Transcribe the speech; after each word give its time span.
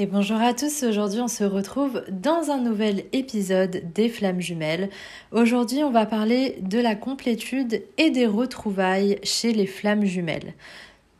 Et 0.00 0.06
bonjour 0.06 0.40
à 0.40 0.54
tous, 0.54 0.84
aujourd'hui 0.84 1.20
on 1.20 1.26
se 1.26 1.42
retrouve 1.42 2.04
dans 2.08 2.52
un 2.52 2.58
nouvel 2.58 3.06
épisode 3.10 3.82
des 3.92 4.08
flammes 4.08 4.40
jumelles. 4.40 4.90
Aujourd'hui 5.32 5.82
on 5.82 5.90
va 5.90 6.06
parler 6.06 6.58
de 6.60 6.78
la 6.78 6.94
complétude 6.94 7.82
et 7.96 8.10
des 8.10 8.26
retrouvailles 8.26 9.18
chez 9.24 9.52
les 9.52 9.66
flammes 9.66 10.04
jumelles. 10.04 10.54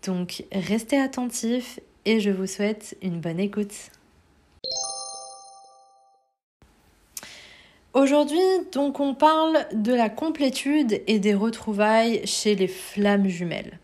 Donc 0.07 0.45
restez 0.53 0.97
attentifs 0.97 1.81
et 2.05 2.21
je 2.21 2.31
vous 2.31 2.47
souhaite 2.47 2.97
une 3.03 3.19
bonne 3.19 3.41
écoute. 3.41 3.75
Aujourd'hui, 7.95 8.39
donc, 8.71 9.01
on 9.01 9.15
parle 9.15 9.67
de 9.73 9.93
la 9.93 10.09
complétude 10.09 11.03
et 11.09 11.19
des 11.19 11.35
retrouvailles 11.35 12.25
chez 12.27 12.55
les 12.55 12.69
flammes 12.69 13.27
jumelles. 13.27 13.81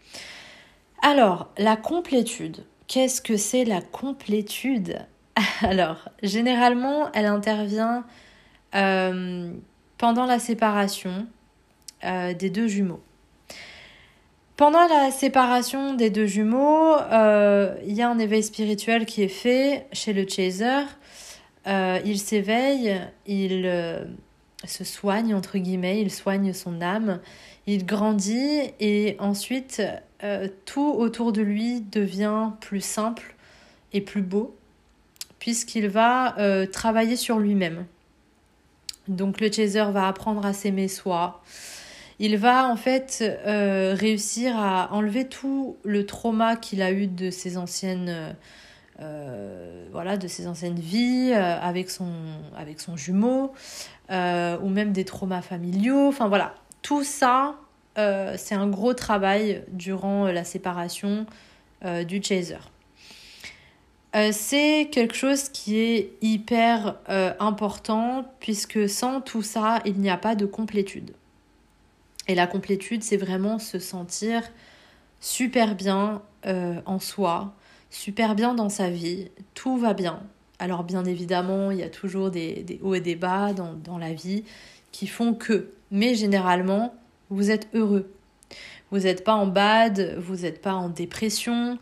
Alors, 1.03 1.49
la 1.59 1.75
complétude. 1.75 2.65
Qu'est-ce 2.87 3.23
que 3.23 3.37
c'est 3.37 3.65
la 3.65 3.81
complétude? 3.81 4.99
Alors, 5.63 6.09
généralement, 6.23 7.11
elle 7.13 7.27
intervient 7.27 8.05
euh, 8.75 9.53
pendant 9.99 10.27
la 10.27 10.39
séparation 10.39 11.27
euh, 12.05 12.35
des 12.35 12.51
deux 12.51 12.69
jumeaux. 12.69 13.03
Pendant 14.57 14.87
la 14.87 15.11
séparation 15.11 15.95
des 15.95 16.11
deux 16.11 16.27
jumeaux, 16.27 16.95
euh, 16.95 17.75
il 17.87 17.95
y 17.95 18.03
a 18.03 18.09
un 18.09 18.19
éveil 18.19 18.43
spirituel 18.43 19.05
qui 19.05 19.23
est 19.23 19.29
fait 19.29 19.87
chez 19.93 20.13
le 20.13 20.29
chaser. 20.29 20.85
il 21.67 22.19
s'éveille, 22.19 23.01
il 23.27 23.69
se 24.65 24.85
soigne, 24.85 25.35
entre 25.35 25.59
guillemets, 25.59 26.01
il 26.01 26.13
soigne 26.13 26.53
son 26.53 26.81
âme, 26.81 27.21
il 27.67 27.85
grandit 27.85 28.73
et 28.79 29.17
ensuite 29.19 29.83
euh, 30.25 30.49
tout 30.65 30.95
autour 30.97 31.33
de 31.33 31.43
lui 31.43 31.83
devient 31.83 32.53
plus 32.61 32.81
simple 32.81 33.35
et 33.93 34.01
plus 34.01 34.23
beau, 34.23 34.57
puisqu'il 35.39 35.89
va 35.89 36.39
euh, 36.39 36.65
travailler 36.65 37.17
sur 37.17 37.39
lui-même. 37.39 37.85
Donc 39.07 39.39
le 39.39 39.53
chaser 39.53 39.85
va 39.93 40.09
apprendre 40.09 40.47
à 40.47 40.55
s'aimer 40.55 40.89
soi. 40.89 41.43
Il 42.21 42.39
va 42.39 42.69
en 42.69 42.77
fait 42.77 43.23
euh, 43.23 43.95
réussir 43.95 44.57
à 44.57 44.95
enlever 44.95 45.29
tout 45.29 45.77
le 45.85 46.07
trauma 46.07 46.57
qu'il 46.57 46.81
a 46.81 46.91
eu 46.91 47.07
de 47.07 47.29
ses 47.31 47.59
anciennes 47.59 48.35
voilà 49.91 50.17
de 50.17 50.29
ses 50.29 50.47
anciennes 50.47 50.79
vies 50.79 51.35
avec 51.35 51.91
son 51.91 52.13
avec 52.57 52.81
son 52.81 52.97
jumeau 52.97 53.53
ou 54.11 54.69
même 54.69 54.93
des 54.93 55.05
traumas 55.05 55.43
familiaux. 55.43 56.09
Enfin 56.09 56.29
voilà, 56.29 56.55
tout 56.81 57.05
ça 57.05 57.57
euh, 57.97 58.35
c'est 58.37 58.55
un 58.55 58.67
gros 58.67 58.95
travail 58.95 59.63
durant 59.69 60.27
la 60.27 60.45
séparation 60.45 61.27
euh, 61.85 62.05
du 62.05 62.23
chaser. 62.23 62.57
Euh, 64.17 64.31
c'est 64.33 64.89
quelque 64.93 65.15
chose 65.15 65.49
qui 65.49 65.79
est 65.79 66.13
hyper 66.23 66.97
important 67.39 68.25
puisque 68.41 68.89
sans 68.89 69.21
tout 69.21 69.43
ça, 69.43 69.81
il 69.85 69.99
n'y 70.01 70.11
a 70.11 70.17
pas 70.17 70.35
de 70.35 70.47
complétude. 70.47 71.13
Et 72.27 72.35
la 72.35 72.47
complétude, 72.47 73.03
c'est 73.03 73.17
vraiment 73.17 73.59
se 73.59 73.79
sentir 73.79 74.43
super 75.21 75.75
bien 75.75 76.23
en 76.45 76.99
soi, 77.01 77.55
super 77.91 78.35
bien 78.35 78.55
dans 78.55 78.69
sa 78.69 78.91
vie, 78.91 79.31
tout 79.55 79.79
va 79.79 79.95
bien. 79.95 80.23
Alors 80.59 80.85
bien 80.85 81.05
évidemment, 81.05 81.71
il 81.71 81.79
y 81.79 81.83
a 81.83 81.89
toujours 81.89 82.31
des, 82.31 82.79
hauts 82.83 82.95
et 82.95 83.01
des 83.01 83.17
bas 83.17 83.53
dans, 83.53 83.73
dans 83.73 83.99
la 83.99 84.13
vie 84.13 84.45
qui 84.93 85.07
font 85.07 85.35
que, 85.35 85.71
mais 85.91 86.15
généralement, 86.15 86.95
vous 87.31 87.51
êtes 87.51 87.69
heureux. 87.75 88.13
Vous 88.91 89.01
n'êtes 89.01 89.25
pas 89.25 89.35
en 89.35 89.47
bad, 89.47 90.15
vous 90.19 90.37
n'êtes 90.43 90.63
pas 90.63 90.75
en 90.75 90.89
dépression, 90.89 91.79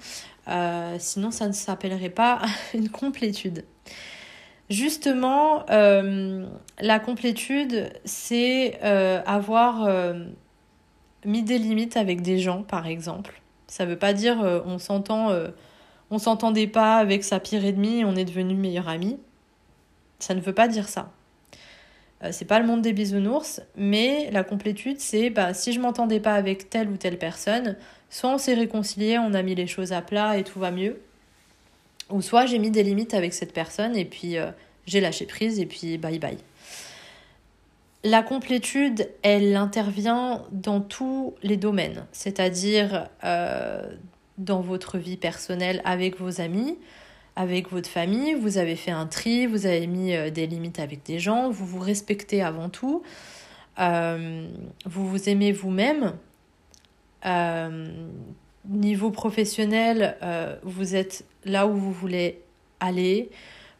euh, 0.48 0.96
sinon 0.98 1.30
ça 1.30 1.46
ne 1.46 1.52
s'appellerait 1.52 2.10
pas 2.10 2.40
une 2.74 2.88
complétude. 2.88 3.64
Justement, 4.70 5.68
euh, 5.70 6.46
la 6.80 6.98
complétude, 6.98 7.92
c'est 8.04 8.78
euh, 8.82 9.20
avoir 9.26 9.86
mis 11.26 11.42
des 11.42 11.58
limites 11.58 11.96
avec 11.96 12.22
des 12.22 12.38
gens, 12.38 12.62
par 12.62 12.86
exemple. 12.86 13.42
Ça 13.66 13.84
ne 13.84 13.90
veut 13.90 13.98
pas 13.98 14.14
dire 14.14 14.38
on 14.64 14.78
s'entend, 14.78 15.30
on 16.10 16.18
s'entendait 16.18 16.66
pas 16.66 16.96
avec 16.96 17.24
sa 17.24 17.40
pire 17.40 17.64
ennemie 17.64 18.04
on 18.04 18.16
est 18.16 18.24
devenu 18.24 18.54
meilleur 18.54 18.88
ami. 18.88 19.18
Ça 20.18 20.34
ne 20.34 20.40
veut 20.40 20.54
pas 20.54 20.68
dire 20.68 20.88
ça. 20.88 21.10
Euh, 22.22 22.28
c'est 22.30 22.44
pas 22.44 22.60
le 22.60 22.66
monde 22.66 22.82
des 22.82 22.92
bisounours, 22.92 23.60
mais 23.76 24.30
la 24.30 24.44
complétude, 24.44 25.00
c'est 25.00 25.30
bah, 25.30 25.54
si 25.54 25.72
je 25.72 25.80
m'entendais 25.80 26.20
pas 26.20 26.34
avec 26.34 26.70
telle 26.70 26.88
ou 26.88 26.96
telle 26.96 27.18
personne, 27.18 27.76
soit 28.10 28.30
on 28.30 28.38
s'est 28.38 28.54
réconcilié, 28.54 29.18
on 29.18 29.34
a 29.34 29.42
mis 29.42 29.54
les 29.54 29.66
choses 29.66 29.92
à 29.92 30.02
plat 30.02 30.36
et 30.36 30.44
tout 30.44 30.60
va 30.60 30.70
mieux, 30.70 31.00
ou 32.10 32.20
soit 32.22 32.46
j'ai 32.46 32.58
mis 32.58 32.70
des 32.70 32.82
limites 32.82 33.14
avec 33.14 33.34
cette 33.34 33.52
personne 33.52 33.96
et 33.96 34.04
puis 34.04 34.36
euh, 34.36 34.50
j'ai 34.86 35.00
lâché 35.00 35.26
prise 35.26 35.58
et 35.58 35.66
puis 35.66 35.98
bye 35.98 36.18
bye. 36.18 36.38
La 38.04 38.22
complétude, 38.22 39.08
elle 39.22 39.54
intervient 39.54 40.44
dans 40.50 40.80
tous 40.80 41.34
les 41.44 41.56
domaines, 41.56 42.04
c'est-à-dire 42.10 43.08
euh, 43.22 43.94
dans 44.38 44.60
votre 44.60 44.98
vie 44.98 45.16
personnelle 45.16 45.80
avec 45.84 46.18
vos 46.18 46.40
amis, 46.40 46.78
avec 47.36 47.70
votre 47.70 47.88
famille, 47.88 48.34
vous 48.34 48.58
avez 48.58 48.76
fait 48.76 48.90
un 48.90 49.06
tri, 49.06 49.46
vous 49.46 49.66
avez 49.66 49.86
mis 49.86 50.14
euh, 50.14 50.30
des 50.30 50.46
limites 50.46 50.78
avec 50.78 51.02
des 51.04 51.18
gens, 51.18 51.50
vous 51.50 51.64
vous 51.64 51.78
respectez 51.78 52.42
avant 52.42 52.68
tout, 52.68 53.02
euh, 53.78 54.48
vous 54.84 55.08
vous 55.08 55.28
aimez 55.28 55.52
vous-même. 55.52 56.14
Euh, 57.24 57.88
niveau 58.68 59.10
professionnel, 59.10 60.16
vous 60.62 60.94
êtes 60.94 61.24
là 61.44 61.66
où 61.66 61.74
vous 61.74 61.90
voulez 61.90 62.40
aller. 62.78 63.28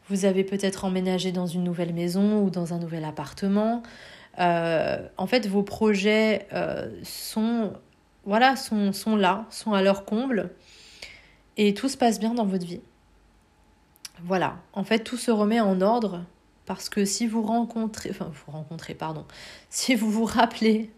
Vous 0.09 0.25
avez 0.25 0.43
peut-être 0.43 0.83
emménagé 0.83 1.31
dans 1.31 1.47
une 1.47 1.63
nouvelle 1.63 1.93
maison 1.93 2.41
ou 2.43 2.49
dans 2.49 2.73
un 2.73 2.79
nouvel 2.79 3.05
appartement. 3.05 3.81
en 4.37 5.27
fait, 5.27 5.47
vos 5.47 5.63
projets 5.63 6.47
sont, 7.03 7.71
voilà, 8.25 8.57
sont, 8.57 8.91
sont 8.91 9.15
là, 9.15 9.45
sont 9.49 9.71
à 9.71 9.81
leur 9.81 10.03
comble. 10.03 10.49
Et 11.55 11.73
tout 11.73 11.87
se 11.87 11.95
passe 11.95 12.19
bien 12.19 12.33
dans 12.33 12.45
votre 12.45 12.65
vie. 12.65 12.81
Voilà, 14.21 14.57
en 14.73 14.83
fait 14.83 14.99
tout 14.99 15.17
se 15.17 15.31
remet 15.31 15.59
en 15.59 15.81
ordre 15.81 16.23
parce 16.65 16.87
que 16.87 17.03
si 17.03 17.27
vous 17.27 17.41
rencontrez, 17.41 18.09
enfin 18.11 18.31
vous 18.33 18.51
rencontrez, 18.51 18.93
pardon, 18.93 19.25
si 19.69 19.95
vous 19.95 20.09
vous 20.09 20.25
rappelez 20.25 20.91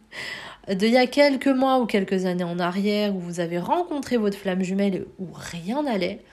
d'il 0.69 0.91
y 0.91 0.97
a 0.97 1.07
quelques 1.07 1.47
mois 1.47 1.79
ou 1.79 1.85
quelques 1.85 2.25
années 2.25 2.43
en 2.43 2.59
arrière 2.59 3.15
où 3.15 3.19
vous 3.19 3.39
avez 3.39 3.57
rencontré 3.57 4.17
votre 4.17 4.37
flamme 4.37 4.63
jumelle 4.63 5.05
où 5.19 5.27
rien 5.33 5.83
n'allait, 5.83 6.23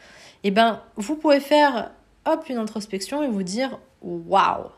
eh 0.45 0.51
ben 0.51 0.83
vous 0.97 1.17
pouvez 1.17 1.41
faire 1.41 1.93
hop 2.27 2.45
une 2.49 2.59
introspection 2.59 3.23
et 3.23 3.29
vous 3.29 3.43
dire 3.43 3.79
waouh, 4.03 4.69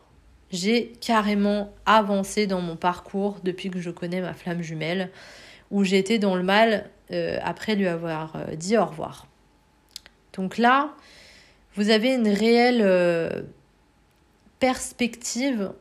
j'ai 0.51 0.93
carrément 1.01 1.73
avancé 1.85 2.47
dans 2.47 2.61
mon 2.61 2.75
parcours 2.75 3.39
depuis 3.43 3.69
que 3.69 3.79
je 3.79 3.89
connais 3.89 4.21
ma 4.21 4.33
flamme 4.33 4.61
jumelle 4.61 5.11
où 5.71 5.83
j'étais 5.83 6.19
dans 6.19 6.35
le 6.35 6.43
mal 6.43 6.89
euh, 7.11 7.37
après 7.43 7.75
lui 7.75 7.87
avoir 7.87 8.35
euh, 8.35 8.55
dit 8.55 8.77
au 8.77 8.85
revoir. 8.85 9.27
Donc 10.33 10.57
là, 10.57 10.93
vous 11.75 11.89
avez 11.89 12.13
une 12.13 12.27
réelle 12.27 12.81
euh, 12.81 13.41
perspective 14.59 15.71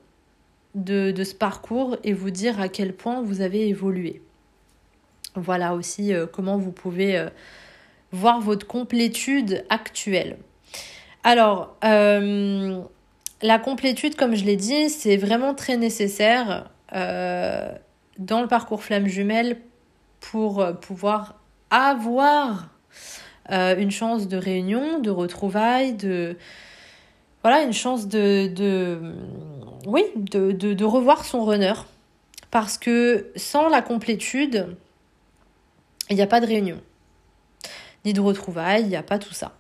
de, 0.75 1.15
ce 1.23 1.35
parcours 1.35 1.97
et 2.03 2.13
vous 2.13 2.31
dire 2.31 2.61
à 2.61 2.69
quel 2.69 2.95
point 2.95 3.23
vous 3.23 3.41
avez 3.41 3.69
évolué. 3.69 4.21
Voilà 5.37 5.75
aussi 5.75 6.13
euh, 6.13 6.27
comment 6.27 6.59
vous 6.59 6.73
pouvez 6.73 7.17
euh, 7.17 7.29
voir 8.11 8.41
votre 8.41 8.67
complétude 8.67 9.65
actuelle. 9.69 10.37
Alors, 11.23 11.79
la 11.81 13.59
complétude, 13.59 14.15
comme 14.15 14.35
je 14.35 14.45
l'ai 14.45 14.57
dit, 14.57 14.91
c'est 14.91 15.17
vraiment 15.17 15.55
très 15.55 15.79
nécessaire 15.79 16.71
dans 16.93 18.43
le 18.43 18.47
parcours 18.47 18.83
flamme 18.83 19.07
jumelle 19.07 19.57
pour 20.21 20.63
pouvoir 20.83 21.41
avoir 21.71 22.74
euh, 23.51 23.77
une 23.77 23.91
chance 23.91 24.29
de 24.29 24.37
réunion, 24.37 24.99
de 25.01 25.11
retrouvailles, 25.11 25.95
de 25.95 26.37
voilà, 27.43 27.63
une 27.63 27.75
chance 27.75 28.09
de, 28.09 28.47
de 28.47 29.15
oui, 29.87 30.05
de, 30.17 30.53
de, 30.53 30.85
revoir 30.85 31.25
son 31.27 31.45
runner. 31.45 31.75
Parce 32.51 32.79
que 32.79 33.31
sans 33.37 33.69
la 33.69 33.83
complétude, 33.83 34.77
il 36.09 36.17
n'y 36.17 36.23
a 36.23 36.27
pas 36.27 36.41
de 36.41 36.47
réunion, 36.47 36.81
ni 38.05 38.13
de 38.13 38.21
retrouvailles, 38.21 38.83
il 38.83 38.89
n'y 38.89 38.97
a 38.97 39.03
pas 39.03 39.19
tout 39.19 39.35
ça. 39.35 39.53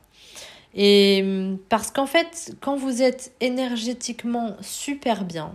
Et 0.74 1.24
parce 1.68 1.90
qu'en 1.90 2.06
fait, 2.06 2.56
quand 2.60 2.76
vous 2.76 3.02
êtes 3.02 3.32
énergétiquement 3.40 4.56
super 4.60 5.24
bien, 5.24 5.54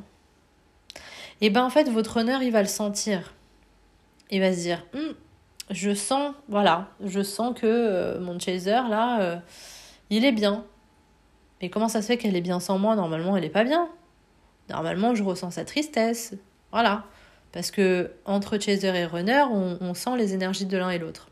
et 1.42 1.46
eh 1.46 1.50
ben 1.50 1.64
en 1.64 1.70
fait, 1.70 1.90
votre 1.90 2.18
runner, 2.18 2.38
il 2.42 2.52
va 2.52 2.62
le 2.62 2.68
sentir. 2.68 3.34
Il 4.30 4.42
va 4.42 4.54
se 4.54 4.60
dire, 4.60 4.86
hum, 4.94 5.16
je 5.70 5.94
sens, 5.94 6.34
voilà, 6.48 6.90
je 7.04 7.22
sens 7.22 7.54
que 7.54 7.66
euh, 7.66 8.20
mon 8.20 8.40
chaser, 8.40 8.72
là, 8.72 9.22
euh, 9.22 9.38
il 10.10 10.26
est 10.26 10.32
bien. 10.32 10.66
Mais 11.62 11.70
comment 11.70 11.90
ça 11.90 12.02
se 12.02 12.08
fait 12.08 12.18
qu'elle 12.18 12.36
est 12.36 12.42
bien 12.42 12.60
sans 12.60 12.78
moi? 12.80 12.96
Normalement, 12.96 13.36
elle 13.38 13.46
est 13.46 13.50
pas 13.50 13.64
bien. 13.64 13.90
Normalement, 14.70 15.14
je 15.16 15.24
ressens 15.24 15.52
sa 15.52 15.66
tristesse. 15.66 16.34
Voilà. 16.72 17.04
Parce 17.52 17.72
que 17.72 18.12
entre 18.26 18.60
chaser 18.60 18.88
et 18.88 19.06
runner, 19.06 19.44
on, 19.52 19.94
sent 19.94 20.18
les 20.18 20.34
énergies 20.34 20.66
de 20.66 20.78
l'un 20.78 20.90
et 20.92 21.00
l'autre. 21.00 21.30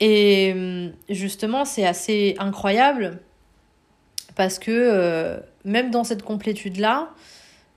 Et 0.00 0.52
hum, 0.54 0.92
justement, 1.08 1.64
c'est 1.64 1.86
assez 1.86 2.34
incroyable 2.38 3.20
parce 4.34 4.58
que 4.58 4.70
euh, 4.70 5.38
même 5.64 5.90
dans 5.90 6.04
cette 6.04 6.22
complétude-là, 6.22 7.10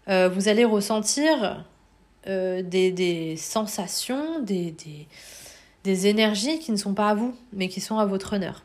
euh, 0.10 0.30
vous 0.30 0.48
allez 0.48 0.66
ressentir 0.66 1.64
euh, 2.28 2.62
des, 2.62 2.92
des, 2.92 3.38
sensations, 3.38 4.42
des, 4.42 4.72
des, 4.72 5.08
des, 5.84 6.08
énergies 6.08 6.60
qui 6.60 6.72
ne 6.72 6.78
sont 6.78 6.94
pas 6.94 7.10
à 7.10 7.16
vous, 7.16 7.34
mais 7.54 7.70
qui 7.70 7.80
sont 7.80 7.98
à 7.98 8.06
votre 8.06 8.34
honneur. 8.34 8.64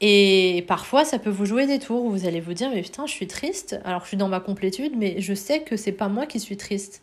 Et 0.00 0.64
parfois, 0.68 1.04
ça 1.04 1.18
peut 1.18 1.30
vous 1.30 1.46
jouer 1.46 1.66
des 1.66 1.78
tours 1.78 2.04
où 2.04 2.10
vous 2.10 2.26
allez 2.26 2.40
vous 2.40 2.54
dire 2.54 2.70
Mais 2.70 2.82
putain, 2.82 3.06
je 3.06 3.12
suis 3.12 3.26
triste, 3.26 3.80
alors 3.84 4.02
je 4.02 4.08
suis 4.08 4.16
dans 4.16 4.28
ma 4.28 4.40
complétude, 4.40 4.92
mais 4.96 5.20
je 5.20 5.32
sais 5.32 5.62
que 5.62 5.76
c'est 5.76 5.92
pas 5.92 6.08
moi 6.08 6.26
qui 6.26 6.40
suis 6.40 6.56
triste. 6.56 7.02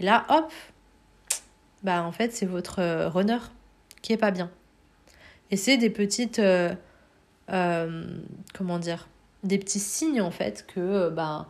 Et 0.00 0.04
là, 0.04 0.26
hop, 0.28 0.52
bah 1.82 2.02
en 2.02 2.12
fait, 2.12 2.32
c'est 2.34 2.46
votre 2.46 3.06
runner 3.08 3.38
qui 4.02 4.12
est 4.12 4.18
pas 4.18 4.30
bien. 4.30 4.50
Et 5.50 5.56
c'est 5.56 5.78
des 5.78 5.90
petites. 5.90 6.40
comment 7.48 8.78
dire 8.78 9.08
Des 9.44 9.58
petits 9.58 9.80
signes 9.80 10.20
en 10.20 10.30
fait 10.30 10.66
que. 10.66 11.08
bah, 11.08 11.46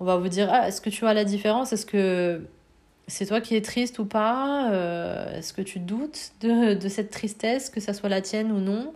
on 0.00 0.04
va 0.04 0.16
vous 0.16 0.28
dire 0.28 0.48
ah, 0.52 0.68
est-ce 0.68 0.80
que 0.80 0.90
tu 0.90 1.00
vois 1.00 1.14
la 1.14 1.24
différence? 1.24 1.72
Est-ce 1.72 1.86
que 1.86 2.42
c'est 3.06 3.26
toi 3.26 3.40
qui 3.40 3.56
es 3.56 3.62
triste 3.62 3.98
ou 3.98 4.06
pas? 4.06 4.70
Euh, 4.72 5.38
Est-ce 5.38 5.52
que 5.52 5.62
tu 5.62 5.78
doutes 5.78 6.32
de, 6.40 6.74
de, 6.74 6.88
cette 6.88 7.10
tristesse, 7.10 7.70
que 7.70 7.80
ça 7.80 7.92
soit 7.92 8.08
la 8.08 8.20
tienne 8.20 8.50
ou 8.52 8.58
non? 8.58 8.92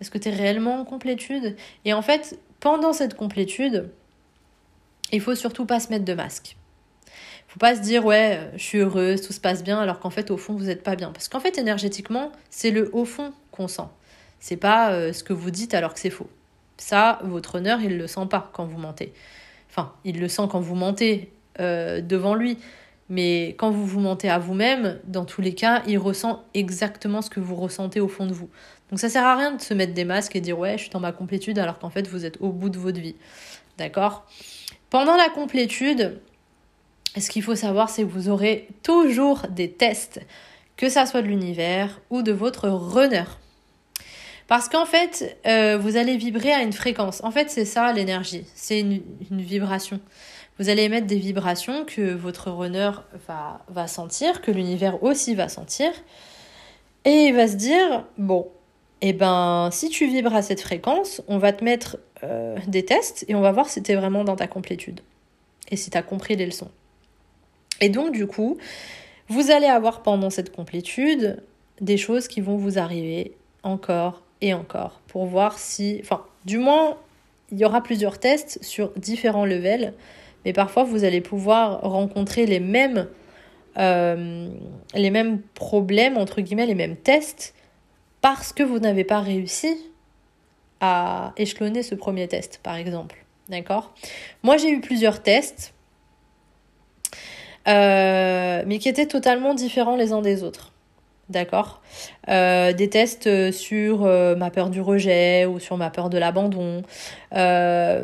Est-ce 0.00 0.10
que 0.10 0.18
tu 0.18 0.28
es 0.28 0.32
réellement 0.32 0.80
en 0.80 0.84
complétude? 0.84 1.56
Et 1.84 1.92
en 1.92 2.02
fait, 2.02 2.38
pendant 2.60 2.92
cette 2.92 3.14
complétude, 3.14 3.90
il 5.12 5.20
faut 5.20 5.34
surtout 5.34 5.66
pas 5.66 5.80
se 5.80 5.90
mettre 5.90 6.04
de 6.04 6.14
masque. 6.14 6.56
Faut 7.48 7.60
pas 7.60 7.76
se 7.76 7.80
dire 7.80 8.04
ouais, 8.04 8.50
je 8.56 8.62
suis 8.62 8.78
heureuse, 8.78 9.22
tout 9.22 9.32
se 9.32 9.40
passe 9.40 9.62
bien, 9.62 9.78
alors 9.78 10.00
qu'en 10.00 10.10
fait, 10.10 10.32
au 10.32 10.36
fond, 10.36 10.54
vous 10.54 10.64
n'êtes 10.64 10.82
pas 10.82 10.96
bien. 10.96 11.12
Parce 11.12 11.28
qu'en 11.28 11.38
fait, 11.38 11.56
énergétiquement, 11.56 12.32
c'est 12.50 12.72
le 12.72 12.90
haut 12.92 13.04
fond 13.04 13.32
qu'on 13.52 13.68
sent. 13.68 13.86
C'est 14.40 14.56
pas 14.56 14.90
euh, 14.90 15.12
ce 15.12 15.22
que 15.22 15.32
vous 15.32 15.52
dites 15.52 15.72
alors 15.72 15.94
que 15.94 16.00
c'est 16.00 16.10
faux. 16.10 16.28
Ça, 16.76 17.20
votre 17.22 17.54
honneur, 17.54 17.80
il 17.80 17.96
le 17.96 18.08
sent 18.08 18.26
pas 18.28 18.50
quand 18.52 18.64
vous 18.64 18.78
mentez. 18.78 19.12
Enfin, 19.76 19.92
il 20.04 20.20
le 20.20 20.28
sent 20.28 20.44
quand 20.50 20.60
vous 20.60 20.76
mentez 20.76 21.32
euh, 21.58 22.00
devant 22.00 22.34
lui. 22.34 22.58
Mais 23.08 23.48
quand 23.58 23.70
vous 23.70 23.84
vous 23.84 24.00
mentez 24.00 24.30
à 24.30 24.38
vous-même, 24.38 24.98
dans 25.04 25.24
tous 25.24 25.42
les 25.42 25.54
cas, 25.54 25.82
il 25.86 25.98
ressent 25.98 26.44
exactement 26.54 27.20
ce 27.20 27.28
que 27.28 27.40
vous 27.40 27.56
ressentez 27.56 28.00
au 28.00 28.08
fond 28.08 28.26
de 28.26 28.32
vous. 28.32 28.48
Donc 28.90 29.00
ça 29.00 29.08
sert 29.08 29.24
à 29.24 29.36
rien 29.36 29.50
de 29.52 29.60
se 29.60 29.74
mettre 29.74 29.92
des 29.92 30.04
masques 30.04 30.36
et 30.36 30.40
dire 30.40 30.58
ouais, 30.58 30.78
je 30.78 30.82
suis 30.84 30.90
dans 30.90 31.00
ma 31.00 31.12
complétude 31.12 31.58
alors 31.58 31.78
qu'en 31.78 31.90
fait 31.90 32.06
vous 32.06 32.24
êtes 32.24 32.40
au 32.40 32.50
bout 32.50 32.70
de 32.70 32.78
votre 32.78 33.00
vie. 33.00 33.16
D'accord? 33.76 34.26
Pendant 34.88 35.16
la 35.16 35.28
complétude, 35.28 36.20
ce 37.18 37.28
qu'il 37.28 37.42
faut 37.42 37.56
savoir, 37.56 37.90
c'est 37.90 38.02
que 38.02 38.08
vous 38.08 38.28
aurez 38.28 38.68
toujours 38.82 39.42
des 39.50 39.70
tests, 39.70 40.20
que 40.76 40.88
ça 40.88 41.06
soit 41.06 41.22
de 41.22 41.26
l'univers 41.26 42.00
ou 42.10 42.22
de 42.22 42.32
votre 42.32 42.68
runner. 42.68 43.24
Parce 44.46 44.68
qu'en 44.68 44.84
fait, 44.84 45.38
euh, 45.46 45.78
vous 45.78 45.96
allez 45.96 46.16
vibrer 46.16 46.52
à 46.52 46.62
une 46.62 46.72
fréquence. 46.72 47.22
En 47.24 47.30
fait, 47.30 47.50
c'est 47.50 47.64
ça 47.64 47.92
l'énergie. 47.92 48.44
C'est 48.54 48.80
une, 48.80 49.02
vibration. 49.30 50.00
Vous 50.58 50.68
allez 50.68 50.82
émettre 50.82 51.06
des 51.06 51.18
vibrations 51.18 51.84
que 51.84 52.14
votre 52.14 52.50
runner 52.50 52.90
va, 53.26 53.64
va 53.68 53.86
sentir, 53.86 54.42
que 54.42 54.50
l'univers 54.50 55.02
aussi 55.02 55.34
va 55.34 55.48
sentir. 55.48 55.90
Et 57.04 57.26
il 57.28 57.34
va 57.34 57.48
se 57.48 57.56
dire, 57.56 58.06
bon, 58.18 58.48
eh 59.00 59.12
ben, 59.12 59.70
si 59.72 59.88
tu 59.88 60.06
vibres 60.06 60.34
à 60.34 60.42
cette 60.42 60.60
fréquence, 60.60 61.22
on 61.28 61.38
va 61.38 61.52
te 61.52 61.64
mettre 61.64 61.98
euh, 62.22 62.56
des 62.66 62.84
tests 62.84 63.24
et 63.28 63.34
on 63.34 63.40
va 63.40 63.52
voir 63.52 63.68
si 63.68 63.82
tu 63.82 63.92
es 63.92 63.96
vraiment 63.96 64.24
dans 64.24 64.36
ta 64.36 64.46
complétude. 64.46 65.00
Et 65.70 65.76
si 65.76 65.90
tu 65.90 65.98
as 65.98 66.02
compris 66.02 66.36
les 66.36 66.46
leçons. 66.46 66.70
Et 67.80 67.88
donc, 67.88 68.12
du 68.12 68.26
coup, 68.26 68.58
vous 69.28 69.50
allez 69.50 69.66
avoir 69.66 70.02
pendant 70.02 70.30
cette 70.30 70.54
complétude 70.54 71.42
des 71.80 71.96
choses 71.96 72.28
qui 72.28 72.40
vont 72.40 72.56
vous 72.56 72.78
arriver 72.78 73.36
encore 73.62 74.23
et 74.44 74.52
encore 74.52 75.00
pour 75.08 75.24
voir 75.24 75.58
si, 75.58 75.98
enfin, 76.02 76.22
du 76.44 76.58
moins, 76.58 76.98
il 77.50 77.58
y 77.58 77.64
aura 77.64 77.82
plusieurs 77.82 78.18
tests 78.18 78.62
sur 78.62 78.90
différents 78.90 79.46
levels, 79.46 79.94
mais 80.44 80.52
parfois 80.52 80.84
vous 80.84 81.04
allez 81.04 81.22
pouvoir 81.22 81.80
rencontrer 81.80 82.44
les 82.44 82.60
mêmes, 82.60 83.08
euh, 83.78 84.48
les 84.94 85.10
mêmes 85.10 85.40
problèmes, 85.54 86.18
entre 86.18 86.42
guillemets, 86.42 86.66
les 86.66 86.74
mêmes 86.74 86.96
tests, 86.96 87.54
parce 88.20 88.52
que 88.52 88.62
vous 88.62 88.78
n'avez 88.78 89.04
pas 89.04 89.20
réussi 89.20 89.76
à 90.80 91.32
échelonner 91.38 91.82
ce 91.82 91.94
premier 91.94 92.28
test, 92.28 92.60
par 92.62 92.76
exemple. 92.76 93.24
D'accord? 93.48 93.94
Moi, 94.42 94.58
j'ai 94.58 94.70
eu 94.70 94.82
plusieurs 94.82 95.22
tests, 95.22 95.72
euh, 97.66 98.62
mais 98.66 98.78
qui 98.78 98.90
étaient 98.90 99.06
totalement 99.06 99.54
différents 99.54 99.96
les 99.96 100.12
uns 100.12 100.20
des 100.20 100.42
autres. 100.42 100.73
D'accord 101.30 101.80
euh, 102.28 102.74
Des 102.74 102.90
tests 102.90 103.26
euh, 103.26 103.50
sur 103.50 104.04
euh, 104.04 104.36
ma 104.36 104.50
peur 104.50 104.68
du 104.68 104.82
rejet 104.82 105.46
ou 105.46 105.58
sur 105.58 105.78
ma 105.78 105.88
peur 105.90 106.10
de 106.10 106.18
l'abandon. 106.18 106.82
voilà, 107.32 108.02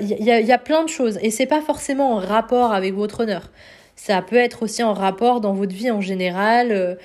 il 0.00 0.10
y, 0.10 0.24
y, 0.24 0.52
a 0.52 0.58
plein 0.58 0.82
de 0.82 0.88
choses. 0.88 1.18
Et 1.22 1.30
c'est 1.30 1.46
pas 1.46 1.60
forcément 1.60 2.14
en 2.14 2.16
rapport 2.16 2.72
avec 2.72 2.94
votre 2.94 3.20
honneur. 3.20 3.52
Ça 3.94 4.20
peut 4.22 4.36
être 4.36 4.64
aussi 4.64 4.82
en 4.82 4.92
rapport 4.92 5.40
dans 5.40 5.52
votre 5.52 5.74
vie 5.74 5.90
en 5.90 6.00
général. 6.00 6.98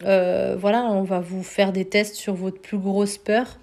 voilà, 0.00 0.88
on 0.90 1.02
va 1.02 1.20
vous 1.20 1.44
faire 1.44 1.72
des 1.72 1.84
tests 1.84 2.16
sur 2.16 2.34
votre 2.34 2.60
plus 2.60 2.78
grosse 2.78 3.16
peur. 3.16 3.58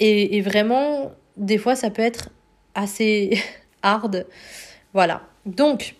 Et, 0.00 0.36
et 0.36 0.40
vraiment, 0.40 1.12
des 1.36 1.58
fois, 1.58 1.76
ça 1.76 1.90
peut 1.90 2.02
être 2.02 2.30
assez 2.74 3.38
hard. 3.82 4.26
Voilà. 4.94 5.22
Donc, 5.44 5.94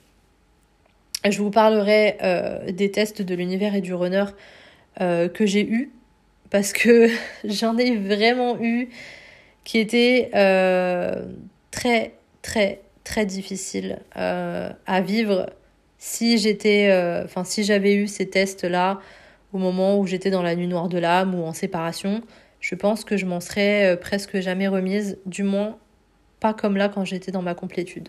je 1.31 1.39
vous 1.39 1.51
parlerai 1.51 2.17
euh, 2.23 2.71
des 2.71 2.91
tests 2.91 3.23
de 3.23 3.35
l'univers 3.35 3.75
et 3.75 3.81
du 3.81 3.95
runner 3.95 4.25
euh, 5.01 5.29
que 5.29 5.47
j'ai 5.47 5.67
eu 5.67 5.91
parce 6.51 6.73
que 6.73 7.09
j'en 7.45 7.77
ai 7.79 7.97
vraiment 7.97 8.59
eu 8.61 8.89
qui 9.65 9.79
étaient 9.79 10.31
euh, 10.35 11.25
très 11.71 12.13
très 12.43 12.83
très 13.05 13.27
difficiles 13.27 13.99
à 14.15 15.01
vivre 15.03 15.51
si 15.99 16.39
j'étais 16.39 16.91
enfin 17.25 17.45
si 17.45 17.65
j'avais 17.65 17.95
eu 17.95 18.07
ces 18.07 18.29
tests 18.29 18.65
là 18.65 19.01
au 19.53 19.59
moment 19.59 19.99
où 19.99 20.07
j'étais 20.07 20.31
dans 20.31 20.43
la 20.43 20.57
nuit 20.57 20.67
noire 20.67 20.89
de 20.89 20.99
l'âme 20.99 21.35
ou 21.35 21.45
en 21.45 21.53
séparation. 21.53 22.23
Je 22.61 22.75
pense 22.75 23.05
que 23.05 23.19
je 23.19 23.27
m'en 23.27 23.41
serais 23.41 23.99
presque 24.01 24.41
jamais 24.41 24.69
remise 24.69 25.19
du 25.27 25.43
moins 25.43 25.79
pas 26.41 26.55
comme 26.55 26.79
là 26.79 26.89
quand 26.89 27.05
j'étais 27.05 27.31
dans 27.31 27.43
ma 27.43 27.55
complétude 27.55 28.09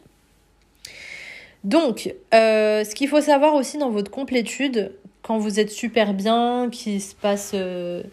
donc, 1.65 2.13
euh, 2.35 2.83
ce 2.83 2.93
qu'il 2.93 3.07
faut 3.07 3.21
savoir 3.21 3.55
aussi 3.55 3.79
dans 3.79 3.89
votre 3.89 4.11
complétude, 4.11 4.91
quand 5.23 5.39
vous 5.39 5.59
êtes 5.59 5.71
super 5.71 6.13
bien, 6.13 6.69
qu'il 6.71 7.01
se 7.01 7.15
passe, 7.15 7.53
euh, 7.55 8.03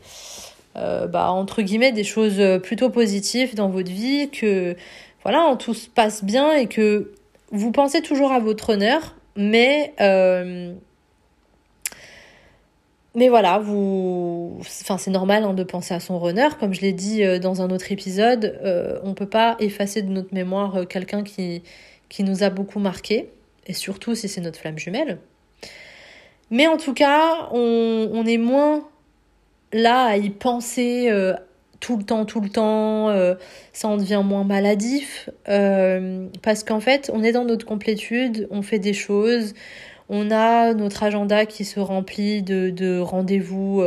euh, 0.76 1.06
bah, 1.06 1.30
entre 1.30 1.60
guillemets, 1.60 1.92
des 1.92 2.02
choses 2.02 2.40
plutôt 2.62 2.88
positives 2.88 3.54
dans 3.54 3.68
votre 3.68 3.90
vie, 3.90 4.30
que 4.30 4.74
voilà, 5.22 5.54
tout 5.58 5.74
se 5.74 5.86
passe 5.90 6.24
bien 6.24 6.54
et 6.54 6.66
que 6.66 7.12
vous 7.50 7.72
pensez 7.72 8.00
toujours 8.00 8.32
à 8.32 8.38
votre 8.38 8.70
honneur, 8.70 9.14
mais 9.36 9.92
voilà, 13.14 13.58
vous, 13.58 14.62
c'est 14.66 15.10
normal 15.10 15.44
hein, 15.44 15.52
de 15.52 15.62
penser 15.62 15.92
à 15.92 16.00
son 16.00 16.18
runner, 16.18 16.48
comme 16.58 16.72
je 16.72 16.80
l'ai 16.80 16.94
dit 16.94 17.22
dans 17.38 17.60
un 17.60 17.68
autre 17.68 17.92
épisode, 17.92 18.58
on 19.04 19.12
peut 19.12 19.28
pas 19.28 19.56
effacer 19.60 20.00
de 20.00 20.10
notre 20.10 20.32
mémoire 20.32 20.88
quelqu'un 20.88 21.22
qui 21.22 21.62
qui 22.08 22.24
nous 22.24 22.42
a 22.42 22.50
beaucoup 22.50 22.78
marqué 22.78 23.30
et 23.66 23.72
surtout 23.72 24.14
si 24.14 24.28
c'est 24.28 24.40
notre 24.40 24.58
flamme 24.58 24.78
jumelle. 24.78 25.18
Mais 26.52 26.66
en 26.66 26.76
tout 26.76 26.92
cas, 26.92 27.48
on, 27.52 28.24
est 28.26 28.36
moins 28.36 28.86
là 29.72 30.04
à 30.04 30.16
y 30.18 30.28
penser 30.28 31.08
euh, 31.10 31.32
tout 31.80 31.96
le 31.96 32.04
temps, 32.04 32.26
tout 32.26 32.42
le 32.42 32.50
temps, 32.50 33.08
euh, 33.08 33.36
ça 33.72 33.88
en 33.88 33.96
devient 33.96 34.20
moins 34.22 34.44
maladif, 34.44 35.30
euh, 35.48 36.26
parce 36.42 36.62
qu'en 36.62 36.80
fait, 36.80 37.10
on 37.12 37.22
est 37.22 37.32
dans 37.32 37.46
notre 37.46 37.64
complétude, 37.64 38.48
on 38.50 38.60
fait 38.60 38.78
des 38.78 38.92
choses, 38.92 39.54
on 40.10 40.30
a 40.30 40.74
notre 40.74 41.04
agenda 41.04 41.46
qui 41.46 41.64
se 41.64 41.80
remplit 41.80 42.42
de, 42.42 42.68
de 42.68 42.98
rendez-vous 42.98 43.82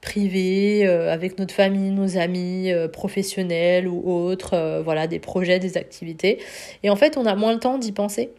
privés 0.00 0.88
avec 0.88 1.38
notre 1.38 1.54
famille, 1.54 1.92
nos 1.92 2.18
amis, 2.18 2.72
professionnels 2.92 3.86
ou 3.86 4.10
autres, 4.10 4.80
voilà, 4.82 5.06
des 5.06 5.20
projets, 5.20 5.60
des 5.60 5.76
activités. 5.76 6.40
Et 6.82 6.90
en 6.90 6.96
fait, 6.96 7.16
on 7.16 7.26
a 7.26 7.36
moins 7.36 7.52
le 7.52 7.60
temps 7.60 7.78
d'y 7.78 7.92
penser 7.92 8.30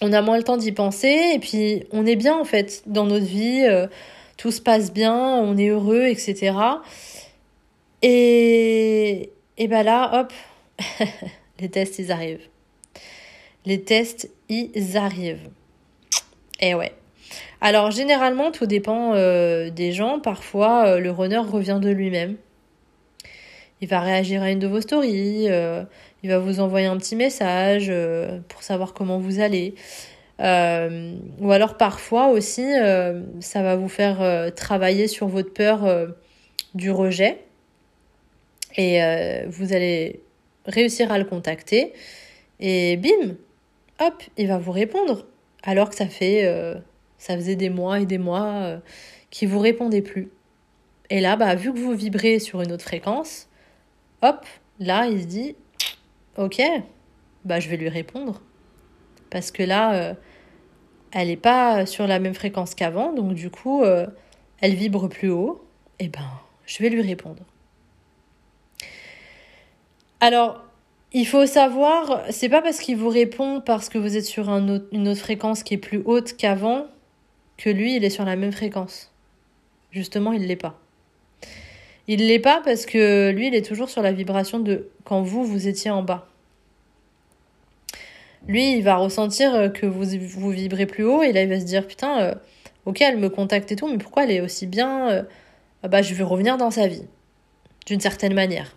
on 0.00 0.12
a 0.12 0.20
moins 0.22 0.36
le 0.36 0.42
temps 0.42 0.56
d'y 0.56 0.72
penser 0.72 1.32
et 1.34 1.38
puis 1.38 1.84
on 1.90 2.06
est 2.06 2.16
bien 2.16 2.36
en 2.36 2.44
fait 2.44 2.82
dans 2.86 3.06
notre 3.06 3.24
vie, 3.24 3.64
euh, 3.64 3.86
tout 4.36 4.50
se 4.50 4.60
passe 4.60 4.92
bien, 4.92 5.14
on 5.14 5.56
est 5.56 5.68
heureux, 5.68 6.06
etc. 6.06 6.54
Et, 8.02 9.30
et 9.56 9.68
ben 9.68 9.82
là, 9.82 10.20
hop, 10.20 10.32
les 11.60 11.68
tests 11.68 11.98
ils 11.98 12.12
arrivent. 12.12 12.46
Les 13.64 13.82
tests 13.82 14.30
ils 14.48 14.96
arrivent. 14.96 15.48
Et 16.60 16.74
ouais. 16.74 16.92
Alors 17.60 17.90
généralement 17.90 18.52
tout 18.52 18.66
dépend 18.66 19.14
euh, 19.14 19.70
des 19.70 19.92
gens. 19.92 20.20
Parfois 20.20 20.86
euh, 20.86 21.00
le 21.00 21.10
runner 21.10 21.38
revient 21.38 21.78
de 21.82 21.90
lui-même. 21.90 22.36
Il 23.80 23.88
va 23.88 24.00
réagir 24.00 24.42
à 24.42 24.50
une 24.50 24.58
de 24.58 24.66
vos 24.66 24.80
stories 24.80 25.48
il 26.22 26.30
va 26.30 26.38
vous 26.38 26.60
envoyer 26.60 26.86
un 26.86 26.96
petit 26.96 27.16
message 27.16 27.86
euh, 27.88 28.40
pour 28.48 28.62
savoir 28.62 28.94
comment 28.94 29.18
vous 29.18 29.40
allez. 29.40 29.74
ou 30.38 31.52
alors 31.52 31.76
parfois 31.76 32.28
aussi, 32.28 32.66
ça 33.40 33.62
va 33.62 33.76
vous 33.76 33.88
faire 33.88 34.52
travailler 34.54 35.08
sur 35.08 35.28
votre 35.28 35.52
peur 35.52 36.08
du 36.74 36.90
rejet. 36.90 37.38
Et 38.76 39.00
vous 39.48 39.72
allez 39.72 40.20
réussir 40.66 41.10
à 41.10 41.18
le 41.18 41.24
contacter. 41.24 41.94
Et 42.60 42.98
bim, 42.98 43.36
hop, 44.00 44.22
il 44.36 44.48
va 44.48 44.58
vous 44.58 44.72
répondre. 44.72 45.26
Alors 45.62 45.88
que 45.88 45.96
ça 45.96 46.06
fait, 46.06 46.44
ça 47.16 47.34
faisait 47.36 47.56
des 47.56 47.70
mois 47.70 48.00
et 48.00 48.06
des 48.06 48.18
mois 48.18 48.78
qu'il 49.30 49.48
vous 49.48 49.58
répondait 49.58 50.02
plus. 50.02 50.30
Et 51.10 51.20
là, 51.20 51.36
bah, 51.36 51.54
vu 51.54 51.72
que 51.72 51.78
vous 51.78 51.92
vibrez 51.92 52.38
sur 52.38 52.62
une 52.62 52.72
autre 52.72 52.84
fréquence, 52.84 53.48
hop, 54.22 54.44
là, 54.80 55.06
il 55.06 55.22
se 55.22 55.26
dit, 55.26 55.56
ok, 56.38 56.62
bah, 57.44 57.60
je 57.60 57.68
vais 57.68 57.76
lui 57.76 57.88
répondre. 57.88 58.40
Parce 59.30 59.50
que 59.50 59.62
là, 59.62 59.94
euh, 59.94 60.14
elle 61.12 61.28
n'est 61.28 61.36
pas 61.36 61.86
sur 61.86 62.06
la 62.06 62.18
même 62.18 62.34
fréquence 62.34 62.74
qu'avant, 62.74 63.12
donc 63.12 63.34
du 63.34 63.50
coup, 63.50 63.82
euh, 63.82 64.06
elle 64.60 64.74
vibre 64.74 65.08
plus 65.08 65.30
haut, 65.30 65.64
et 65.98 66.08
ben, 66.08 66.20
je 66.66 66.82
vais 66.82 66.88
lui 66.88 67.02
répondre. 67.02 67.42
Alors, 70.20 70.62
il 71.12 71.26
faut 71.26 71.46
savoir, 71.46 72.22
c'est 72.30 72.48
pas 72.48 72.62
parce 72.62 72.78
qu'il 72.78 72.96
vous 72.96 73.08
répond 73.08 73.60
parce 73.60 73.88
que 73.88 73.98
vous 73.98 74.16
êtes 74.16 74.24
sur 74.24 74.48
une 74.50 75.08
autre 75.08 75.20
fréquence 75.20 75.62
qui 75.62 75.74
est 75.74 75.78
plus 75.78 76.02
haute 76.04 76.36
qu'avant 76.36 76.86
que 77.56 77.70
lui, 77.70 77.96
il 77.96 78.04
est 78.04 78.10
sur 78.10 78.24
la 78.24 78.36
même 78.36 78.52
fréquence. 78.52 79.12
Justement, 79.92 80.32
il 80.32 80.46
l'est 80.46 80.56
pas. 80.56 80.78
Il 82.08 82.26
l'est 82.26 82.38
pas 82.38 82.60
parce 82.64 82.86
que 82.86 83.30
lui, 83.30 83.48
il 83.48 83.54
est 83.54 83.66
toujours 83.66 83.88
sur 83.88 84.02
la 84.02 84.12
vibration 84.12 84.60
de 84.60 84.88
quand 85.04 85.22
vous, 85.22 85.44
vous 85.44 85.66
étiez 85.66 85.90
en 85.90 86.02
bas. 86.02 86.28
Lui, 88.46 88.76
il 88.76 88.82
va 88.82 88.96
ressentir 88.96 89.54
euh, 89.54 89.68
que 89.68 89.86
vous, 89.86 90.04
vous 90.20 90.50
vibrez 90.50 90.86
plus 90.86 91.04
haut 91.04 91.22
et 91.22 91.32
là, 91.32 91.42
il 91.42 91.48
va 91.48 91.58
se 91.58 91.64
dire 91.64 91.86
Putain, 91.86 92.20
euh, 92.20 92.34
ok, 92.84 93.00
elle 93.00 93.18
me 93.18 93.28
contacte 93.28 93.72
et 93.72 93.76
tout, 93.76 93.88
mais 93.88 93.98
pourquoi 93.98 94.24
elle 94.24 94.30
est 94.30 94.40
aussi 94.40 94.66
bien 94.66 95.10
euh, 95.10 95.22
ah 95.82 95.88
Bah, 95.88 96.02
je 96.02 96.14
vais 96.14 96.22
revenir 96.22 96.56
dans 96.56 96.70
sa 96.70 96.86
vie. 96.86 97.02
D'une 97.86 98.00
certaine 98.00 98.34
manière. 98.34 98.76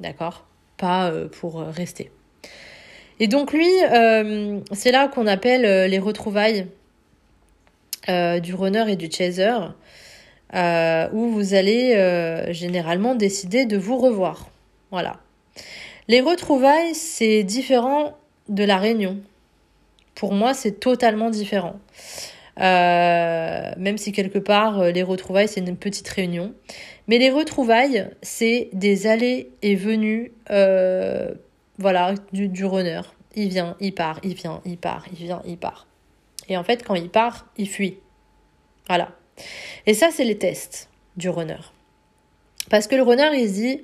D'accord? 0.00 0.46
Pas 0.76 1.12
pour 1.40 1.60
rester. 1.60 2.10
Et 3.20 3.28
donc, 3.28 3.52
lui, 3.52 3.68
c'est 4.72 4.90
là 4.90 5.08
qu'on 5.08 5.26
appelle 5.26 5.88
les 5.88 5.98
retrouvailles 5.98 6.66
du 8.08 8.54
runner 8.54 8.84
et 8.88 8.96
du 8.96 9.10
chaser. 9.10 9.54
Euh, 10.54 11.08
où 11.12 11.30
vous 11.30 11.54
allez 11.54 11.94
euh, 11.96 12.52
généralement 12.52 13.16
décider 13.16 13.66
de 13.66 13.76
vous 13.76 13.98
revoir. 13.98 14.50
Voilà. 14.92 15.16
Les 16.06 16.20
retrouvailles, 16.20 16.94
c'est 16.94 17.42
différent 17.42 18.16
de 18.48 18.62
la 18.62 18.76
réunion. 18.76 19.18
Pour 20.14 20.32
moi, 20.32 20.54
c'est 20.54 20.78
totalement 20.78 21.30
différent. 21.30 21.80
Euh, 22.60 23.72
même 23.78 23.98
si 23.98 24.12
quelque 24.12 24.38
part, 24.38 24.84
les 24.84 25.02
retrouvailles, 25.02 25.48
c'est 25.48 25.60
une 25.60 25.76
petite 25.76 26.08
réunion. 26.08 26.54
Mais 27.08 27.18
les 27.18 27.30
retrouvailles, 27.30 28.08
c'est 28.22 28.68
des 28.72 29.08
allées 29.08 29.50
et 29.62 29.74
venues 29.74 30.32
voilà, 31.78 32.14
du, 32.32 32.46
du 32.46 32.64
runner. 32.64 33.00
Il 33.34 33.48
vient, 33.48 33.76
il 33.80 33.92
part, 33.92 34.20
il 34.22 34.34
vient, 34.34 34.60
il 34.64 34.78
part, 34.78 35.04
il 35.10 35.26
vient, 35.26 35.42
il 35.44 35.58
part. 35.58 35.88
Et 36.48 36.56
en 36.56 36.62
fait, 36.62 36.84
quand 36.84 36.94
il 36.94 37.08
part, 37.08 37.46
il 37.56 37.68
fuit. 37.68 37.98
Voilà. 38.86 39.08
Et 39.86 39.94
ça, 39.94 40.10
c'est 40.12 40.24
les 40.24 40.38
tests 40.38 40.88
du 41.16 41.28
runner. 41.28 41.60
Parce 42.70 42.86
que 42.86 42.96
le 42.96 43.02
runner, 43.02 43.30
il 43.34 43.48
se 43.48 43.54
dit, 43.54 43.82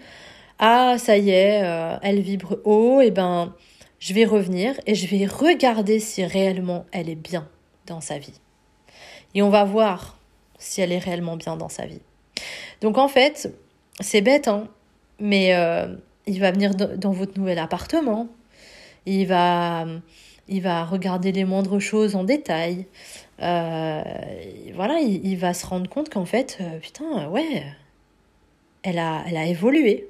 ah, 0.59 0.97
ça 0.99 1.16
y 1.16 1.30
est, 1.30 1.62
euh, 1.62 1.97
elle 2.02 2.21
vibre 2.21 2.59
haut, 2.64 3.00
et 3.00 3.11
ben, 3.11 3.54
je 4.00 4.14
vais 4.14 4.25
revenir 4.25 4.75
et 4.87 4.95
je 4.95 5.07
vais 5.07 5.26
regarder 5.26 6.00
si 6.00 6.25
réellement 6.25 6.87
elle 6.90 7.09
est 7.09 7.14
bien 7.14 7.47
dans 7.87 8.00
sa 8.00 8.19
vie. 8.19 8.40
Et 9.35 9.42
on 9.42 9.50
va 9.50 9.64
voir 9.64 10.19
si 10.59 10.80
elle 10.80 10.90
est 10.90 10.99
réellement 10.99 11.37
bien 11.37 11.57
dans 11.57 11.69
sa 11.69 11.87
vie. 11.87 12.00
Donc 12.80 12.99
en 12.99 13.09
fait, 13.09 13.54
c'est 14.00 14.23
bête, 14.23 14.49
hein, 14.49 14.69
mais 15.19 15.54
euh, 15.54 15.95
il 16.26 16.40
va 16.40 16.50
venir 16.50 16.75
dans 16.75 17.12
votre 17.12 17.38
nouvel 17.38 17.59
appartement, 17.59 18.28
il 19.07 19.26
va, 19.26 19.87
il 20.50 20.62
va 20.62 20.85
regarder 20.85 21.33
les 21.33 21.45
moindres 21.45 21.78
choses 21.78 22.16
en 22.16 22.25
détail, 22.25 22.87
euh, 23.42 24.02
voilà, 24.75 25.00
il, 25.00 25.37
va 25.37 25.54
se 25.54 25.66
rendre 25.66 25.88
compte 25.88 26.11
qu'en 26.11 26.26
fait, 26.26 26.59
euh, 26.61 26.78
putain, 26.78 27.28
ouais, 27.28 27.64
elle 28.83 28.99
a, 28.99 29.23
elle 29.26 29.37
a 29.37 29.47
évolué. 29.47 30.09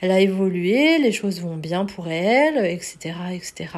Elle 0.00 0.10
a 0.10 0.20
évolué, 0.20 0.98
les 0.98 1.10
choses 1.10 1.40
vont 1.40 1.56
bien 1.56 1.84
pour 1.84 2.08
elle, 2.08 2.64
etc., 2.66 3.14
etc. 3.32 3.70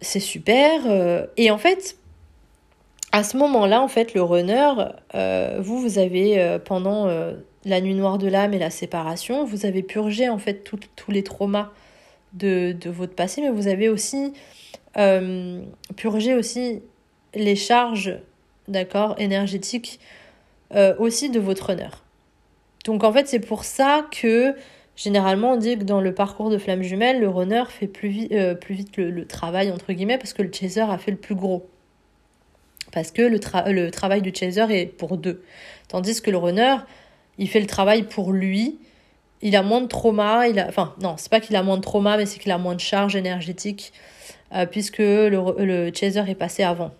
C'est 0.00 0.20
super. 0.20 0.82
Euh, 0.86 1.26
et 1.36 1.50
en 1.50 1.58
fait, 1.58 1.96
à 3.12 3.22
ce 3.22 3.36
moment-là, 3.36 3.80
en 3.80 3.88
fait, 3.88 4.14
le 4.14 4.22
runner, 4.22 4.72
vous, 5.60 5.80
vous 5.80 5.98
avez, 5.98 6.58
pendant 6.64 7.06
la 7.64 7.80
nuit 7.80 7.94
noire 7.94 8.18
de 8.18 8.28
l'âme 8.28 8.52
et 8.52 8.58
la 8.58 8.70
séparation, 8.70 9.44
vous 9.44 9.64
avez 9.64 9.82
purgé, 9.82 10.28
en 10.28 10.38
fait, 10.38 10.62
tous 10.64 11.10
les 11.10 11.22
traumas 11.22 11.70
de, 12.32 12.72
de, 12.72 12.90
votre 12.90 13.14
passé, 13.14 13.40
mais 13.40 13.50
vous 13.50 13.68
avez 13.68 13.88
aussi 13.88 14.32
euh, 14.96 15.62
purger 15.96 16.34
aussi 16.34 16.82
les 17.34 17.56
charges, 17.56 18.18
d'accord, 18.66 19.14
énergétiques 19.18 20.00
euh, 20.74 20.94
aussi 20.98 21.30
de 21.30 21.40
votre 21.40 21.70
honneur. 21.70 22.04
Donc 22.84 23.04
en 23.04 23.12
fait, 23.12 23.28
c'est 23.28 23.40
pour 23.40 23.64
ça 23.64 24.06
que 24.10 24.54
généralement 24.96 25.52
on 25.52 25.56
dit 25.56 25.78
que 25.78 25.84
dans 25.84 26.00
le 26.00 26.12
parcours 26.12 26.50
de 26.50 26.58
flamme 26.58 26.82
jumelle, 26.82 27.20
le 27.20 27.28
runner 27.28 27.64
fait 27.68 27.86
plus, 27.86 28.28
euh, 28.32 28.54
plus 28.54 28.74
vite 28.74 28.96
le, 28.96 29.26
travail, 29.26 29.70
entre 29.70 29.92
guillemets, 29.92 30.18
parce 30.18 30.32
que 30.32 30.42
le 30.42 30.52
chaser 30.52 30.80
a 30.80 30.98
fait 30.98 31.10
le 31.10 31.16
plus 31.16 31.34
gros. 31.34 31.68
Parce 32.92 33.10
que 33.10 33.22
le, 33.22 33.38
le 33.72 33.90
travail 33.90 34.22
du 34.22 34.32
chaser 34.34 34.62
est 34.70 34.86
pour 34.86 35.18
deux. 35.18 35.42
Tandis 35.88 36.20
que 36.20 36.30
le 36.30 36.38
runner, 36.38 36.76
il 37.38 37.48
fait 37.48 37.60
le 37.60 37.66
travail 37.66 38.02
pour 38.02 38.32
lui. 38.32 38.78
Il 39.42 39.56
a 39.56 39.62
moins 39.62 39.80
de 39.80 39.86
trauma. 39.86 40.48
Il 40.48 40.58
a... 40.58 40.66
Enfin, 40.68 40.94
non, 41.00 41.14
c'est 41.16 41.30
pas 41.30 41.40
qu'il 41.40 41.56
a 41.56 41.62
moins 41.62 41.76
de 41.76 41.82
trauma, 41.82 42.16
mais 42.16 42.26
c'est 42.26 42.38
qu'il 42.38 42.50
a 42.50 42.58
moins 42.58 42.74
de 42.74 42.80
charge 42.80 43.16
énergétique 43.16 43.92
euh, 44.54 44.64
puisque 44.64 44.98
le, 44.98 45.64
le, 45.64 45.92
chaser 45.92 46.24
est 46.26 46.34
passé 46.34 46.62
avant. 46.62 46.92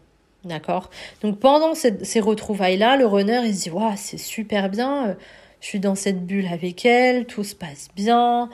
D'accord? 0.45 0.91
Donc 1.23 1.39
pendant 1.39 1.75
ces, 1.75 2.21
retrouvailles-là, 2.21 2.97
le 2.97 3.07
runner, 3.07 3.41
il 3.45 3.55
se 3.55 3.65
dit, 3.65 3.71
waouh, 3.71 3.95
c'est 3.97 4.19
super 4.19 4.69
bien, 4.69 5.09
euh, 5.09 5.15
je 5.61 5.67
suis 5.67 5.81
dans 5.81 5.95
cette 5.95 6.27
bulle 6.27 6.47
avec 6.47 6.85
elle, 6.85 7.25
tout 7.27 7.45
se 7.45 7.55
passe 7.55 7.89
bien, 7.97 8.51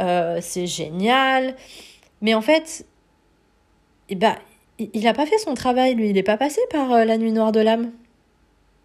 euh, 0.00 0.38
c'est 0.40 0.66
génial. 0.66 1.56
Mais 2.22 2.34
en 2.34 2.40
fait, 2.40 2.86
eh 4.08 4.14
ben, 4.14 4.36
il 4.78 5.02
n'a 5.02 5.12
pas 5.12 5.26
fait 5.26 5.38
son 5.38 5.54
travail, 5.54 5.94
lui, 5.94 6.08
il 6.08 6.14
n'est 6.14 6.22
pas 6.22 6.36
passé 6.36 6.60
par 6.70 7.04
la 7.04 7.18
nuit 7.18 7.32
noire 7.32 7.50
de 7.50 7.60
l'âme. 7.60 7.90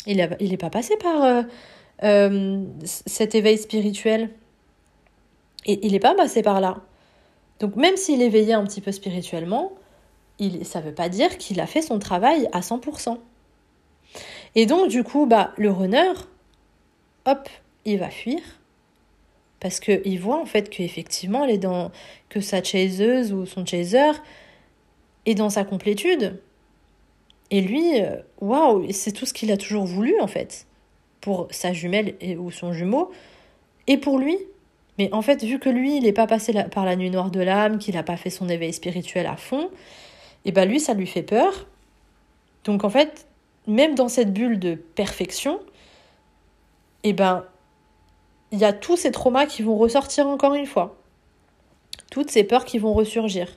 Il 0.08 0.18
n'est 0.18 0.30
il 0.40 0.58
pas 0.58 0.72
passé 0.72 0.98
par 0.98 1.46
cet 2.84 3.36
éveil 3.36 3.60
spirituel. 3.60 4.32
Et 5.66 5.86
il 5.86 5.94
n'est 5.94 6.00
pas 6.00 6.16
passé 6.16 6.42
par 6.42 6.62
là. 6.62 6.82
Donc 7.60 7.76
même 7.76 7.96
s'il 7.96 8.22
est 8.22 8.26
éveillé 8.26 8.54
un 8.54 8.66
petit 8.66 8.82
peu 8.82 8.92
spirituellement, 8.92 9.74
il, 10.40 10.66
ça 10.66 10.80
ne 10.80 10.86
veut 10.86 10.94
pas 10.94 11.10
dire 11.10 11.38
qu'il 11.38 11.60
a 11.60 11.68
fait 11.68 11.82
son 11.82 12.00
travail 12.00 12.50
à 12.52 12.62
100%. 12.62 13.18
Et 14.56 14.66
donc 14.66 14.90
du 14.90 15.04
coup, 15.04 15.26
bah, 15.26 15.54
le 15.58 15.72
runner, 15.72 16.14
hop, 17.26 17.50
il 17.86 18.00
va 18.00 18.10
fuir. 18.10 18.42
Parce 19.60 19.80
qu'il 19.80 20.20
voit 20.20 20.42
en 20.42 20.46
fait 20.46 20.70
qu'effectivement, 20.70 21.44
elle 21.44 21.52
est 21.52 21.58
dans, 21.60 21.92
que 22.30 22.42
sa 22.42 22.64
chaseuse 22.64 23.32
ou 23.32 23.46
son 23.46 23.64
chaser 23.64 24.12
est 25.28 25.36
dans 25.36 25.52
sa 25.52 25.64
complétude. 25.64 26.42
Et 27.52 27.62
lui, 27.62 28.02
euh, 28.02 28.16
waouh, 28.40 28.92
c'est 28.92 29.12
tout 29.12 29.28
ce 29.28 29.34
qu'il 29.34 29.52
a 29.52 29.58
toujours 29.58 29.86
voulu 29.86 30.20
en 30.20 30.28
fait. 30.28 30.66
Pour 31.20 31.48
sa 31.52 31.74
jumelle 31.74 32.16
ou 32.40 32.50
son 32.50 32.74
jumeau. 32.74 33.12
Et 33.86 33.98
pour 33.98 34.18
lui, 34.18 34.38
mais 35.02 35.12
en 35.14 35.24
fait, 35.24 35.44
vu 35.44 35.58
que 35.58 35.68
lui, 35.68 35.98
il 35.98 36.04
n'est 36.04 36.14
pas 36.14 36.28
passé 36.28 36.54
par 36.70 36.86
la 36.86 36.96
nuit 36.96 37.10
noire 37.10 37.32
de 37.32 37.40
l'âme, 37.40 37.80
qu'il 37.80 37.96
n'a 37.96 38.04
pas 38.04 38.18
fait 38.18 38.30
son 38.30 38.48
éveil 38.48 38.72
spirituel 38.72 39.26
à 39.26 39.36
fond, 39.36 39.64
et 39.64 40.50
eh 40.50 40.52
ben 40.52 40.66
lui, 40.66 40.80
ça 40.80 40.94
lui 40.94 41.08
fait 41.08 41.24
peur. 41.24 41.66
Donc 42.66 42.84
en 42.84 42.90
fait, 42.92 43.26
même 43.66 43.96
dans 43.96 44.10
cette 44.10 44.32
bulle 44.32 44.60
de 44.60 44.76
perfection, 44.76 45.60
et 47.04 47.10
eh 47.10 47.14
ben 47.14 47.46
il 48.52 48.60
y 48.60 48.64
a 48.64 48.74
tous 48.74 48.96
ces 48.96 49.10
traumas 49.10 49.48
qui 49.48 49.64
vont 49.64 49.76
ressortir 49.76 50.28
encore 50.28 50.54
une 50.54 50.68
fois. 50.68 51.00
Toutes 52.12 52.30
ces 52.30 52.44
peurs 52.44 52.66
qui 52.66 52.78
vont 52.78 52.94
ressurgir. 52.94 53.48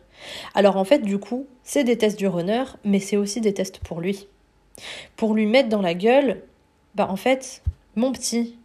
Alors 0.55 0.79
en 0.79 0.85
fait, 0.85 1.01
du 1.01 1.19
coup, 1.19 1.47
c'est 1.63 1.85
des 1.85 1.99
tests 1.99 2.19
du 2.19 2.27
runner, 2.27 2.65
mais 2.85 3.01
c'est 3.01 3.19
aussi 3.19 3.43
des 3.43 3.53
tests 3.53 3.81
pour 3.81 4.01
lui. 4.01 4.29
Pour 5.17 5.35
lui 5.35 5.45
mettre 5.45 5.69
dans 5.69 5.83
la 5.83 5.93
gueule, 5.93 6.41
bah 6.95 7.07
en 7.11 7.17
fait, 7.17 7.63
mon 7.97 8.13
petit, 8.13 8.57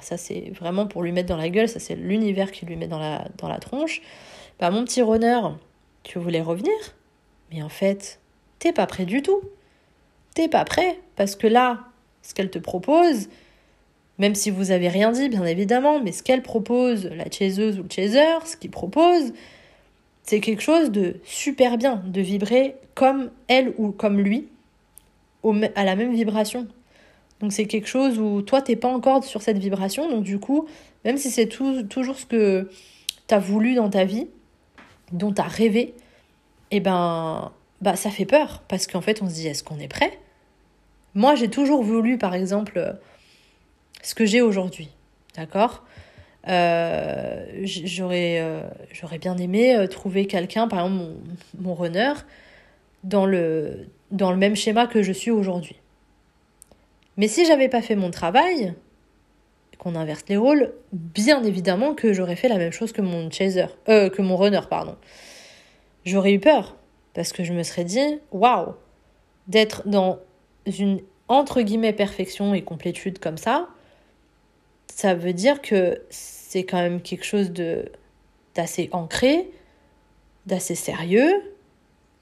ça 0.00 0.16
c'est 0.16 0.52
vraiment 0.54 0.86
pour 0.86 1.02
lui 1.02 1.12
mettre 1.12 1.28
dans 1.28 1.36
la 1.36 1.48
gueule, 1.48 1.68
ça 1.68 1.80
c'est 1.80 1.94
l'univers 1.94 2.52
qui 2.52 2.66
lui 2.66 2.76
met 2.76 2.88
dans 2.88 2.98
la, 2.98 3.26
dans 3.38 3.48
la 3.48 3.58
tronche. 3.58 4.02
Bah 4.58 4.70
mon 4.70 4.84
petit 4.84 5.02
runner, 5.02 5.40
tu 6.02 6.18
voulais 6.18 6.40
revenir, 6.40 6.72
mais 7.52 7.62
en 7.62 7.68
fait, 7.68 8.20
t'es 8.58 8.72
pas 8.72 8.86
prêt 8.86 9.04
du 9.04 9.22
tout. 9.22 9.40
T'es 10.34 10.48
pas 10.48 10.64
prêt, 10.64 10.98
parce 11.16 11.34
que 11.34 11.46
là, 11.46 11.80
ce 12.22 12.34
qu'elle 12.34 12.50
te 12.50 12.58
propose, 12.58 13.28
même 14.18 14.34
si 14.34 14.50
vous 14.50 14.70
avez 14.70 14.88
rien 14.88 15.12
dit, 15.12 15.28
bien 15.28 15.44
évidemment, 15.44 16.00
mais 16.00 16.12
ce 16.12 16.22
qu'elle 16.22 16.42
propose, 16.42 17.06
la 17.06 17.30
chaiseuse 17.30 17.78
ou 17.78 17.82
le 17.82 17.90
chaser, 17.90 18.24
ce 18.44 18.56
qu'il 18.56 18.70
propose, 18.70 19.32
c'est 20.22 20.40
quelque 20.40 20.62
chose 20.62 20.90
de 20.90 21.16
super 21.24 21.78
bien, 21.78 22.02
de 22.04 22.20
vibrer 22.20 22.76
comme 22.94 23.30
elle 23.48 23.74
ou 23.78 23.92
comme 23.92 24.20
lui, 24.20 24.48
à 25.74 25.84
la 25.84 25.96
même 25.96 26.12
vibration. 26.12 26.66
Donc 27.40 27.52
c'est 27.52 27.66
quelque 27.66 27.88
chose 27.88 28.18
où 28.18 28.42
toi, 28.42 28.62
t'es 28.62 28.76
pas 28.76 28.88
encore 28.88 29.24
sur 29.24 29.42
cette 29.42 29.58
vibration, 29.58 30.10
donc 30.10 30.24
du 30.24 30.38
coup, 30.38 30.66
même 31.04 31.18
si 31.18 31.30
c'est 31.30 31.46
toujours 31.46 32.18
ce 32.18 32.26
que 32.26 32.70
tu 33.28 33.34
as 33.34 33.38
voulu 33.38 33.74
dans 33.74 33.90
ta 33.90 34.04
vie, 34.04 34.28
dont 35.12 35.32
tu 35.32 35.40
as 35.40 35.44
rêvé, 35.44 35.94
eh 36.70 36.80
ben, 36.80 37.52
bah, 37.80 37.96
ça 37.96 38.10
fait 38.10 38.24
peur, 38.24 38.62
parce 38.68 38.86
qu'en 38.86 39.00
fait, 39.00 39.22
on 39.22 39.28
se 39.28 39.34
dit, 39.34 39.46
est-ce 39.46 39.62
qu'on 39.62 39.78
est 39.78 39.88
prêt? 39.88 40.18
Moi, 41.14 41.34
j'ai 41.34 41.48
toujours 41.48 41.82
voulu, 41.82 42.18
par 42.18 42.34
exemple, 42.34 42.96
ce 44.02 44.14
que 44.14 44.24
j'ai 44.24 44.40
aujourd'hui, 44.40 44.88
d'accord? 45.36 45.84
Euh, 46.48 47.44
j'aurais, 47.64 48.38
euh, 48.40 48.62
j'aurais 48.92 49.18
bien 49.18 49.36
aimé 49.36 49.74
euh, 49.74 49.88
trouver 49.88 50.26
quelqu'un, 50.26 50.68
par 50.68 50.78
exemple 50.80 50.94
mon, 50.96 51.16
mon 51.58 51.74
runner, 51.74 52.12
dans 53.02 53.26
le 53.26 53.86
même 54.36 54.54
schéma 54.54 54.86
que 54.86 55.02
je 55.02 55.12
suis 55.12 55.30
aujourd'hui. 55.30 55.76
Mais 57.16 57.28
si 57.28 57.44
j'avais 57.46 57.68
pas 57.68 57.82
fait 57.82 57.96
mon 57.96 58.10
travail, 58.10 58.74
qu'on 59.78 59.94
inverse 59.94 60.24
les 60.28 60.36
rôles, 60.36 60.72
bien 60.92 61.42
évidemment 61.44 61.94
que 61.94 62.12
j'aurais 62.12 62.36
fait 62.36 62.48
la 62.48 62.58
même 62.58 62.72
chose 62.72 62.92
que 62.92 63.02
mon 63.02 63.30
chaser, 63.30 63.66
euh, 63.88 64.10
que 64.10 64.22
mon 64.22 64.36
runner, 64.36 64.62
pardon. 64.68 64.96
J'aurais 66.04 66.32
eu 66.32 66.40
peur 66.40 66.76
parce 67.14 67.32
que 67.32 67.44
je 67.44 67.52
me 67.52 67.62
serais 67.62 67.84
dit, 67.84 68.18
waouh, 68.32 68.74
d'être 69.48 69.86
dans 69.86 70.18
une 70.66 71.00
entre 71.28 71.62
guillemets 71.62 71.92
perfection 71.92 72.54
et 72.54 72.62
complétude 72.62 73.18
comme 73.18 73.38
ça, 73.38 73.68
ça 74.86 75.14
veut 75.14 75.32
dire 75.32 75.60
que 75.62 76.02
c'est 76.10 76.64
quand 76.64 76.78
même 76.78 77.00
quelque 77.00 77.24
chose 77.24 77.50
de 77.52 77.90
d'assez 78.54 78.88
ancré, 78.92 79.50
d'assez 80.46 80.74
sérieux, 80.74 81.42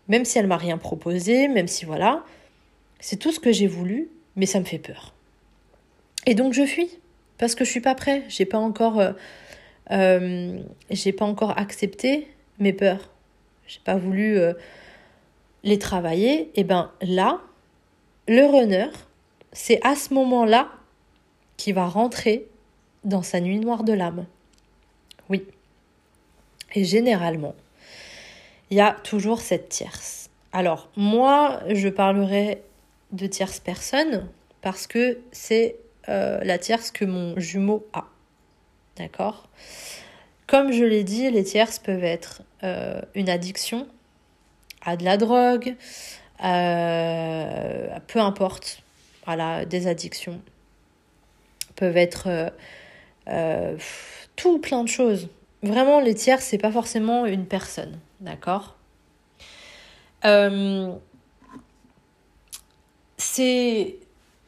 même 0.08 0.24
si 0.24 0.38
elle 0.38 0.48
m'a 0.48 0.56
rien 0.56 0.78
proposé, 0.78 1.48
même 1.48 1.68
si 1.68 1.84
voilà, 1.84 2.24
c'est 2.98 3.16
tout 3.16 3.30
ce 3.30 3.38
que 3.38 3.52
j'ai 3.52 3.68
voulu, 3.68 4.08
mais 4.36 4.46
ça 4.46 4.60
me 4.60 4.64
fait 4.64 4.78
peur. 4.78 5.14
Et 6.26 6.34
donc 6.34 6.52
je 6.52 6.64
fuis 6.64 6.98
parce 7.38 7.54
que 7.54 7.64
je 7.64 7.70
suis 7.70 7.80
pas 7.80 7.94
prêt, 7.94 8.22
j'ai 8.28 8.46
pas 8.46 8.58
encore 8.58 9.00
euh, 9.00 9.12
euh, 9.90 10.60
j'ai 10.90 11.12
pas 11.12 11.24
encore 11.24 11.58
accepté 11.58 12.28
mes 12.58 12.72
peurs. 12.72 13.10
J'ai 13.66 13.80
pas 13.80 13.96
voulu 13.96 14.38
euh, 14.38 14.54
les 15.62 15.78
travailler, 15.78 16.50
et 16.54 16.64
ben 16.64 16.90
là, 17.00 17.40
le 18.28 18.44
runner, 18.44 18.88
c'est 19.52 19.80
à 19.84 19.94
ce 19.94 20.12
moment-là 20.14 20.68
qu'il 21.56 21.74
va 21.74 21.86
rentrer 21.86 22.46
dans 23.04 23.22
sa 23.22 23.40
nuit 23.40 23.58
noire 23.58 23.84
de 23.84 23.92
l'âme. 23.92 24.26
Oui. 25.28 25.44
Et 26.74 26.84
généralement, 26.84 27.54
il 28.70 28.76
y 28.76 28.80
a 28.80 28.92
toujours 28.92 29.40
cette 29.40 29.68
tierce. 29.68 30.28
Alors, 30.52 30.88
moi, 30.96 31.60
je 31.68 31.88
parlerai 31.88 32.62
de 33.14 33.26
tierce 33.26 33.60
personne 33.60 34.28
parce 34.60 34.86
que 34.86 35.18
c'est 35.32 35.76
euh, 36.08 36.40
la 36.42 36.58
tierce 36.58 36.90
que 36.90 37.04
mon 37.04 37.38
jumeau 37.38 37.86
a. 37.92 38.04
D'accord? 38.96 39.48
Comme 40.46 40.72
je 40.72 40.84
l'ai 40.84 41.04
dit, 41.04 41.30
les 41.30 41.44
tierces 41.44 41.78
peuvent 41.78 42.04
être 42.04 42.42
euh, 42.62 43.00
une 43.14 43.28
addiction 43.28 43.86
à 44.82 44.96
de 44.96 45.04
la 45.04 45.16
drogue, 45.16 45.74
euh, 46.44 47.98
peu 48.06 48.20
importe, 48.20 48.82
voilà, 49.24 49.64
des 49.64 49.86
addictions 49.86 50.42
peuvent 51.76 51.96
être 51.96 52.52
tout 54.36 54.58
plein 54.58 54.84
de 54.84 54.88
choses. 54.88 55.28
Vraiment, 55.62 55.98
les 55.98 56.14
tiers, 56.14 56.42
c'est 56.42 56.58
pas 56.58 56.70
forcément 56.70 57.24
une 57.26 57.46
personne, 57.46 57.98
d'accord? 58.20 58.76
Ces, 63.34 63.98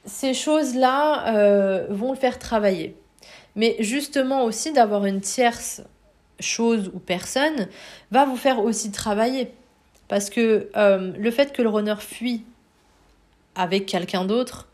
ces 0.04 0.32
choses-là 0.32 1.34
euh, 1.34 1.86
vont 1.90 2.12
le 2.12 2.18
faire 2.18 2.38
travailler. 2.38 2.96
Mais 3.56 3.76
justement 3.80 4.44
aussi 4.44 4.72
d'avoir 4.72 5.06
une 5.06 5.20
tierce 5.20 5.82
chose 6.38 6.90
ou 6.94 6.98
personne 6.98 7.68
va 8.10 8.24
vous 8.24 8.36
faire 8.36 8.60
aussi 8.60 8.92
travailler. 8.92 9.52
Parce 10.08 10.30
que 10.30 10.70
euh, 10.76 11.12
le 11.18 11.30
fait 11.32 11.52
que 11.52 11.62
le 11.62 11.68
runner 11.68 11.96
fuit 11.98 12.44
avec 13.56 13.86
quelqu'un 13.86 14.24
d'autre 14.24 14.68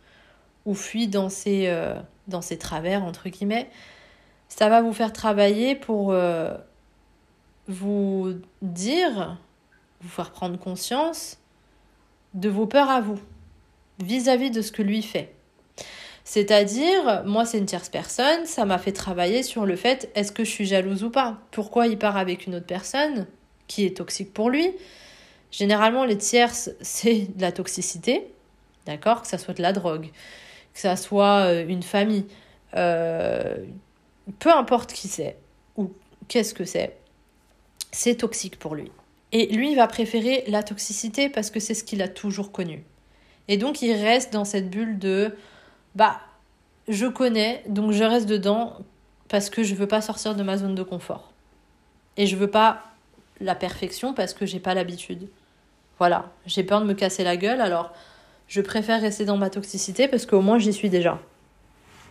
ou 0.66 0.74
fuit 0.74 1.08
dans 1.08 1.30
ses, 1.30 1.68
euh, 1.68 1.94
dans 2.28 2.42
ses 2.42 2.58
travers, 2.58 3.04
entre 3.04 3.30
guillemets, 3.30 3.70
ça 4.48 4.68
va 4.68 4.82
vous 4.82 4.92
faire 4.92 5.14
travailler 5.14 5.74
pour 5.74 6.14
vous 7.68 8.34
dire, 8.60 9.38
vous 10.02 10.08
faire 10.10 10.30
prendre 10.30 10.58
conscience 10.58 11.38
de 12.34 12.50
vos 12.50 12.66
peurs 12.66 12.90
à 12.90 13.00
vous 13.00 13.18
vis-à-vis 14.02 14.50
de 14.50 14.62
ce 14.62 14.72
que 14.72 14.82
lui 14.82 15.02
fait. 15.02 15.34
C'est-à-dire, 16.24 17.22
moi 17.26 17.44
c'est 17.44 17.58
une 17.58 17.66
tierce 17.66 17.88
personne, 17.88 18.46
ça 18.46 18.64
m'a 18.64 18.78
fait 18.78 18.92
travailler 18.92 19.42
sur 19.42 19.66
le 19.66 19.76
fait 19.76 20.10
est-ce 20.14 20.30
que 20.30 20.44
je 20.44 20.50
suis 20.50 20.66
jalouse 20.66 21.02
ou 21.02 21.10
pas? 21.10 21.38
Pourquoi 21.50 21.88
il 21.88 21.98
part 21.98 22.16
avec 22.16 22.46
une 22.46 22.54
autre 22.54 22.66
personne 22.66 23.26
qui 23.66 23.84
est 23.84 23.96
toxique 23.96 24.32
pour 24.32 24.48
lui? 24.48 24.70
Généralement, 25.50 26.04
les 26.04 26.16
tierces, 26.16 26.70
c'est 26.80 27.36
de 27.36 27.40
la 27.40 27.52
toxicité, 27.52 28.26
d'accord? 28.86 29.22
Que 29.22 29.28
ça 29.28 29.38
soit 29.38 29.54
de 29.54 29.62
la 29.62 29.72
drogue, 29.72 30.06
que 30.72 30.80
ça 30.80 30.96
soit 30.96 31.46
euh, 31.46 31.66
une 31.66 31.82
famille, 31.82 32.26
euh, 32.76 33.56
peu 34.38 34.50
importe 34.52 34.92
qui 34.92 35.08
c'est 35.08 35.36
ou 35.76 35.92
qu'est-ce 36.28 36.54
que 36.54 36.64
c'est, 36.64 36.96
c'est 37.90 38.16
toxique 38.16 38.58
pour 38.58 38.74
lui. 38.74 38.90
Et 39.32 39.46
lui, 39.46 39.72
il 39.72 39.76
va 39.76 39.86
préférer 39.86 40.44
la 40.46 40.62
toxicité 40.62 41.28
parce 41.28 41.50
que 41.50 41.58
c'est 41.58 41.74
ce 41.74 41.84
qu'il 41.84 42.02
a 42.02 42.08
toujours 42.08 42.52
connu. 42.52 42.84
Et 43.48 43.56
donc 43.56 43.82
il 43.82 43.92
reste 43.92 44.32
dans 44.32 44.44
cette 44.44 44.70
bulle 44.70 44.98
de 44.98 45.34
bah 45.94 46.20
je 46.88 47.06
connais, 47.06 47.62
donc 47.68 47.92
je 47.92 48.04
reste 48.04 48.28
dedans 48.28 48.76
parce 49.28 49.50
que 49.50 49.62
je 49.62 49.74
veux 49.74 49.86
pas 49.86 50.00
sortir 50.00 50.34
de 50.34 50.42
ma 50.42 50.56
zone 50.56 50.74
de 50.74 50.82
confort. 50.82 51.32
Et 52.16 52.26
je 52.26 52.36
veux 52.36 52.50
pas 52.50 52.82
la 53.40 53.54
perfection 53.54 54.14
parce 54.14 54.34
que 54.34 54.46
j'ai 54.46 54.60
pas 54.60 54.74
l'habitude. 54.74 55.28
Voilà, 55.98 56.30
j'ai 56.46 56.64
peur 56.64 56.80
de 56.80 56.86
me 56.86 56.94
casser 56.94 57.24
la 57.24 57.36
gueule, 57.36 57.60
alors 57.60 57.92
je 58.48 58.60
préfère 58.60 59.00
rester 59.00 59.24
dans 59.24 59.36
ma 59.36 59.50
toxicité 59.50 60.08
parce 60.08 60.26
qu'au 60.26 60.40
moins 60.40 60.58
j'y 60.58 60.72
suis 60.72 60.90
déjà. 60.90 61.18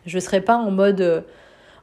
Je 0.05 0.17
serai 0.19 0.41
pas 0.41 0.57
en 0.57 0.71
mode 0.71 1.01
euh, 1.01 1.21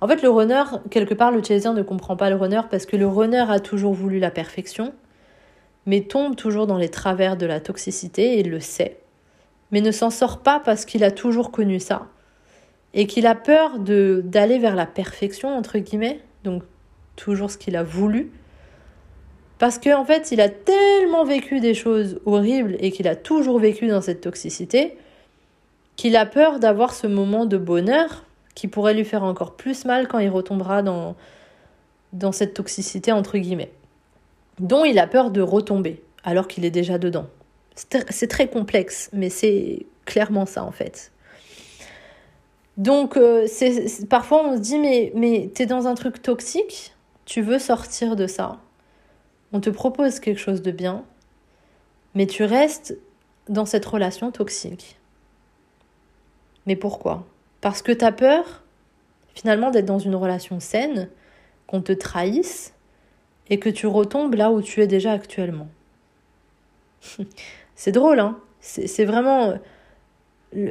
en 0.01 0.07
fait, 0.07 0.23
le 0.23 0.31
runner, 0.31 0.63
quelque 0.91 1.15
part, 1.15 1.33
le 1.33 1.43
chaser 1.43 1.71
ne 1.71 1.83
comprend 1.83 2.17
pas 2.17 2.31
le 2.31 2.37
runner 2.37 2.63
parce 2.71 2.87
que 2.87 2.97
le 2.97 3.07
runner 3.07 3.45
a 3.49 3.59
toujours 3.59 3.95
voulu 3.95 4.21
la 4.21 4.31
perfection, 4.31 4.95
mais 5.87 6.03
tombe 6.03 6.37
toujours 6.37 6.67
dans 6.67 6.79
les 6.79 6.89
travers 6.89 7.37
de 7.37 7.47
la 7.47 7.61
toxicité 7.61 8.39
et 8.39 8.43
le 8.43 8.61
sait 8.61 8.99
mais 9.71 9.81
ne 9.81 9.91
s'en 9.91 10.11
sort 10.11 10.39
pas 10.39 10.61
parce 10.61 10.85
qu'il 10.85 11.05
a 11.05 11.11
toujours 11.11 11.51
connu 11.51 11.81
ça. 11.81 12.07
Et 12.95 13.07
qu'il 13.07 13.27
a 13.27 13.35
peur 13.35 13.79
de 13.79 14.23
d'aller 14.25 14.59
vers 14.59 14.75
la 14.75 14.87
perfection 14.87 15.55
entre 15.57 15.79
guillemets, 15.79 16.21
donc 16.45 16.63
toujours 17.17 17.51
ce 17.51 17.59
qu'il 17.59 17.77
a 17.77 17.83
voulu. 17.83 18.31
Parce 19.59 19.79
qu'en 19.79 20.01
en 20.01 20.05
fait, 20.05 20.31
il 20.31 20.41
a 20.41 20.49
tellement 20.49 21.25
vécu 21.25 21.61
des 21.61 21.75
choses 21.75 22.21
horribles 22.25 22.77
et 22.79 22.93
qu'il 22.93 23.09
a 23.09 23.17
toujours 23.17 23.59
vécu 23.59 23.89
dans 23.89 24.01
cette 24.01 24.21
toxicité 24.21 24.97
qu'il 25.97 26.15
a 26.15 26.27
peur 26.27 26.61
d'avoir 26.61 26.95
ce 26.95 27.09
moment 27.09 27.45
de 27.45 27.59
bonheur 27.59 28.25
qui 28.55 28.69
pourrait 28.69 28.95
lui 28.95 29.05
faire 29.05 29.25
encore 29.25 29.57
plus 29.57 29.85
mal 29.85 30.07
quand 30.07 30.21
il 30.21 30.31
retombera 30.31 30.83
dans 30.83 31.17
dans 32.13 32.33
cette 32.33 32.55
toxicité 32.55 33.13
entre 33.13 33.37
guillemets. 33.37 33.73
Dont 34.61 34.85
il 34.85 34.99
a 34.99 35.07
peur 35.07 35.31
de 35.31 35.43
retomber 35.43 36.03
alors 36.25 36.49
qu'il 36.49 36.65
est 36.65 36.71
déjà 36.71 36.99
dedans. 36.99 37.27
C'est 38.11 38.27
très 38.27 38.49
complexe, 38.49 39.09
mais 39.13 39.31
c'est 39.31 39.87
clairement 40.05 40.47
ça 40.47 40.65
en 40.65 40.73
fait. 40.73 41.13
Donc, 42.77 43.17
euh, 43.17 43.47
parfois 44.09 44.45
on 44.47 44.57
se 44.57 44.61
dit, 44.61 44.79
mais, 44.79 45.13
mais 45.15 45.51
t'es 45.53 45.67
dans 45.67 45.87
un 45.87 45.95
truc 45.95 46.23
toxique, 46.23 46.95
tu 47.25 47.43
veux 47.43 47.59
sortir 47.59 48.17
de 48.17 48.27
ça. 48.27 48.59
On 49.53 49.61
te 49.61 49.71
propose 49.71 50.21
quelque 50.21 50.41
chose 50.41 50.63
de 50.63 50.71
bien, 50.71 51.05
mais 52.15 52.27
tu 52.27 52.45
restes 52.45 52.97
dans 53.49 53.67
cette 53.67 53.85
relation 53.85 54.31
toxique. 54.31 54.99
Mais 56.67 56.77
pourquoi? 56.77 57.27
Parce 57.61 57.83
que 57.83 57.93
t'as 57.93 58.13
peur, 58.13 58.63
finalement, 59.35 59.71
d'être 59.71 59.87
dans 59.87 59.99
une 59.99 60.15
relation 60.15 60.61
saine, 60.61 61.09
qu'on 61.67 61.81
te 61.81 61.93
trahisse 61.93 62.75
et 63.51 63.59
que 63.59 63.69
tu 63.69 63.87
retombes 63.87 64.35
là 64.35 64.51
où 64.51 64.63
tu 64.63 64.83
es 64.83 64.87
déjà 64.87 65.13
actuellement. 65.13 65.69
C'est 67.79 67.93
drôle, 67.93 68.19
hein 68.19 68.37
C'est 68.61 69.05
vraiment... 69.05 69.55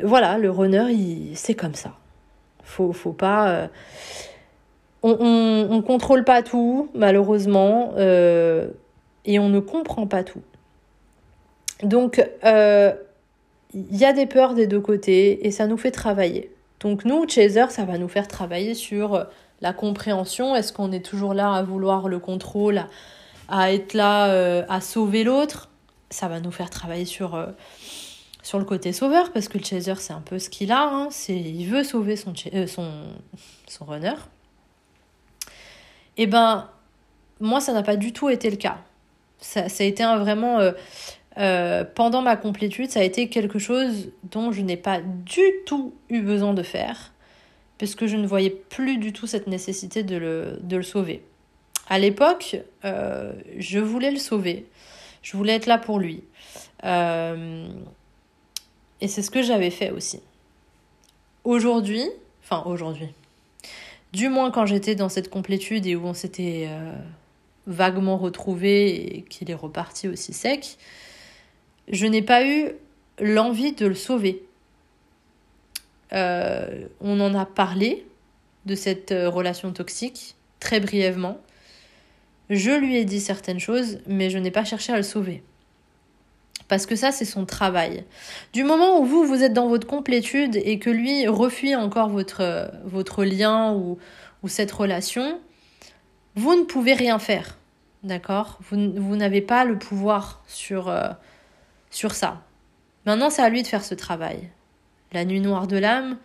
voilà, 0.04 0.38
le 0.38 0.52
runner, 0.52 1.34
c'est 1.36 1.54
comme 1.54 1.74
ça. 1.74 1.94
Faut, 2.64 2.92
faut 2.92 3.14
pas... 3.14 3.50
Euh, 3.50 3.68
on, 5.04 5.68
on, 5.72 5.82
contrôle 5.84 6.26
pas 6.26 6.44
tout, 6.44 6.90
malheureusement, 6.94 7.94
euh, 7.96 8.68
et 9.24 9.40
on 9.40 9.48
ne 9.48 9.62
comprend 9.62 10.06
pas 10.06 10.26
tout. 10.26 10.42
Donc, 11.82 12.22
euh, 12.44 12.92
il 13.74 13.96
y 13.96 14.04
a 14.04 14.12
des 14.12 14.26
peurs 14.26 14.54
des 14.54 14.68
deux 14.68 14.82
côtés, 14.82 15.48
et 15.48 15.52
ça 15.52 15.66
nous 15.66 15.78
fait 15.78 15.92
travailler. 15.92 16.52
Donc 16.82 17.06
nous, 17.06 17.26
Chaser, 17.26 17.70
ça 17.70 17.86
va 17.86 17.98
nous 17.98 18.10
faire 18.10 18.28
travailler 18.28 18.74
sur 18.74 19.26
la 19.62 19.72
compréhension. 19.72 20.58
Est-ce 20.58 20.74
qu'on 20.74 20.92
est 20.92 21.06
toujours 21.06 21.34
là 21.34 21.54
à 21.54 21.64
vouloir 21.64 22.10
le 22.10 22.20
contrôle, 22.20 22.82
à 23.48 23.72
être 23.72 23.94
là, 23.94 24.66
à 24.68 24.82
sauver 24.82 25.24
l'autre? 25.24 25.70
Ça 26.10 26.28
va 26.28 26.40
nous 26.40 26.52
faire 26.52 26.70
travailler 26.70 27.06
sur, 27.06 27.38
sur 28.42 28.60
le 28.60 28.66
côté 28.66 28.94
sauveur, 28.94 29.32
parce 29.34 29.48
que 29.48 29.58
le 29.58 29.64
chaser, 29.64 29.94
c'est 29.98 30.14
un 30.14 30.22
peu 30.22 30.40
ce 30.40 30.50
qu'il 30.50 30.72
a. 30.72 30.84
Hein. 30.84 31.08
c'est, 31.12 31.36
il 31.36 31.66
veut 31.68 31.84
sauver 31.84 32.16
son, 32.16 32.34
son, 32.68 32.92
son 33.68 33.86
runner. 33.86 34.16
Et 36.20 36.24
eh 36.24 36.28
ben, 36.28 36.70
moi, 37.40 37.60
ça 37.60 37.74
n'a 37.74 37.84
pas 37.84 37.96
du 37.96 38.14
tout 38.14 38.30
été 38.30 38.50
le 38.50 38.56
cas. 38.56 38.78
Ça, 39.40 39.70
ça 39.70 39.84
a 39.84 39.88
été 39.88 40.02
un 40.02 40.18
vraiment 40.18 40.60
euh, 41.38 41.84
pendant 41.84 42.24
ma 42.24 42.36
complétude, 42.36 42.90
ça 42.90 43.02
a 43.02 43.04
été 43.04 43.30
quelque 43.30 43.60
chose 43.60 44.10
dont 44.32 44.52
je 44.52 44.62
n'ai 44.62 44.78
pas 44.78 45.02
du 45.02 45.44
tout 45.68 45.94
eu 46.10 46.22
besoin 46.22 46.56
de 46.56 46.64
faire, 46.64 47.14
parce 47.78 47.94
que 47.94 48.08
je 48.08 48.18
ne 48.18 48.26
voyais 48.26 48.50
plus 48.50 48.98
du 48.98 49.14
tout 49.14 49.28
cette 49.28 49.46
nécessité 49.46 50.02
de 50.02 50.16
le, 50.16 50.60
de 50.62 50.78
le 50.78 50.84
sauver. 50.84 51.24
À 51.90 52.00
l'époque, 52.00 52.58
euh, 52.86 53.34
je 53.60 53.78
voulais 53.78 54.10
le 54.10 54.18
sauver, 54.18 54.66
je 55.28 55.36
voulais 55.36 55.56
être 55.56 55.66
là 55.66 55.78
pour 55.78 56.00
lui. 56.00 56.24
Euh, 56.86 57.68
et 59.02 59.08
c'est 59.08 59.22
ce 59.22 59.30
que 59.30 59.42
j'avais 59.42 59.72
fait 59.72 59.92
aussi. 59.92 60.22
Aujourd'hui, 61.44 62.04
enfin 62.44 62.64
aujourd'hui, 62.66 63.10
du 64.14 64.30
moins 64.30 64.52
quand 64.52 64.66
j'étais 64.66 64.96
dans 64.96 65.10
cette 65.10 65.30
complétude 65.30 65.86
et 65.86 65.96
où 65.96 66.06
on 66.06 66.14
s'était 66.14 66.70
vaguement 67.66 68.18
retrouvé 68.18 69.18
et 69.18 69.22
qu'il 69.24 69.52
est 69.52 69.56
reparti 69.56 70.08
aussi 70.08 70.34
sec, 70.34 70.78
je 71.90 72.06
n'ai 72.06 72.22
pas 72.22 72.46
eu 72.46 72.72
l'envie 73.20 73.74
de 73.74 73.86
le 73.86 73.96
sauver. 73.96 74.44
Euh, 76.14 76.88
on 77.02 77.20
en 77.20 77.36
a 77.36 77.46
parlé 77.46 78.06
de 78.66 78.76
cette 78.76 79.12
euh, 79.12 79.30
relation 79.30 79.74
toxique 79.74 80.36
très 80.60 80.80
brièvement. 80.80 81.40
Je 82.50 82.72
lui 82.72 82.96
ai 82.96 83.06
dit 83.06 83.20
certaines 83.20 83.60
choses, 83.60 84.00
mais 84.08 84.30
je 84.30 84.38
n'ai 84.38 84.52
pas 84.52 84.64
cherché 84.64 84.94
à 84.94 84.98
le 84.98 85.04
sauver. 85.04 85.44
Parce 86.68 86.86
que 86.86 86.96
ça, 86.96 87.12
c'est 87.12 87.26
son 87.26 87.46
travail. 87.46 88.04
Du 88.54 88.64
moment 88.64 89.00
où 89.00 89.06
vous, 89.06 89.24
vous 89.24 89.44
êtes 89.44 89.54
dans 89.54 89.68
votre 89.68 89.88
complétude 89.88 90.58
et 90.58 90.80
que 90.80 90.90
lui 90.90 91.28
refuit 91.28 91.76
encore 91.76 92.10
votre, 92.10 92.72
votre 92.84 93.24
lien 93.24 93.74
ou, 93.74 93.98
ou 94.44 94.48
cette 94.48 94.72
relation, 94.72 95.40
vous 96.36 96.56
ne 96.56 96.64
pouvez 96.64 96.94
rien 96.94 97.20
faire. 97.20 97.58
D'accord? 98.04 98.60
Vous, 98.70 98.92
vous 98.96 99.16
n'avez 99.16 99.42
pas 99.42 99.66
le 99.66 99.78
pouvoir 99.78 100.44
sur, 100.48 100.90
euh, 100.90 101.08
sur 101.90 102.14
ça. 102.14 102.42
Maintenant, 103.06 103.30
c'est 103.30 103.42
à 103.42 103.50
lui 103.50 103.64
de 103.64 103.68
faire 103.68 103.84
ce 103.84 103.96
travail. 103.96 104.50
La 105.14 105.24
nuit 105.24 105.40
noire 105.40 105.68
de 105.68 105.78
l'âme, 105.78 106.18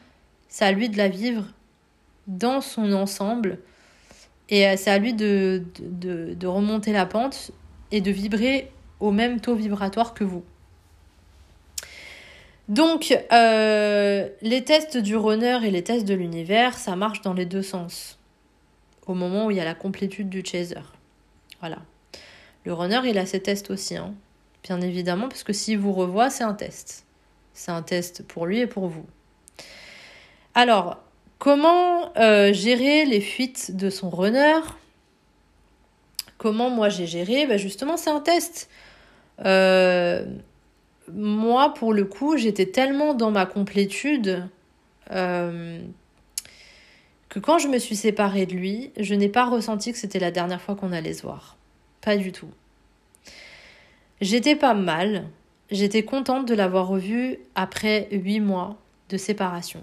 c'est 0.48 0.64
à 0.64 0.72
lui 0.72 0.88
de 0.88 0.98
la 0.98 1.08
vivre 1.08 1.44
dans 2.26 2.60
son 2.60 2.92
ensemble. 2.92 3.58
Et 4.52 4.68
euh, 4.68 4.74
c'est 4.76 4.90
à 4.90 4.98
lui 4.98 5.14
de, 5.14 5.64
remonter 6.44 6.92
la 6.92 7.06
pente 7.06 7.50
et 7.90 8.02
de 8.02 8.10
vibrer 8.10 8.70
au 9.00 9.10
même 9.10 9.40
taux 9.40 9.54
vibratoire 9.54 10.12
que 10.12 10.24
vous. 10.24 10.44
Donc, 12.68 13.18
euh, 13.32 14.28
les 14.42 14.62
tests 14.62 14.98
du 14.98 15.16
runner 15.16 15.58
et 15.64 15.70
les 15.70 15.82
tests 15.82 16.06
de 16.06 16.14
l'univers, 16.14 16.76
ça 16.76 16.96
marche 16.96 17.22
dans 17.22 17.32
les 17.32 17.46
deux 17.46 17.62
sens. 17.62 18.18
Au 19.06 19.14
moment 19.14 19.46
où 19.46 19.50
il 19.50 19.56
y 19.56 19.60
a 19.60 19.64
la 19.64 19.74
complétude 19.74 20.28
du 20.28 20.44
chaser. 20.44 20.76
Voilà. 21.60 21.78
Le 22.64 22.74
runner, 22.74 23.00
il 23.06 23.18
a 23.18 23.24
ses 23.24 23.40
tests 23.40 23.70
aussi. 23.70 23.96
Hein 23.96 24.14
bien 24.62 24.80
évidemment, 24.82 25.28
parce 25.28 25.44
que 25.44 25.54
s'il 25.54 25.78
vous 25.78 25.92
revoit, 25.92 26.28
c'est 26.28 26.44
un 26.44 26.54
test. 26.54 27.06
C'est 27.54 27.72
un 27.72 27.82
test 27.82 28.22
pour 28.26 28.46
lui 28.46 28.60
et 28.60 28.66
pour 28.66 28.88
vous. 28.88 29.06
Alors, 30.54 31.02
comment 31.42 32.16
euh, 32.18 32.52
gérer 32.52 33.04
les 33.04 33.20
fuites 33.20 33.74
de 33.76 33.90
son 33.90 34.10
runner? 34.10 34.60
Comment 36.38 36.70
moi 36.70 36.88
j'ai 36.88 37.08
géré? 37.08 37.48
Ben 37.48 37.58
Justement, 37.58 37.96
c'est 37.96 38.10
un 38.10 38.20
test. 38.20 38.70
Euh, 39.44 40.24
moi, 41.12 41.74
pour 41.74 41.92
le 41.94 42.04
coup, 42.04 42.36
j'étais 42.36 42.66
tellement 42.66 43.12
dans 43.14 43.32
ma 43.32 43.44
complétude 43.44 44.46
euh, 45.10 45.80
que 47.28 47.40
quand 47.40 47.58
je 47.58 47.66
me 47.66 47.80
suis 47.80 47.96
séparée 47.96 48.46
de 48.46 48.54
lui, 48.54 48.92
je 48.96 49.16
n'ai 49.16 49.28
pas 49.28 49.46
ressenti 49.46 49.90
que 49.90 49.98
c'était 49.98 50.20
la 50.20 50.30
dernière 50.30 50.62
fois 50.62 50.76
qu'on 50.76 50.92
allait 50.92 51.14
se 51.14 51.22
voir. 51.22 51.56
Pas 52.02 52.16
du 52.16 52.30
tout. 52.30 52.50
J'étais 54.20 54.54
pas 54.54 54.74
mal. 54.74 55.24
J'étais 55.72 56.04
contente 56.04 56.46
de 56.46 56.54
l'avoir 56.54 56.86
revu 56.86 57.40
après 57.56 58.06
huit 58.12 58.38
mois 58.38 58.76
de 59.08 59.16
séparation. 59.16 59.82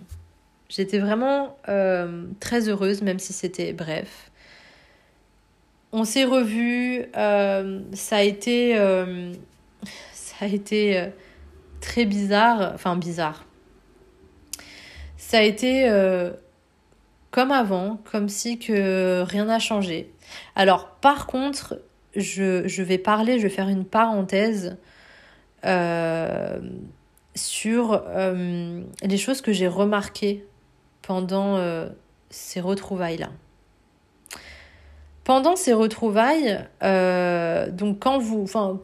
J'étais 0.70 1.00
vraiment 1.00 1.58
euh, 1.68 2.26
très 2.40 2.70
heureuse, 2.70 3.02
même 3.02 3.18
si 3.18 3.34
c'était 3.34 3.74
bref. 3.74 4.30
On 5.92 6.04
s'est 6.04 6.26
revus. 6.26 7.06
Euh, 7.18 7.82
ça 7.94 8.18
a 8.18 8.22
été, 8.22 8.78
euh, 8.78 9.34
ça 10.14 10.46
a 10.46 10.48
été 10.48 11.08
très 11.82 12.06
bizarre. 12.06 12.72
Enfin 12.76 12.96
bizarre. 12.96 13.46
Ça 15.18 15.40
a 15.40 15.42
été 15.42 15.92
comme 17.32 17.52
avant, 17.52 18.00
comme 18.12 18.30
si 18.30 18.60
que 18.60 19.24
rien 19.24 19.46
n'a 19.46 19.60
changé. 19.60 20.12
Alors 20.56 20.90
par 21.02 21.26
contre, 21.26 21.82
je, 22.16 22.82
vais 22.82 22.98
parler, 23.00 23.38
je 23.38 23.44
vais 23.44 23.50
faire 23.50 23.70
une 23.70 23.86
parenthèse 23.86 24.78
sur 27.36 28.04
les 29.04 29.18
choses 29.18 29.42
que 29.42 29.52
j'ai 29.52 29.68
remarquées 29.68 30.46
pendant 31.10 31.58
euh, 31.58 31.90
ces 32.30 32.62
retrouvailles-là. 32.62 33.32
Pendant 35.24 35.56
ces 35.56 35.74
retrouvailles, 35.74 36.60
donc 36.82 37.98
quand 37.98 38.20
vous, 38.20 38.44
enfin, 38.44 38.80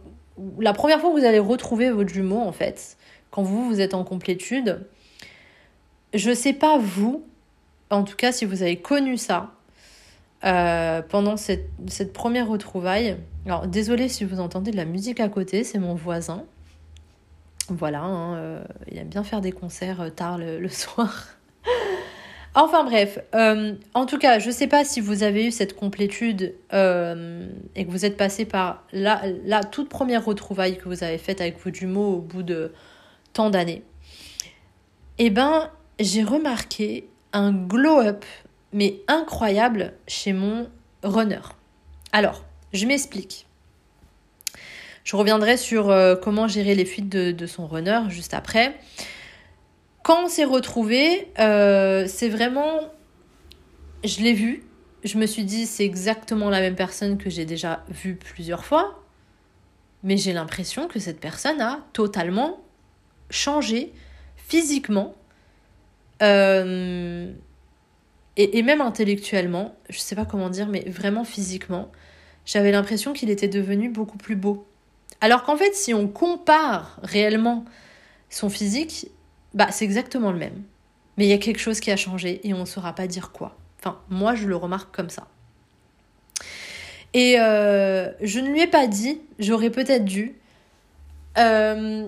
la 0.59 0.73
première 0.73 0.99
fois 0.99 1.11
que 1.11 1.19
vous 1.19 1.25
allez 1.25 1.37
retrouver 1.37 1.91
votre 1.91 2.11
jumeau, 2.11 2.39
en 2.39 2.51
fait, 2.51 2.97
quand 3.29 3.43
vous, 3.43 3.67
vous 3.67 3.79
êtes 3.79 3.93
en 3.93 4.03
complétude, 4.03 4.87
je 6.15 6.33
sais 6.33 6.53
pas 6.53 6.79
vous, 6.79 7.23
en 7.91 8.03
tout 8.03 8.15
cas 8.15 8.31
si 8.31 8.45
vous 8.45 8.63
avez 8.63 8.77
connu 8.77 9.17
ça, 9.17 9.51
euh, 10.45 11.03
pendant 11.07 11.37
cette, 11.37 11.69
cette, 11.85 12.11
première 12.11 12.47
retrouvaille. 12.47 13.17
Alors, 13.45 13.67
désolé 13.67 14.09
si 14.09 14.25
vous 14.25 14.39
entendez 14.39 14.71
de 14.71 14.77
la 14.77 14.85
musique 14.85 15.19
à 15.19 15.29
côté, 15.29 15.63
c'est 15.63 15.79
mon 15.79 15.93
voisin. 15.93 16.43
Voilà, 17.69 18.01
hein, 18.01 18.35
euh, 18.35 18.63
il 18.91 18.97
aime 18.97 19.09
bien 19.09 19.23
faire 19.23 19.41
des 19.41 19.51
concerts 19.51 20.01
euh, 20.01 20.09
tard 20.09 20.39
le, 20.39 20.67
soir. 20.69 21.27
Enfin 22.55 22.83
bref, 22.83 23.19
en 23.33 24.05
tout 24.05 24.17
cas, 24.17 24.39
je 24.39 24.47
ne 24.47 24.53
sais 24.53 24.67
pas 24.67 24.83
si 24.83 25.01
vous 25.01 25.23
avez 25.23 25.45
eu 25.47 25.51
cette 25.51 25.75
complétude 25.75 26.55
et 26.71 27.85
que 27.85 27.89
vous 27.89 28.05
êtes 28.05 28.17
passé 28.17 28.45
par 28.45 28.83
la, 28.91 29.21
la 29.45 29.63
toute 29.63 29.89
première 29.89 30.25
retrouvaille 30.25 30.77
que 30.77 30.87
vous 30.87 31.03
avez 31.03 31.17
faite 31.17 31.41
avec 31.41 31.59
vos 31.59 31.73
jumeaux 31.73 32.15
au 32.15 32.19
bout 32.19 32.43
de 32.43 32.73
tant 33.33 33.49
d'années. 33.49 33.83
Eh 35.17 35.29
ben, 35.29 35.69
j'ai 35.99 36.23
remarqué 36.23 37.07
un 37.31 37.51
glow-up 37.51 38.25
mais 38.73 39.01
incroyable 39.07 39.93
chez 40.07 40.33
mon 40.33 40.69
runner. 41.03 41.39
Alors, 42.11 42.43
je 42.73 42.85
m'explique. 42.85 43.47
Je 45.05 45.15
reviendrai 45.15 45.55
sur 45.55 45.89
euh, 45.89 46.15
comment 46.15 46.47
gérer 46.47 46.75
les 46.75 46.83
fuites 46.83 47.09
de, 47.09 47.45
son 47.45 47.67
runner 47.67 48.01
juste 48.09 48.33
après. 48.33 48.77
Quand 50.05 50.25
on 50.25 50.27
s'est 50.27 50.45
retrouvé, 50.45 51.31
euh, 51.39 52.05
c'est 52.07 52.29
vraiment... 52.29 52.79
Je 54.03 54.21
l'ai 54.21 54.33
vu, 54.33 54.63
je 55.03 55.17
me 55.17 55.25
suis 55.25 55.45
dit 55.45 55.65
c'est 55.65 55.83
exactement 55.83 56.51
la 56.51 56.59
même 56.59 56.75
personne 56.75 57.17
que 57.17 57.31
j'ai 57.31 57.43
déjà 57.43 57.83
vue 57.89 58.15
plusieurs 58.15 58.65
fois, 58.65 59.03
mais 60.03 60.15
j'ai 60.17 60.31
l'impression 60.31 60.87
que 60.87 60.99
cette 60.99 61.19
personne 61.19 61.59
a 61.59 61.79
totalement 61.91 62.61
changé 63.31 63.93
physiquement. 64.35 65.15
Euh, 66.21 67.33
et, 68.37 68.61
même 68.61 68.81
intellectuellement, 68.81 69.75
je 69.89 69.97
sais 69.97 70.15
pas 70.15 70.25
comment 70.25 70.51
dire, 70.51 70.67
mais 70.67 70.87
vraiment 70.87 71.23
physiquement, 71.23 71.91
j'avais 72.45 72.71
l'impression 72.71 73.13
qu'il 73.13 73.31
était 73.31 73.47
devenu 73.47 73.89
beaucoup 73.89 74.19
plus 74.19 74.35
beau. 74.35 74.67
Alors 75.19 75.41
qu'en 75.41 75.57
fait, 75.57 75.73
si 75.73 75.95
on 75.95 76.07
compare 76.07 76.99
réellement 77.01 77.65
son 78.29 78.49
physique, 78.49 79.07
bah 79.55 79.71
c'est 79.71 79.85
exactement 79.85 80.31
le 80.31 80.37
même. 80.37 80.63
Mais 81.17 81.25
il 81.25 81.29
y 81.29 81.33
a 81.33 81.37
quelque 81.37 81.59
chose 81.59 81.79
qui 81.79 81.89
a 81.91 81.97
changé 81.97 82.41
et 82.47 82.53
on 82.53 82.59
ne 82.59 82.65
saura 82.65 82.93
pas 82.93 83.07
dire 83.07 83.31
quoi. 83.31 83.57
Enfin, 83.79 83.99
moi, 84.09 84.35
je 84.35 84.47
le 84.47 84.55
remarque 84.55 84.93
comme 84.95 85.09
ça. 85.09 85.27
Et 87.13 87.39
euh, 87.39 88.11
je 88.21 88.39
ne 88.39 88.49
lui 88.49 88.61
ai 88.61 88.67
pas 88.67 88.87
dit, 88.87 89.21
j'aurais 89.39 89.69
peut-être 89.69 90.05
dû. 90.05 90.35
euh, 91.37 92.07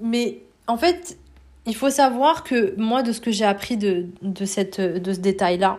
mais 0.00 0.42
en 0.66 0.76
fait, 0.76 1.18
il 1.66 1.76
faut 1.76 1.90
savoir 1.90 2.42
que 2.42 2.74
moi, 2.76 3.02
de 3.02 3.12
ce 3.12 3.20
que 3.20 3.30
j'ai 3.30 3.44
appris 3.44 3.76
de, 3.76 4.08
cette, 4.44 4.80
de 4.80 5.12
ce 5.12 5.20
détail-là, 5.20 5.78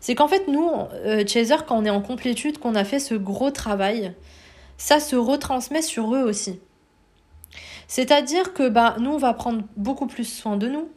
c'est 0.00 0.14
qu'en 0.14 0.28
fait, 0.28 0.46
nous, 0.48 0.70
euh, 1.04 1.24
Chaser, 1.26 1.56
quand 1.66 1.76
on 1.76 1.84
est 1.84 1.90
en 1.90 2.00
complétude, 2.00 2.58
qu'on 2.58 2.74
a 2.74 2.84
fait 2.84 3.00
ce 3.00 3.14
gros 3.14 3.50
travail, 3.50 4.14
ça 4.78 5.00
se 5.00 5.16
retransmet 5.16 5.82
sur 5.82 6.14
eux 6.14 6.22
aussi. 6.22 6.60
C'est-à-dire 7.88 8.52
que 8.52 8.68
bah, 8.68 8.96
nous, 9.00 9.10
on 9.10 9.18
va 9.18 9.32
prendre 9.34 9.62
beaucoup 9.76 10.06
plus 10.06 10.24
soin 10.24 10.56
de 10.56 10.68
nous. 10.68 10.88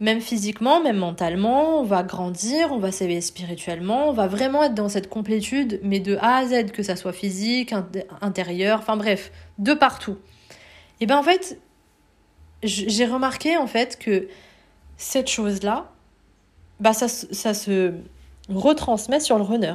même 0.00 0.20
physiquement, 0.20 0.80
même 0.80 0.98
mentalement, 0.98 1.80
on 1.80 1.82
va 1.82 2.04
grandir, 2.04 2.70
on 2.72 2.78
va 2.78 2.92
s'éveiller 2.92 3.20
spirituellement, 3.20 4.08
on 4.08 4.12
va 4.12 4.28
vraiment 4.28 4.62
être 4.62 4.74
dans 4.74 4.88
cette 4.88 5.08
complétude, 5.08 5.80
mais 5.82 5.98
de 5.98 6.16
A 6.20 6.36
à 6.36 6.46
Z, 6.46 6.70
que 6.70 6.84
ça 6.84 6.94
soit 6.94 7.12
physique, 7.12 7.74
intérieur, 8.20 8.78
enfin 8.78 8.96
bref, 8.96 9.32
de 9.58 9.74
partout. 9.74 10.16
Et 11.00 11.06
ben 11.06 11.16
en 11.16 11.22
fait, 11.22 11.60
j'ai 12.62 13.06
remarqué 13.06 13.56
en 13.56 13.66
fait 13.66 13.98
que 13.98 14.28
cette 14.96 15.28
chose-là, 15.28 15.90
bah 16.80 16.92
ça, 16.92 17.08
ça 17.08 17.54
se 17.54 17.94
retransmet 18.48 19.20
sur 19.20 19.36
le 19.36 19.44
runner. 19.44 19.74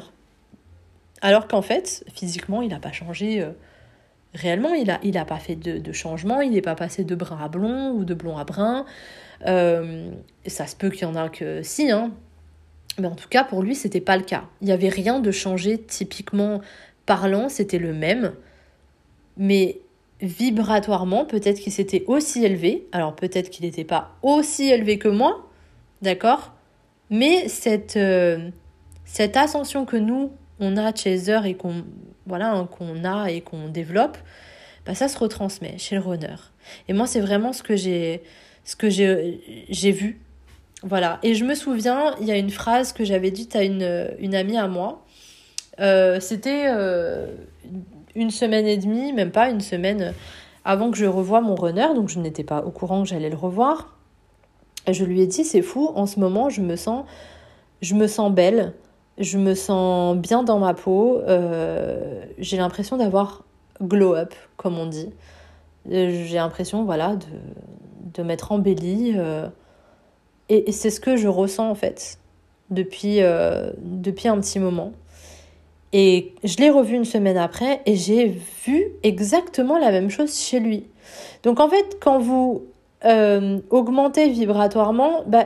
Alors 1.21 1.47
qu'en 1.47 1.62
fait, 1.62 2.03
physiquement, 2.13 2.62
il 2.62 2.69
n'a 2.69 2.79
pas 2.79 2.91
changé 2.91 3.41
euh, 3.41 3.51
réellement, 4.34 4.74
il 4.74 4.88
n'a 4.88 5.00
il 5.04 5.17
a 5.17 5.26
pas 5.26 5.39
fait 5.39 5.56
de, 5.56 5.91
changement, 5.91 6.41
il 6.41 6.52
n'est 6.52 6.62
pas 6.62 6.76
passé 6.76 7.04
de 7.04 7.15
brun 7.15 7.39
à 7.41 7.48
blond 7.48 7.91
ou 7.91 8.06
de 8.06 8.13
blond 8.13 8.38
à 8.38 8.43
brun. 8.43 8.86
Euh, 9.46 10.10
ça 10.46 10.67
se 10.67 10.76
peut 10.76 10.89
qu'il 10.89 11.04
y 11.04 11.06
en 11.06 11.15
a 11.15 11.30
que 11.30 11.62
si, 11.63 11.91
hein. 11.91 12.12
Mais 13.00 13.08
en 13.08 13.15
tout 13.15 13.28
cas, 13.28 13.43
pour 13.43 13.63
lui, 13.63 13.74
c'était 13.74 14.02
pas 14.02 14.17
le 14.17 14.24
cas. 14.24 14.43
Il 14.62 14.67
n'y 14.67 14.72
avait 14.72 14.89
rien 14.89 15.19
de 15.19 15.32
changé 15.32 15.80
typiquement 15.80 16.62
parlant, 17.06 17.50
c'était 17.50 17.80
le 17.80 17.93
même. 17.93 18.34
Mais 19.36 19.80
vibratoirement, 20.22 21.26
peut-être 21.26 21.60
qu'il 21.60 21.74
s'était 21.74 22.04
aussi 22.08 22.46
élevé. 22.46 22.88
Alors 22.91 23.15
peut-être 23.15 23.50
qu'il 23.50 23.65
n'était 23.65 23.84
pas 23.84 24.12
aussi 24.22 24.69
élevé 24.69 25.00
que 25.00 25.08
moi, 25.08 25.50
d'accord 26.02 26.54
Mais 27.10 27.48
cette, 27.48 27.98
euh, 27.98 28.50
cette 29.06 29.38
ascension 29.38 29.86
que 29.86 29.98
nous, 29.98 30.32
on 30.60 30.78
a 30.78 30.93
Chaser 30.93 31.39
et 31.46 31.56
qu'on 31.56 31.84
voilà, 32.25 32.51
hein, 32.51 32.67
qu'on 32.67 33.03
a 33.03 33.29
et 33.31 33.41
qu'on 33.41 33.67
développe, 33.67 34.17
bah, 34.86 34.95
ça 34.95 35.07
se 35.07 35.17
retransmet 35.17 35.77
chez 35.77 35.95
le 35.95 36.01
runner. 36.01 36.36
Et 36.88 36.93
moi, 36.93 37.07
c'est 37.07 37.21
vraiment 37.21 37.53
ce 37.53 37.63
que 37.63 37.75
j'ai 37.75 38.23
ce 38.65 38.75
que 38.75 38.89
j'ai 38.89 39.91
vu. 39.91 40.21
Voilà. 40.83 41.19
Et 41.23 41.33
je 41.33 41.43
me 41.43 41.55
souviens, 41.55 42.15
il 42.19 42.27
y 42.27 42.31
a 42.31 42.38
une 42.38 42.49
phrase 42.49 42.93
que 42.93 43.03
j'avais 43.03 43.31
dite 43.31 43.55
à 43.55 43.63
une, 43.63 44.09
une 44.19 44.36
amie 44.36 44.57
à 44.57 44.67
moi. 44.67 45.05
Euh, 45.79 46.19
C'était 46.19 46.65
euh, 46.67 47.27
une 48.15 48.31
semaine 48.31 48.65
et 48.65 48.77
demie, 48.77 49.12
même 49.13 49.31
pas 49.31 49.49
une 49.49 49.62
semaine 49.62 50.13
avant 50.65 50.91
que 50.91 50.97
je 50.97 51.05
revoie 51.05 51.41
mon 51.41 51.55
runner, 51.55 51.88
donc 51.93 52.09
je 52.09 52.19
n'étais 52.19 52.43
pas 52.43 52.63
au 52.63 52.71
courant 52.71 53.03
que 53.03 53.09
j'allais 53.09 53.29
le 53.29 53.36
revoir. 53.36 53.97
Je 54.89 55.03
lui 55.03 55.21
ai 55.21 55.27
dit, 55.27 55.43
c'est 55.43 55.62
fou, 55.62 55.91
en 55.95 56.05
ce 56.05 56.19
moment, 56.19 56.49
je 56.49 56.62
me 56.62 56.75
sens, 56.75 57.05
je 57.81 57.95
me 57.95 58.07
sens 58.07 58.31
belle, 58.31 58.73
je 59.17 59.38
me 59.38 59.54
sens 59.54 60.17
bien 60.17 60.43
dans 60.43 60.60
ma 60.60 60.73
peau, 60.73 61.19
euh, 61.28 62.23
j'ai 62.39 62.58
l'impression 62.58 62.97
d'avoir 62.97 63.43
glow 63.82 64.15
up, 64.15 64.34
comme 64.58 64.78
on 64.78 64.86
dit. 64.86 65.10
Euh, 65.91 66.26
j'ai 66.26 66.36
l'impression, 66.36 66.84
voilà, 66.84 67.15
de, 67.15 67.26
de 68.15 68.23
m'être 68.23 68.52
embellie. 68.52 69.13
Euh, 69.15 69.47
et, 70.49 70.71
c'est 70.71 70.89
ce 70.89 70.99
que 70.99 71.15
je 71.15 71.28
ressens, 71.28 71.69
en 71.69 71.76
fait, 71.76 72.19
depuis, 72.69 73.19
depuis 73.78 74.28
un 74.28 74.39
petit 74.39 74.60
moment. 74.60 74.91
Et 75.93 76.34
je 76.43 76.58
l'ai 76.58 76.71
revu 76.71 76.95
une 76.95 77.06
semaine 77.06 77.38
après 77.38 77.82
et 77.86 77.95
j'ai 77.95 78.26
vu 78.65 78.88
exactement 79.04 79.78
la 79.78 79.91
même 79.91 80.10
chose 80.10 80.36
chez 80.36 80.60
lui. 80.60 80.88
Donc 81.43 81.60
en 81.60 81.69
fait, 81.69 81.97
quand 82.02 82.17
vous 82.17 82.63
augmentez 83.69 84.30
vibratoirement, 84.30 85.23
bah, 85.28 85.45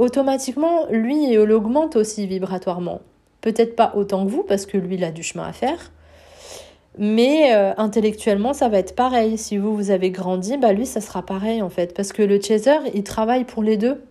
automatiquement, 0.00 0.86
lui, 0.90 1.30
il 1.30 1.38
augmente 1.52 1.94
aussi 1.94 2.26
vibratoirement. 2.26 3.02
Peut-être 3.42 3.76
pas 3.76 3.92
autant 3.94 4.24
que 4.24 4.30
vous, 4.30 4.42
parce 4.42 4.64
que 4.64 4.78
lui, 4.78 4.94
il 4.94 5.04
a 5.04 5.12
du 5.12 5.22
chemin 5.22 5.44
à 5.44 5.52
faire. 5.52 5.92
Mais 6.98 7.54
euh, 7.54 7.72
intellectuellement, 7.76 8.54
ça 8.54 8.70
va 8.70 8.78
être 8.78 8.94
pareil. 8.96 9.36
Si 9.36 9.58
vous, 9.58 9.76
vous 9.76 9.90
avez 9.90 10.10
grandi, 10.10 10.56
bah 10.56 10.72
lui, 10.72 10.86
ça 10.86 11.02
sera 11.02 11.22
pareil, 11.22 11.60
en 11.60 11.68
fait. 11.68 11.94
Parce 11.94 12.12
que 12.12 12.22
le 12.22 12.40
chaser, 12.40 12.78
il 12.94 13.04
travaille 13.04 13.44
pour 13.44 13.62
les 13.62 13.76
deux. 13.76 14.02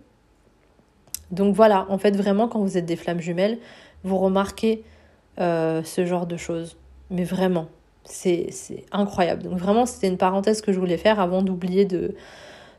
Donc 1.32 1.56
voilà, 1.56 1.86
en 1.88 1.98
fait, 1.98 2.16
vraiment, 2.16 2.46
quand 2.46 2.60
vous 2.60 2.78
êtes 2.78 2.86
des 2.86 2.96
flammes 2.96 3.20
jumelles, 3.20 3.58
vous 4.04 4.16
remarquez 4.16 4.84
euh, 5.40 5.82
ce 5.82 6.06
genre 6.06 6.26
de 6.26 6.36
choses. 6.36 6.76
Mais 7.10 7.24
vraiment, 7.24 7.66
c'est 8.04 8.52
incroyable. 8.92 9.42
Donc 9.42 9.58
vraiment, 9.58 9.86
c'était 9.86 10.08
une 10.08 10.18
parenthèse 10.18 10.60
que 10.60 10.72
je 10.72 10.78
voulais 10.78 10.98
faire 10.98 11.18
avant 11.18 11.42
d'oublier 11.42 11.84
de, 11.84 12.14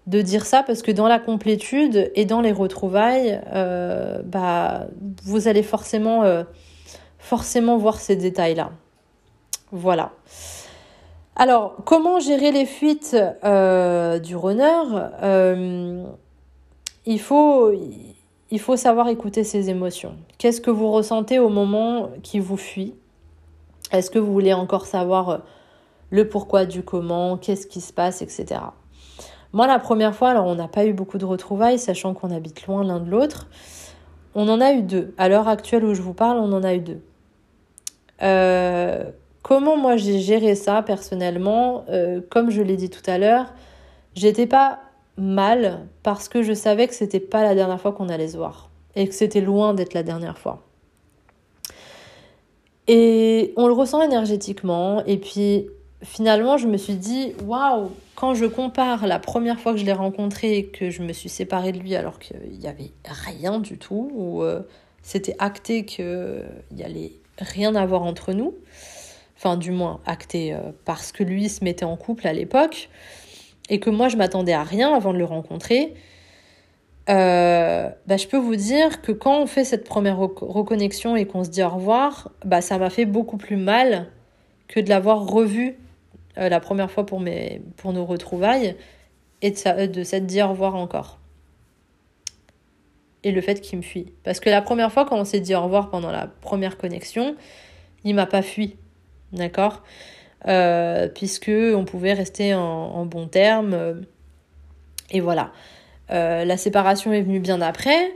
de 0.07 0.21
dire 0.21 0.45
ça 0.45 0.63
parce 0.63 0.81
que 0.81 0.91
dans 0.91 1.07
la 1.07 1.19
complétude 1.19 2.11
et 2.15 2.25
dans 2.25 2.41
les 2.41 2.51
retrouvailles, 2.51 3.39
euh, 3.53 4.21
bah, 4.23 4.87
vous 5.23 5.47
allez 5.47 5.63
forcément, 5.63 6.23
euh, 6.23 6.43
forcément 7.19 7.77
voir 7.77 7.99
ces 7.99 8.15
détails-là. 8.15 8.71
Voilà. 9.71 10.11
Alors, 11.35 11.75
comment 11.85 12.19
gérer 12.19 12.51
les 12.51 12.65
fuites 12.65 13.15
euh, 13.43 14.19
du 14.19 14.35
runner? 14.35 14.81
Il, 17.05 17.19
faut, 17.19 17.71
il 18.51 18.59
faut 18.59 18.75
savoir 18.75 19.07
écouter 19.07 19.43
ses 19.43 19.69
émotions. 19.69 20.15
Qu'est-ce 20.37 20.61
que 20.61 20.71
vous 20.71 20.91
ressentez 20.91 21.39
au 21.39 21.49
moment 21.49 22.09
qui 22.21 22.39
vous 22.39 22.57
fuit? 22.57 22.95
Est-ce 23.91 24.11
que 24.11 24.19
vous 24.19 24.31
voulez 24.31 24.53
encore 24.53 24.85
savoir 24.85 25.41
le 26.09 26.27
pourquoi 26.27 26.65
du 26.65 26.83
comment, 26.83 27.37
qu'est-ce 27.37 27.65
qui 27.65 27.81
se 27.81 27.93
passe, 27.93 28.21
etc. 28.21 28.59
Moi, 29.53 29.67
la 29.67 29.79
première 29.79 30.15
fois, 30.15 30.29
alors 30.29 30.45
on 30.45 30.55
n'a 30.55 30.67
pas 30.67 30.85
eu 30.85 30.93
beaucoup 30.93 31.17
de 31.17 31.25
retrouvailles, 31.25 31.79
sachant 31.79 32.13
qu'on 32.13 32.31
habite 32.31 32.65
loin 32.67 32.83
l'un 32.83 32.99
de 32.99 33.09
l'autre. 33.09 33.47
On 34.33 34.47
en 34.47 34.61
a 34.61 34.71
eu 34.71 34.81
deux. 34.81 35.13
À 35.17 35.27
l'heure 35.27 35.47
actuelle 35.47 35.83
où 35.83 35.93
je 35.93 36.01
vous 36.01 36.13
parle, 36.13 36.37
on 36.37 36.53
en 36.53 36.63
a 36.63 36.73
eu 36.73 36.79
deux. 36.79 37.01
Euh, 38.21 39.03
comment 39.41 39.75
moi 39.75 39.97
j'ai 39.97 40.19
géré 40.19 40.55
ça 40.55 40.81
personnellement? 40.83 41.85
Euh, 41.89 42.21
Comme 42.29 42.49
je 42.49 42.61
l'ai 42.61 42.77
dit 42.77 42.89
tout 42.89 43.03
à 43.07 43.17
l'heure, 43.17 43.53
j'étais 44.15 44.47
pas 44.47 44.79
mal 45.17 45.87
parce 46.03 46.29
que 46.29 46.43
je 46.43 46.53
savais 46.53 46.87
que 46.87 46.93
c'était 46.93 47.19
pas 47.19 47.43
la 47.43 47.55
dernière 47.55 47.79
fois 47.79 47.91
qu'on 47.91 48.07
allait 48.09 48.29
se 48.29 48.37
voir 48.37 48.69
et 48.95 49.07
que 49.07 49.13
c'était 49.13 49.41
loin 49.41 49.73
d'être 49.73 49.93
la 49.93 50.03
dernière 50.03 50.37
fois. 50.37 50.63
Et 52.87 53.53
on 53.57 53.67
le 53.67 53.73
ressent 53.73 54.01
énergétiquement 54.01 55.03
et 55.05 55.17
puis 55.17 55.67
finalement, 56.03 56.57
je 56.57 56.67
me 56.67 56.77
suis 56.77 56.95
dit, 56.95 57.33
waouh, 57.45 57.91
quand 58.21 58.36
je 58.36 58.45
compare 58.45 59.07
la 59.07 59.17
première 59.17 59.60
fois 59.60 59.71
que 59.71 59.79
je 59.79 59.84
l'ai 59.84 59.93
rencontré 59.93 60.65
que 60.65 60.91
je 60.91 61.01
me 61.01 61.12
suis 61.12 61.27
séparée 61.27 61.71
de 61.71 61.79
lui 61.79 61.95
alors 61.95 62.19
qu'il 62.19 62.38
n'y 62.60 62.67
avait 62.67 62.91
rien 63.03 63.57
du 63.57 63.79
tout, 63.79 64.12
ou 64.13 64.43
euh, 64.43 64.62
c'était 65.01 65.36
acté 65.39 65.86
qu'il 65.86 66.45
n'y 66.71 66.84
allait 66.84 67.13
rien 67.39 67.73
avoir 67.73 68.03
entre 68.03 68.34
nous, 68.34 68.53
enfin 69.36 69.57
du 69.57 69.71
moins 69.71 70.01
acté 70.05 70.53
euh, 70.53 70.60
parce 70.86 71.12
que 71.12 71.23
lui 71.23 71.49
se 71.49 71.63
mettait 71.63 71.84
en 71.84 71.97
couple 71.97 72.27
à 72.27 72.34
l'époque, 72.34 72.89
et 73.69 73.79
que 73.79 73.89
moi 73.89 74.07
je 74.07 74.17
m'attendais 74.17 74.53
à 74.53 74.62
rien 74.62 74.93
avant 74.93 75.13
de 75.13 75.17
le 75.17 75.25
rencontrer, 75.25 75.95
euh, 77.10 77.89
bah, 78.05 78.17
je 78.17 78.27
peux 78.27 78.38
vous 78.38 78.55
dire 78.55 79.01
que 79.01 79.12
quand 79.12 79.41
on 79.41 79.47
fait 79.47 79.65
cette 79.65 79.84
première 79.84 80.19
reconnexion 80.19 81.15
et 81.15 81.25
qu'on 81.25 81.43
se 81.43 81.49
dit 81.49 81.63
au 81.63 81.69
revoir, 81.69 82.29
bah, 82.45 82.62
ça 82.62 82.77
m'a 82.77 82.91
fait 82.91 83.05
beaucoup 83.05 83.38
plus 83.38 83.57
mal 83.57 84.12
que 84.67 84.79
de 84.79 84.89
l'avoir 84.89 85.25
revu 85.25 85.79
euh, 86.37 86.49
la 86.49 86.59
première 86.59 86.89
fois 86.91 87.05
pour, 87.05 87.19
mes, 87.19 87.61
pour 87.77 87.93
nos 87.93 88.05
retrouvailles 88.05 88.75
et 89.41 89.51
de, 89.51 89.85
de 89.87 90.03
s'être 90.03 90.25
dit 90.25 90.41
au 90.41 90.49
revoir 90.49 90.75
encore. 90.75 91.19
Et 93.23 93.31
le 93.31 93.41
fait 93.41 93.61
qu'il 93.61 93.77
me 93.77 93.83
fuit. 93.83 94.13
Parce 94.23 94.39
que 94.39 94.49
la 94.49 94.61
première 94.61 94.91
fois, 94.91 95.05
quand 95.05 95.17
on 95.17 95.25
s'est 95.25 95.39
dit 95.39 95.53
au 95.53 95.61
revoir 95.61 95.89
pendant 95.89 96.11
la 96.11 96.27
première 96.27 96.77
connexion, 96.77 97.35
il 98.03 98.15
m'a 98.15 98.25
pas 98.25 98.41
fui. 98.41 98.75
D'accord? 99.31 99.83
Euh, 100.47 101.07
Puisque 101.07 101.51
on 101.51 101.85
pouvait 101.85 102.13
rester 102.13 102.55
en, 102.55 103.05
bon 103.05 103.27
terme. 103.27 104.03
et 105.11 105.19
voilà. 105.19 105.51
Euh, 106.11 106.45
la 106.45 106.57
séparation 106.57 107.13
est 107.13 107.21
venue 107.21 107.39
bien 107.39 107.61
après. 107.61 108.11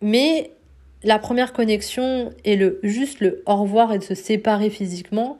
Mais 0.00 0.52
la 1.02 1.18
première 1.18 1.52
connexion 1.52 2.30
et 2.44 2.56
le 2.56 2.78
juste 2.82 3.20
le 3.20 3.42
au 3.46 3.56
revoir 3.56 3.92
et 3.92 3.98
de 3.98 4.04
se 4.04 4.14
séparer 4.14 4.70
physiquement 4.70 5.38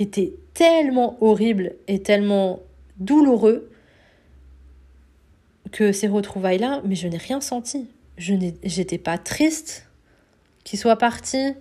était 0.00 0.32
tellement 0.54 1.16
horrible 1.20 1.74
et 1.86 2.00
tellement 2.00 2.60
douloureux 2.98 3.70
que 5.70 5.92
ces 5.92 6.08
retrouvailles-là, 6.08 6.82
mais 6.84 6.96
je 6.96 7.06
n'ai 7.06 7.18
rien 7.18 7.40
senti. 7.40 7.86
Je 8.18 8.34
n'étais 8.34 8.98
pas 8.98 9.18
triste 9.18 9.86
qu'il 10.64 10.78
soit 10.78 10.96
parti. 10.96 11.54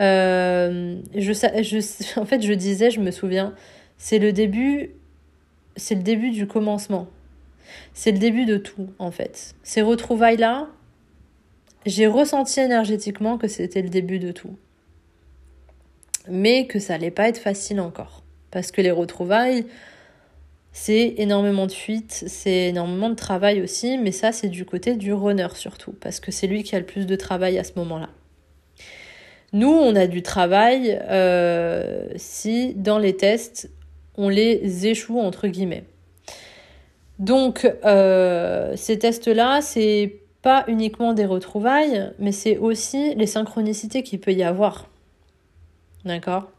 Euh, 0.00 1.00
en 2.16 2.24
fait, 2.26 2.42
je 2.42 2.52
disais, 2.52 2.90
je 2.90 3.00
me 3.00 3.10
souviens, 3.10 3.54
c'est 3.96 4.18
le 4.18 4.32
début, 4.32 4.90
c'est 5.76 5.94
le 5.94 6.02
début 6.02 6.30
du 6.30 6.46
commencement. 6.46 7.08
C'est 7.94 8.12
le 8.12 8.18
début 8.18 8.44
de 8.44 8.56
tout, 8.56 8.88
en 8.98 9.10
fait. 9.10 9.54
Ces 9.62 9.82
retrouvailles-là, 9.82 10.68
j'ai 11.86 12.06
ressenti 12.06 12.60
énergétiquement 12.60 13.38
que 13.38 13.48
c'était 13.48 13.82
le 13.82 13.88
début 13.88 14.18
de 14.18 14.32
tout. 14.32 14.56
Mais 16.30 16.66
que 16.66 16.78
ça 16.78 16.94
allait 16.94 17.10
pas 17.10 17.28
être 17.28 17.38
facile 17.38 17.80
encore. 17.80 18.22
Parce 18.50 18.70
que 18.70 18.80
les 18.80 18.90
retrouvailles, 18.90 19.66
c'est 20.72 21.14
énormément 21.18 21.66
de 21.66 21.72
fuite, 21.72 22.24
c'est 22.26 22.68
énormément 22.68 23.10
de 23.10 23.14
travail 23.14 23.60
aussi, 23.62 23.98
mais 23.98 24.12
ça 24.12 24.32
c'est 24.32 24.48
du 24.48 24.64
côté 24.64 24.94
du 24.94 25.12
runner 25.12 25.48
surtout, 25.54 25.92
parce 26.00 26.20
que 26.20 26.30
c'est 26.30 26.46
lui 26.46 26.62
qui 26.62 26.76
a 26.76 26.78
le 26.78 26.86
plus 26.86 27.06
de 27.06 27.16
travail 27.16 27.58
à 27.58 27.64
ce 27.64 27.72
moment-là. 27.76 28.08
Nous, 29.52 29.70
on 29.70 29.96
a 29.96 30.06
du 30.06 30.22
travail 30.22 31.00
euh, 31.08 32.06
si 32.16 32.74
dans 32.74 32.98
les 32.98 33.16
tests, 33.16 33.70
on 34.16 34.28
les 34.28 34.86
échoue 34.86 35.18
entre 35.18 35.48
guillemets. 35.48 35.84
Donc, 37.18 37.68
euh, 37.84 38.76
ces 38.76 38.98
tests-là, 38.98 39.60
c'est 39.62 40.20
pas 40.42 40.64
uniquement 40.68 41.14
des 41.14 41.24
retrouvailles, 41.24 42.12
mais 42.18 42.30
c'est 42.30 42.58
aussi 42.58 43.14
les 43.14 43.26
synchronicités 43.26 44.02
qu'il 44.02 44.20
peut 44.20 44.32
y 44.32 44.44
avoir. 44.44 44.88
D'accord 46.08 46.50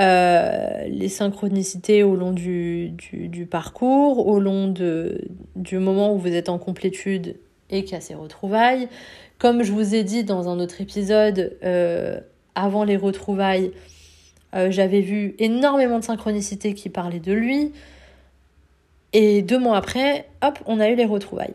euh, 0.00 0.86
les 0.88 1.08
synchronicités 1.08 2.02
au 2.02 2.16
long 2.16 2.32
du, 2.32 2.96
parcours, 3.50 4.26
au 4.26 4.40
long 4.40 4.68
du 5.54 5.78
moment 5.78 6.14
où 6.14 6.18
vous 6.18 6.32
êtes 6.34 6.48
en 6.48 6.58
complétude 6.58 7.36
et 7.70 7.84
qu'il 7.84 7.92
y 7.92 7.96
a 7.96 8.00
ces 8.00 8.14
retrouvailles. 8.14 8.88
Comme 9.38 9.62
je 9.62 9.72
vous 9.72 9.94
ai 9.94 10.02
dit 10.02 10.24
dans 10.24 10.48
un 10.48 10.60
autre 10.60 10.80
épisode, 10.80 11.56
euh, 11.62 12.20
avant 12.54 12.84
les 12.84 12.96
retrouvailles, 12.96 13.72
euh, 14.54 14.70
j'avais 14.70 15.00
vu 15.00 15.34
énormément 15.38 15.98
de 15.98 16.04
synchronicités 16.04 16.74
qui 16.74 16.88
parlaient 16.88 17.20
de 17.20 17.32
lui. 17.32 17.72
Et 19.12 19.42
deux 19.42 19.58
mois 19.58 19.76
après, 19.76 20.26
hop, 20.42 20.58
on 20.64 20.80
a 20.80 20.88
eu 20.88 20.94
les 20.94 21.04
retrouvailles. 21.04 21.54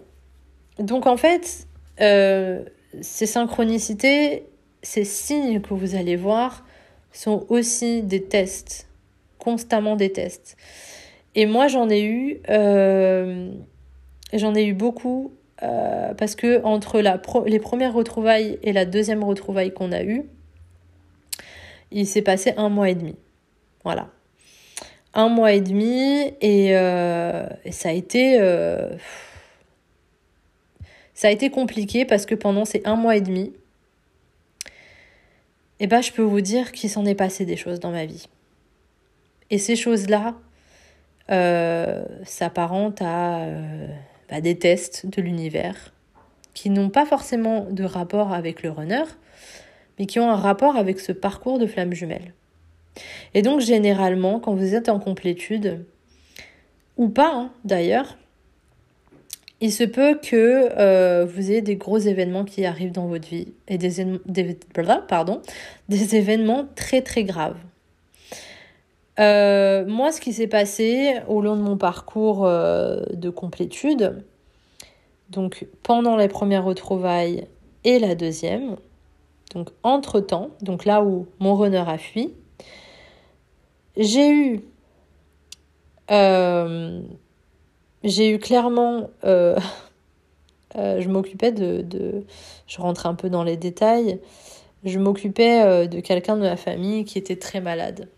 Donc 0.78 1.08
en 1.08 1.18
fait, 1.18 1.68
ces 1.98 3.26
synchronicités, 3.26 4.44
ces 4.82 5.04
signes 5.04 5.62
que 5.62 5.74
vous 5.74 5.96
allez 5.96 6.16
voir, 6.16 6.66
sont 7.12 7.46
aussi 7.50 8.04
des 8.04 8.24
tests, 8.24 8.88
constamment 9.40 9.96
des 9.96 10.12
tests. 10.12 10.56
Et 11.36 11.46
moi, 11.46 11.68
j'en 11.68 11.90
ai 11.90 12.04
eu, 12.04 12.42
euh, 12.50 13.52
j'en 14.34 14.56
ai 14.56 14.66
eu 14.66 14.74
beaucoup 14.74 15.34
euh, 15.64 16.14
parce 16.14 16.36
que 16.36 16.64
entre 16.64 17.02
la 17.02 17.20
les 17.46 17.60
premières 17.60 17.94
retrouvailles 17.94 18.60
et 18.64 18.74
la 18.74 18.86
deuxième 18.86 19.24
retrouvaille 19.24 19.74
qu'on 19.74 19.92
a 19.92 20.04
eue, 20.04 20.24
il 21.92 22.06
s'est 22.06 22.22
passé 22.22 22.54
un 22.58 22.70
mois 22.70 22.90
et 22.90 22.96
demi. 22.96 23.16
Voilà. 23.84 24.10
Un 25.14 25.30
mois 25.30 25.54
et 25.54 25.62
demi 25.62 26.34
et, 26.42 26.78
euh, 26.78 27.48
et 27.66 27.72
ça 27.72 27.90
a 27.90 27.94
été 27.94 28.40
ça 31.14 31.30
a 31.30 31.32
été 31.32 31.50
compliqué 31.50 32.06
parce 32.06 32.28
que 32.28 32.36
pendant 32.36 32.64
ces 32.64 32.82
un 32.86 32.96
mois 32.96 33.16
et 33.16 33.22
demi, 33.22 33.54
eh 35.80 35.88
ben, 35.88 36.02
je 36.02 36.12
peux 36.12 36.24
vous 36.24 36.42
dire 36.42 36.72
qu'il 36.72 36.90
s'en 36.90 37.06
est 37.06 37.16
passé 37.16 37.46
des 37.46 37.58
choses 37.58 37.80
dans 37.80 37.92
ma 37.92 38.06
vie. 38.06 38.28
Et 39.50 39.58
ces 39.58 39.76
choses-là 39.76 40.36
euh, 41.30 42.04
s'apparentent 42.24 43.02
à 43.02 43.40
euh, 43.40 43.88
bah, 44.30 44.42
des 44.42 44.58
tests 44.58 45.06
de 45.06 45.22
l'univers 45.22 45.94
qui 46.54 46.70
n'ont 46.70 46.90
pas 46.90 47.06
forcément 47.06 47.68
de 47.70 47.84
rapport 47.84 48.34
avec 48.34 48.64
le 48.64 48.72
runner, 48.72 49.04
mais 50.00 50.08
qui 50.08 50.20
ont 50.20 50.30
un 50.30 50.36
rapport 50.36 50.76
avec 50.76 51.00
ce 51.00 51.12
parcours 51.12 51.60
de 51.60 51.68
flamme 51.68 51.94
jumelle. 51.94 52.34
Et 53.36 53.44
donc 53.44 53.60
généralement, 53.60 54.40
quand 54.40 54.56
vous 54.56 54.74
êtes 54.74 54.90
en 54.90 55.00
complétude, 55.00 55.86
ou 56.98 57.10
pas 57.10 57.32
hein, 57.32 57.52
d'ailleurs, 57.64 58.18
il 59.60 59.72
se 59.72 59.84
peut 59.84 60.16
que 60.22 60.70
euh, 60.78 61.26
vous 61.26 61.52
ayez 61.52 61.62
des 61.62 61.76
gros 61.76 61.98
événements 61.98 62.46
qui 62.46 62.66
arrivent 62.66 62.92
dans 62.92 63.08
votre 63.08 63.28
vie 63.28 63.54
et 63.68 63.78
des, 63.78 64.04
des 64.26 64.58
événements 66.16 66.66
très 66.76 67.02
très 67.02 67.24
graves. 67.24 67.58
Euh, 69.20 69.84
moi, 69.88 70.12
ce 70.12 70.22
qui 70.22 70.32
s'est 70.32 70.48
passé 70.48 71.16
au 71.28 71.42
long 71.42 71.56
de 71.56 71.62
mon 71.62 71.76
parcours 71.76 72.46
euh, 72.46 73.02
de 73.14 73.32
complétude, 73.32 74.24
donc 75.32 75.66
pendant 75.82 76.18
les 76.18 76.28
premières 76.28 76.64
retrouvailles 76.64 77.48
et 77.84 77.98
la 77.98 78.14
deuxième, 78.14 78.76
donc 79.56 79.70
entre-temps, 79.82 80.52
donc 80.62 80.86
là 80.86 81.02
où 81.02 81.26
mon 81.40 81.56
runner 81.56 81.84
a 81.88 81.98
fui, 81.98 82.32
j'ai 83.98 84.30
eu 84.30 84.62
j'ai 88.04 88.30
eu 88.32 88.40
clairement... 88.40 89.10
Euh, 89.24 89.58
euh, 90.76 91.02
je 91.02 91.10
m'occupais 91.10 91.52
de, 91.52 92.24
Je 92.68 92.82
rentre 92.82 93.06
un 93.06 93.16
peu 93.16 93.30
dans 93.30 93.44
les 93.44 93.58
détails. 93.58 94.20
Je 94.84 95.00
m'occupais 95.00 95.64
euh, 95.64 95.88
de 95.88 96.00
quelqu'un 96.00 96.36
de 96.36 96.42
ma 96.42 96.58
famille 96.58 97.06
qui 97.06 97.18
était 97.18 97.36
très 97.36 97.62
malade. 97.62 98.10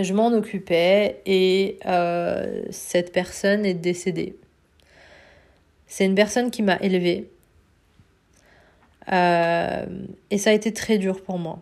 Je 0.00 0.12
m'en 0.14 0.28
occupais 0.28 1.20
et 1.26 1.78
cette 2.70 3.12
personne 3.12 3.66
est 3.66 3.74
décédée. 3.74 4.36
C'est 5.88 6.04
une 6.04 6.14
personne 6.14 6.52
qui 6.52 6.62
m'a 6.62 6.76
élevée. 6.76 7.28
et 9.08 10.38
ça 10.38 10.50
a 10.50 10.52
été 10.52 10.72
très 10.72 10.98
dur 10.98 11.20
pour 11.22 11.38
moi. 11.38 11.60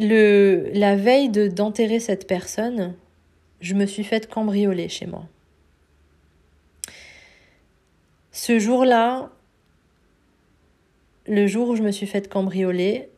Le, 0.00 0.70
la 0.72 0.96
veille 0.96 1.28
de 1.28 1.46
d'enterrer 1.46 2.00
cette 2.00 2.26
personne, 2.26 2.94
je 3.60 3.74
me 3.74 3.86
suis 3.86 4.04
faite 4.04 4.28
cambrioler 4.28 4.88
chez 4.88 5.06
moi. 5.06 5.26
Ce 8.32 8.58
jour-là, 8.58 9.30
le 11.26 11.46
jour 11.46 11.68
où 11.68 11.76
je 11.76 11.82
me 11.82 11.90
suis 11.90 12.06
faite 12.06 12.28
cambrioler, 12.28 13.08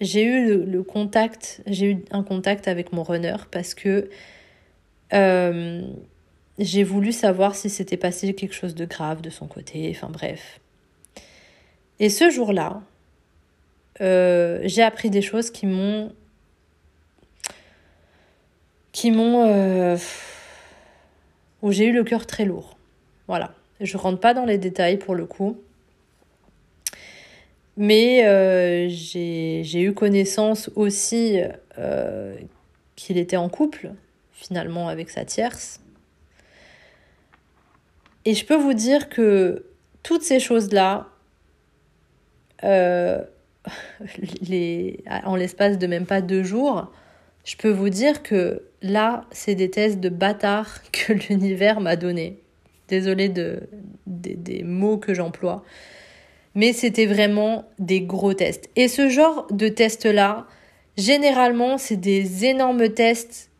j'ai 0.00 0.24
eu 0.24 0.64
le, 0.64 0.82
contact, 0.82 1.62
j'ai 1.66 1.92
eu 1.92 2.04
un 2.10 2.22
contact 2.22 2.68
avec 2.68 2.92
mon 2.92 3.02
runner 3.02 3.36
parce 3.50 3.74
que 3.74 4.10
euh, 5.14 5.82
j'ai 6.58 6.84
voulu 6.84 7.12
savoir 7.12 7.54
si 7.54 7.70
s'était 7.70 7.96
passé 7.96 8.34
quelque 8.34 8.54
chose 8.54 8.74
de 8.74 8.84
grave 8.84 9.20
de 9.20 9.30
son 9.30 9.46
côté, 9.46 9.90
enfin 9.94 10.08
bref. 10.10 10.60
Et 11.98 12.10
ce 12.10 12.28
jour-là, 12.30 12.82
euh, 14.02 14.60
j'ai 14.64 14.82
appris 14.82 15.08
des 15.08 15.22
choses 15.22 15.50
qui 15.50 15.66
m'ont 15.66 16.12
qui 18.96 19.10
m'ont... 19.10 19.46
Euh, 19.46 19.98
où 21.60 21.70
j'ai 21.70 21.84
eu 21.84 21.92
le 21.92 22.02
cœur 22.02 22.26
très 22.26 22.46
lourd. 22.46 22.78
Voilà. 23.28 23.52
Je 23.78 23.98
rentre 23.98 24.20
pas 24.20 24.32
dans 24.32 24.46
les 24.46 24.56
détails 24.56 24.96
pour 24.96 25.14
le 25.14 25.26
coup. 25.26 25.58
Mais 27.76 28.26
euh, 28.26 28.88
j'ai 28.88 29.82
eu 29.82 29.92
connaissance 29.92 30.70
aussi 30.76 31.42
euh, 31.76 32.36
qu'il 32.94 33.18
était 33.18 33.36
en 33.36 33.50
couple, 33.50 33.90
finalement, 34.32 34.88
avec 34.88 35.10
sa 35.10 35.26
tierce. 35.26 35.80
Et 38.24 38.32
je 38.32 38.46
peux 38.46 38.56
vous 38.56 38.72
dire 38.72 39.10
que 39.10 39.66
toutes 40.02 40.22
ces 40.22 40.40
choses-là, 40.40 41.08
les, 42.62 43.26
en 45.24 45.36
l'espace 45.36 45.76
de 45.76 45.86
même 45.86 46.06
pas 46.06 46.22
deux 46.22 46.44
jours, 46.44 46.90
je 47.44 47.56
peux 47.56 47.70
vous 47.70 47.90
dire 47.90 48.22
que 48.22 48.62
là, 48.82 49.24
c'est 49.30 49.54
des 49.54 49.70
tests 49.70 50.00
de 50.00 50.08
bâtard 50.08 50.80
que 50.92 51.12
l'univers 51.12 51.80
m'a 51.80 51.96
donné. 51.96 52.38
Désolée 52.88 53.28
de, 53.28 53.62
des 54.06 54.62
mots 54.62 54.98
que 54.98 55.12
j'emploie. 55.12 55.64
Mais 56.54 56.72
c'était 56.72 57.06
vraiment 57.06 57.64
des 57.78 58.00
gros 58.00 58.32
tests. 58.32 58.70
Et 58.76 58.88
ce 58.88 59.08
genre 59.08 59.46
de 59.50 59.68
tests-là, 59.68 60.46
généralement, 60.96 61.78
c'est 61.78 61.96
des 61.96 62.44
énormes 62.44 62.88
tests 62.88 63.50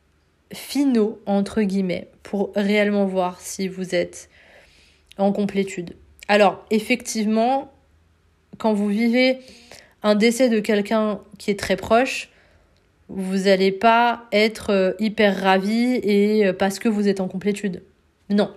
finaux, 0.52 1.20
entre 1.26 1.62
guillemets, 1.62 2.08
pour 2.22 2.52
réellement 2.54 3.04
voir 3.04 3.40
si 3.40 3.68
vous 3.68 3.94
êtes 3.94 4.30
en 5.18 5.32
complétude. 5.32 5.96
Alors, 6.28 6.64
effectivement, 6.70 7.72
quand 8.58 8.72
vous 8.72 8.88
vivez 8.88 9.38
un 10.02 10.14
décès 10.14 10.48
de 10.48 10.60
quelqu'un 10.60 11.20
qui 11.38 11.50
est 11.50 11.58
très 11.58 11.76
proche, 11.76 12.30
vous 13.08 13.44
n'allez 13.44 13.72
pas 13.72 14.24
être 14.32 14.70
euh, 14.70 14.92
hyper 14.98 15.40
ravi 15.40 15.94
et 16.02 16.46
euh, 16.46 16.52
parce 16.52 16.78
que 16.78 16.88
vous 16.88 17.08
êtes 17.08 17.20
en 17.20 17.28
complétude. 17.28 17.82
Non. 18.30 18.52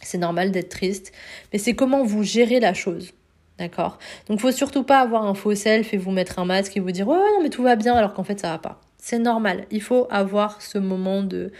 C'est 0.00 0.18
normal 0.18 0.50
d'être 0.50 0.68
triste, 0.68 1.12
mais 1.52 1.58
c'est 1.58 1.74
comment 1.74 2.04
vous 2.04 2.22
gérez 2.22 2.60
la 2.60 2.74
chose. 2.74 3.12
D'accord? 3.58 3.98
Donc 4.28 4.40
faut 4.40 4.52
surtout 4.52 4.82
pas 4.82 5.00
avoir 5.00 5.24
un 5.24 5.34
faux 5.34 5.54
self 5.54 5.94
et 5.94 5.96
vous 5.96 6.10
mettre 6.10 6.38
un 6.38 6.44
masque 6.44 6.76
et 6.76 6.80
vous 6.80 6.90
dire 6.90 7.08
"Oh 7.08 7.14
non, 7.14 7.42
mais 7.42 7.48
tout 7.48 7.62
va 7.62 7.76
bien" 7.76 7.94
alors 7.94 8.12
qu'en 8.12 8.24
fait 8.24 8.40
ça 8.40 8.50
va 8.50 8.58
pas. 8.58 8.80
C'est 8.98 9.18
normal. 9.18 9.64
Il 9.70 9.80
faut 9.80 10.06
avoir 10.10 10.60
ce 10.60 10.78
moment 10.78 11.22
de 11.22 11.52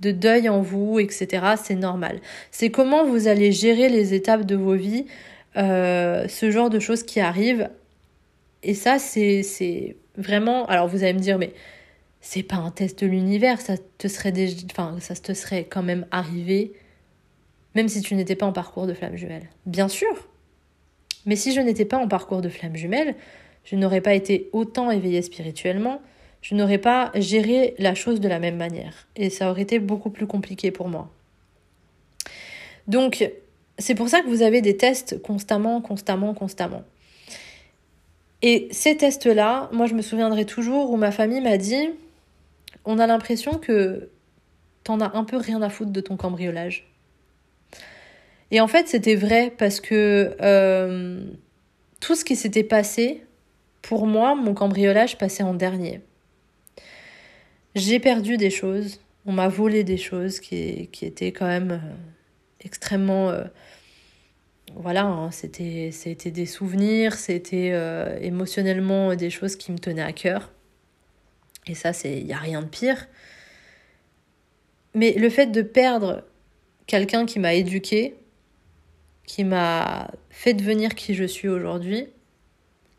de 0.00 0.10
deuil 0.10 0.48
en 0.48 0.60
vous, 0.60 0.98
etc. 0.98 1.54
C'est 1.62 1.76
normal. 1.76 2.20
C'est 2.50 2.70
comment 2.70 3.04
vous 3.04 3.28
allez 3.28 3.52
gérer 3.52 3.88
les 3.88 4.14
étapes 4.14 4.44
de 4.44 4.56
vos 4.56 4.74
vies, 4.74 5.06
euh, 5.56 6.26
ce 6.28 6.50
genre 6.50 6.70
de 6.70 6.80
choses 6.80 7.04
qui 7.04 7.20
arrivent. 7.20 7.70
Et 8.64 8.74
ça, 8.74 8.98
c'est 8.98 9.96
Vraiment, 10.16 10.66
alors 10.66 10.88
vous 10.88 11.02
allez 11.02 11.14
me 11.14 11.18
dire, 11.18 11.38
mais 11.38 11.52
c'est 12.20 12.42
pas 12.42 12.56
un 12.56 12.70
test 12.70 13.00
de 13.00 13.06
l'univers, 13.06 13.60
ça 13.60 13.74
te 13.98 14.08
serait 14.08 14.32
déjà, 14.32 14.56
enfin, 14.70 14.96
ça 15.00 15.14
te 15.14 15.32
serait 15.34 15.64
quand 15.64 15.82
même 15.82 16.06
arrivé, 16.10 16.72
même 17.74 17.88
si 17.88 18.00
tu 18.00 18.14
n'étais 18.14 18.36
pas 18.36 18.46
en 18.46 18.52
parcours 18.52 18.86
de 18.86 18.94
flamme 18.94 19.16
jumelle. 19.16 19.48
Bien 19.66 19.88
sûr. 19.88 20.28
Mais 21.26 21.36
si 21.36 21.52
je 21.52 21.60
n'étais 21.60 21.84
pas 21.84 21.98
en 21.98 22.08
parcours 22.08 22.42
de 22.42 22.48
flamme 22.48 22.76
jumelle, 22.76 23.14
je 23.64 23.76
n'aurais 23.76 24.00
pas 24.00 24.14
été 24.14 24.50
autant 24.52 24.90
éveillée 24.90 25.22
spirituellement, 25.22 26.00
je 26.42 26.54
n'aurais 26.54 26.78
pas 26.78 27.12
géré 27.14 27.74
la 27.78 27.94
chose 27.94 28.20
de 28.20 28.28
la 28.28 28.38
même 28.38 28.56
manière. 28.56 29.06
Et 29.16 29.30
ça 29.30 29.50
aurait 29.50 29.62
été 29.62 29.78
beaucoup 29.78 30.10
plus 30.10 30.26
compliqué 30.26 30.70
pour 30.70 30.88
moi. 30.88 31.10
Donc, 32.88 33.30
c'est 33.78 33.94
pour 33.94 34.08
ça 34.08 34.20
que 34.20 34.28
vous 34.28 34.42
avez 34.42 34.60
des 34.60 34.76
tests 34.76 35.22
constamment, 35.22 35.80
constamment, 35.80 36.34
constamment. 36.34 36.82
Et 38.42 38.68
ces 38.72 38.96
tests-là, 38.96 39.70
moi 39.72 39.86
je 39.86 39.94
me 39.94 40.02
souviendrai 40.02 40.44
toujours 40.44 40.90
où 40.90 40.96
ma 40.96 41.12
famille 41.12 41.40
m'a 41.40 41.56
dit, 41.56 41.90
on 42.84 42.98
a 42.98 43.06
l'impression 43.06 43.58
que 43.58 44.10
t'en 44.82 45.00
as 45.00 45.16
un 45.16 45.24
peu 45.24 45.36
rien 45.36 45.62
à 45.62 45.70
foutre 45.70 45.92
de 45.92 46.00
ton 46.00 46.16
cambriolage. 46.16 46.88
Et 48.50 48.60
en 48.60 48.66
fait, 48.66 48.88
c'était 48.88 49.14
vrai 49.14 49.52
parce 49.56 49.80
que 49.80 50.36
euh, 50.40 51.22
tout 52.00 52.16
ce 52.16 52.24
qui 52.24 52.36
s'était 52.36 52.64
passé, 52.64 53.24
pour 53.80 54.06
moi, 54.06 54.34
mon 54.34 54.54
cambriolage 54.54 55.16
passait 55.18 55.42
en 55.42 55.54
dernier. 55.54 56.00
J'ai 57.74 58.00
perdu 58.00 58.36
des 58.36 58.50
choses, 58.50 59.00
on 59.24 59.32
m'a 59.32 59.48
volé 59.48 59.84
des 59.84 59.96
choses 59.96 60.40
qui, 60.40 60.90
étaient 61.00 61.32
quand 61.32 61.46
même 61.46 61.70
euh, 61.72 61.94
extrêmement... 62.64 63.30
Euh, 63.30 63.44
voilà, 64.76 65.04
hein, 65.04 65.30
c'était, 65.30 65.90
c'était 65.92 66.30
des 66.30 66.46
souvenirs, 66.46 67.14
c'était 67.14 67.72
émotionnellement 68.20 69.14
des 69.14 69.30
choses 69.30 69.56
qui 69.56 69.72
me 69.72 69.78
tenaient 69.78 70.02
à 70.02 70.12
cœur. 70.12 70.50
Et 71.66 71.74
ça, 71.74 71.92
il 72.04 72.24
n'y 72.24 72.32
a 72.32 72.38
rien 72.38 72.62
de 72.62 72.66
pire. 72.66 73.06
Mais 74.94 75.12
le 75.12 75.30
fait 75.30 75.46
de 75.46 75.62
perdre 75.62 76.24
quelqu'un 76.86 77.24
qui 77.24 77.38
m'a 77.38 77.54
éduqué, 77.54 78.14
qui 79.24 79.44
m'a 79.44 80.10
fait 80.30 80.54
devenir 80.54 80.94
qui 80.94 81.14
je 81.14 81.24
suis 81.24 81.48
aujourd'hui, 81.48 82.08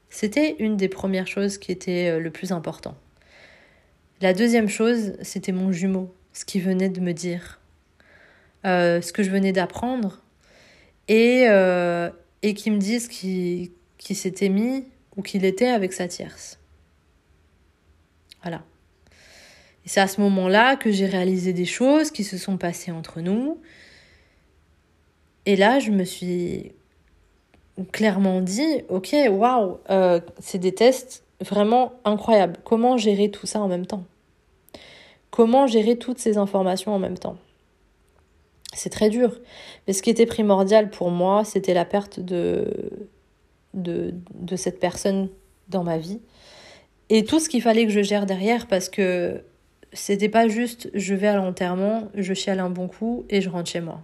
c'était 0.10 0.56
une 0.60 0.78
des 0.78 0.90
premières 0.90 1.28
choses 1.28 1.58
qui 1.58 1.72
était 1.72 2.10
euh, 2.10 2.20
le 2.20 2.32
plus 2.32 2.52
important. 2.52 2.96
La 4.22 4.34
deuxième 4.34 4.70
chose, 4.70 5.14
c'était 5.22 5.52
mon 5.52 5.72
jumeau, 5.72 6.12
ce 6.32 6.46
qu'il 6.46 6.62
venait 6.62 6.90
de 6.90 7.02
me 7.02 7.14
dire, 7.14 7.60
euh, 8.66 9.02
ce 9.02 9.12
que 9.12 9.22
je 9.22 9.30
venais 9.30 9.52
d'apprendre, 9.52 10.23
et, 11.08 11.46
euh, 11.48 12.10
et 12.42 12.54
qui 12.54 12.72
me 12.72 12.78
dise 12.78 13.08
qu'il 13.08 13.72
qui 13.98 14.16
s'était 14.16 14.50
mis 14.50 14.86
ou 15.16 15.22
qu'il 15.22 15.46
était 15.46 15.68
avec 15.68 15.94
sa 15.94 16.08
tierce. 16.08 16.60
Voilà. 18.42 18.64
Et 19.86 19.90
c'est 19.90 20.02
à 20.02 20.08
ce 20.08 20.20
moment-là 20.22 20.76
que 20.76 20.92
j'ai 20.92 21.06
réalisé 21.06 21.54
des 21.54 21.66
choses 21.66 22.12
qui 22.12 22.24
se 22.24 22.38
sont 22.38 22.58
passées 22.58 22.92
entre 22.92 23.22
nous. 23.22 23.60
Et 25.46 25.56
là, 25.56 25.80
je 25.80 25.92
me 25.92 26.04
suis 26.04 26.74
clairement 27.92 28.42
dit, 28.42 28.84
ok, 28.90 29.16
waouh, 29.30 29.80
euh, 29.90 30.20
c'est 30.40 30.60
des 30.60 30.74
tests 30.74 31.24
vraiment 31.42 31.94
incroyables. 32.06 32.58
Comment 32.64 32.98
gérer 32.98 33.32
tout 33.32 33.46
ça 33.46 33.60
en 33.60 33.68
même 33.68 33.86
temps? 33.86 34.06
Comment 35.32 35.66
gérer 35.68 35.98
toutes 35.98 36.20
ces 36.20 36.38
informations 36.38 36.94
en 36.94 37.00
même 37.00 37.18
temps? 37.18 37.38
C'est 38.76 38.90
très 38.90 39.10
dur. 39.10 39.40
Mais 39.88 39.94
ce 39.94 40.02
qui 40.02 40.10
était 40.10 40.26
primordial 40.26 40.90
pour 40.90 41.12
moi, 41.12 41.44
c'était 41.44 41.74
la 41.74 41.86
perte 41.86 42.20
de, 42.20 42.68
de, 43.74 44.14
de 44.34 44.56
cette 44.56 44.80
personne 44.80 45.30
dans 45.70 45.84
ma 45.84 45.98
vie. 45.98 46.20
Et 47.10 47.26
tout 47.26 47.40
ce 47.40 47.50
qu'il 47.50 47.62
fallait 47.62 47.86
que 47.86 47.92
je 47.92 48.02
gère 48.02 48.26
derrière 48.26 48.68
parce 48.68 48.90
que 48.90 49.44
c'était 49.94 50.30
pas 50.30 50.48
juste 50.48 50.90
je 50.94 51.14
vais 51.14 51.28
à 51.28 51.36
l'enterrement, 51.36 52.10
je 52.16 52.34
chiale 52.34 52.60
un 52.60 52.70
bon 52.70 52.88
coup 52.88 53.26
et 53.30 53.42
je 53.42 53.50
rentre 53.50 53.70
chez 53.70 53.82
moi. 53.82 54.04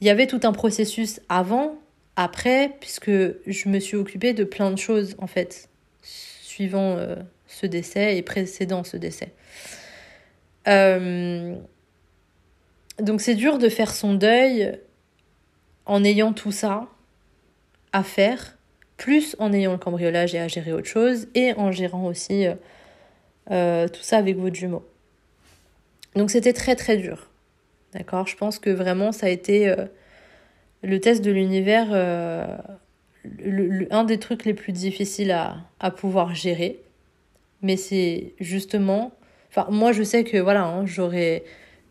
Il 0.00 0.06
y 0.06 0.10
avait 0.10 0.26
tout 0.26 0.40
un 0.42 0.52
processus 0.52 1.20
avant, 1.28 1.76
après, 2.16 2.72
puisque 2.80 3.10
je 3.10 3.68
me 3.68 3.78
suis 3.78 3.96
occupée 3.96 4.32
de 4.32 4.44
plein 4.44 4.70
de 4.70 4.78
choses 4.78 5.14
en 5.18 5.26
fait, 5.26 5.68
suivant 6.02 6.96
euh, 6.96 7.16
ce 7.46 7.66
décès 7.66 8.16
et 8.16 8.22
précédant 8.22 8.82
ce 8.84 8.96
décès. 8.96 9.32
Euh, 10.68 11.54
donc 13.02 13.20
c'est 13.20 13.34
dur 13.34 13.58
de 13.58 13.68
faire 13.68 13.92
son 13.92 14.14
deuil 14.14 14.78
en 15.86 16.04
ayant 16.04 16.32
tout 16.32 16.52
ça 16.52 16.88
à 17.92 18.02
faire, 18.02 18.56
plus 18.96 19.36
en 19.38 19.52
ayant 19.52 19.72
le 19.72 19.78
cambriolage 19.78 20.34
et 20.34 20.38
à 20.38 20.48
gérer 20.48 20.72
autre 20.72 20.86
chose, 20.86 21.26
et 21.34 21.52
en 21.54 21.72
gérant 21.72 22.06
aussi 22.06 22.46
euh, 22.46 22.54
euh, 23.50 23.88
tout 23.88 24.02
ça 24.02 24.18
avec 24.18 24.36
votre 24.38 24.54
jumeau. 24.54 24.86
Donc 26.14 26.30
c'était 26.30 26.52
très 26.52 26.76
très 26.76 26.96
dur. 26.96 27.28
D'accord? 27.92 28.26
Je 28.26 28.36
pense 28.36 28.58
que 28.58 28.70
vraiment 28.70 29.12
ça 29.12 29.26
a 29.26 29.30
été 29.30 29.68
euh, 29.68 29.86
le 30.82 31.00
test 31.00 31.22
de 31.22 31.30
l'univers, 31.30 31.92
un 33.90 34.04
des 34.04 34.18
trucs 34.18 34.44
les 34.44 34.54
plus 34.54 34.72
difficiles 34.72 35.32
à, 35.32 35.56
à 35.80 35.90
pouvoir 35.90 36.34
gérer. 36.34 36.80
Mais 37.60 37.76
c'est 37.76 38.34
justement... 38.40 39.12
Enfin, 39.50 39.66
moi 39.70 39.92
je 39.92 40.02
sais 40.02 40.24
que 40.24 40.38
voilà, 40.38 40.64
hein, 40.64 40.86
j'aurais 40.86 41.44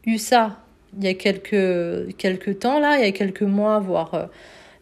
eu 0.05 0.17
ça 0.17 0.59
il 0.97 1.03
y 1.03 1.07
a 1.07 1.13
quelques, 1.13 2.59
temps, 2.59 2.79
là, 2.79 2.97
il 2.97 3.05
y 3.05 3.07
a 3.07 3.11
quelques 3.11 3.41
mois, 3.41 3.79
voire 3.79 4.29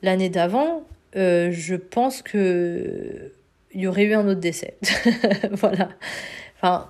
l'année 0.01 0.29
d'avant, 0.29 0.83
euh, 1.15 1.51
je 1.51 1.75
pense 1.75 2.21
que 2.21 3.31
il 3.71 3.81
y 3.81 3.87
aurait 3.87 4.05
eu 4.05 4.13
un 4.13 4.27
autre 4.27 4.39
décès. 4.39 4.77
voilà. 5.51 5.89
Enfin, 6.57 6.89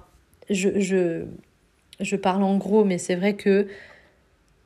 je, 0.50 1.26
parle 2.22 2.44
en 2.44 2.58
gros, 2.58 2.86
mais 2.86 2.98
c'est 2.98 3.16
vrai 3.16 3.36
que 3.36 3.68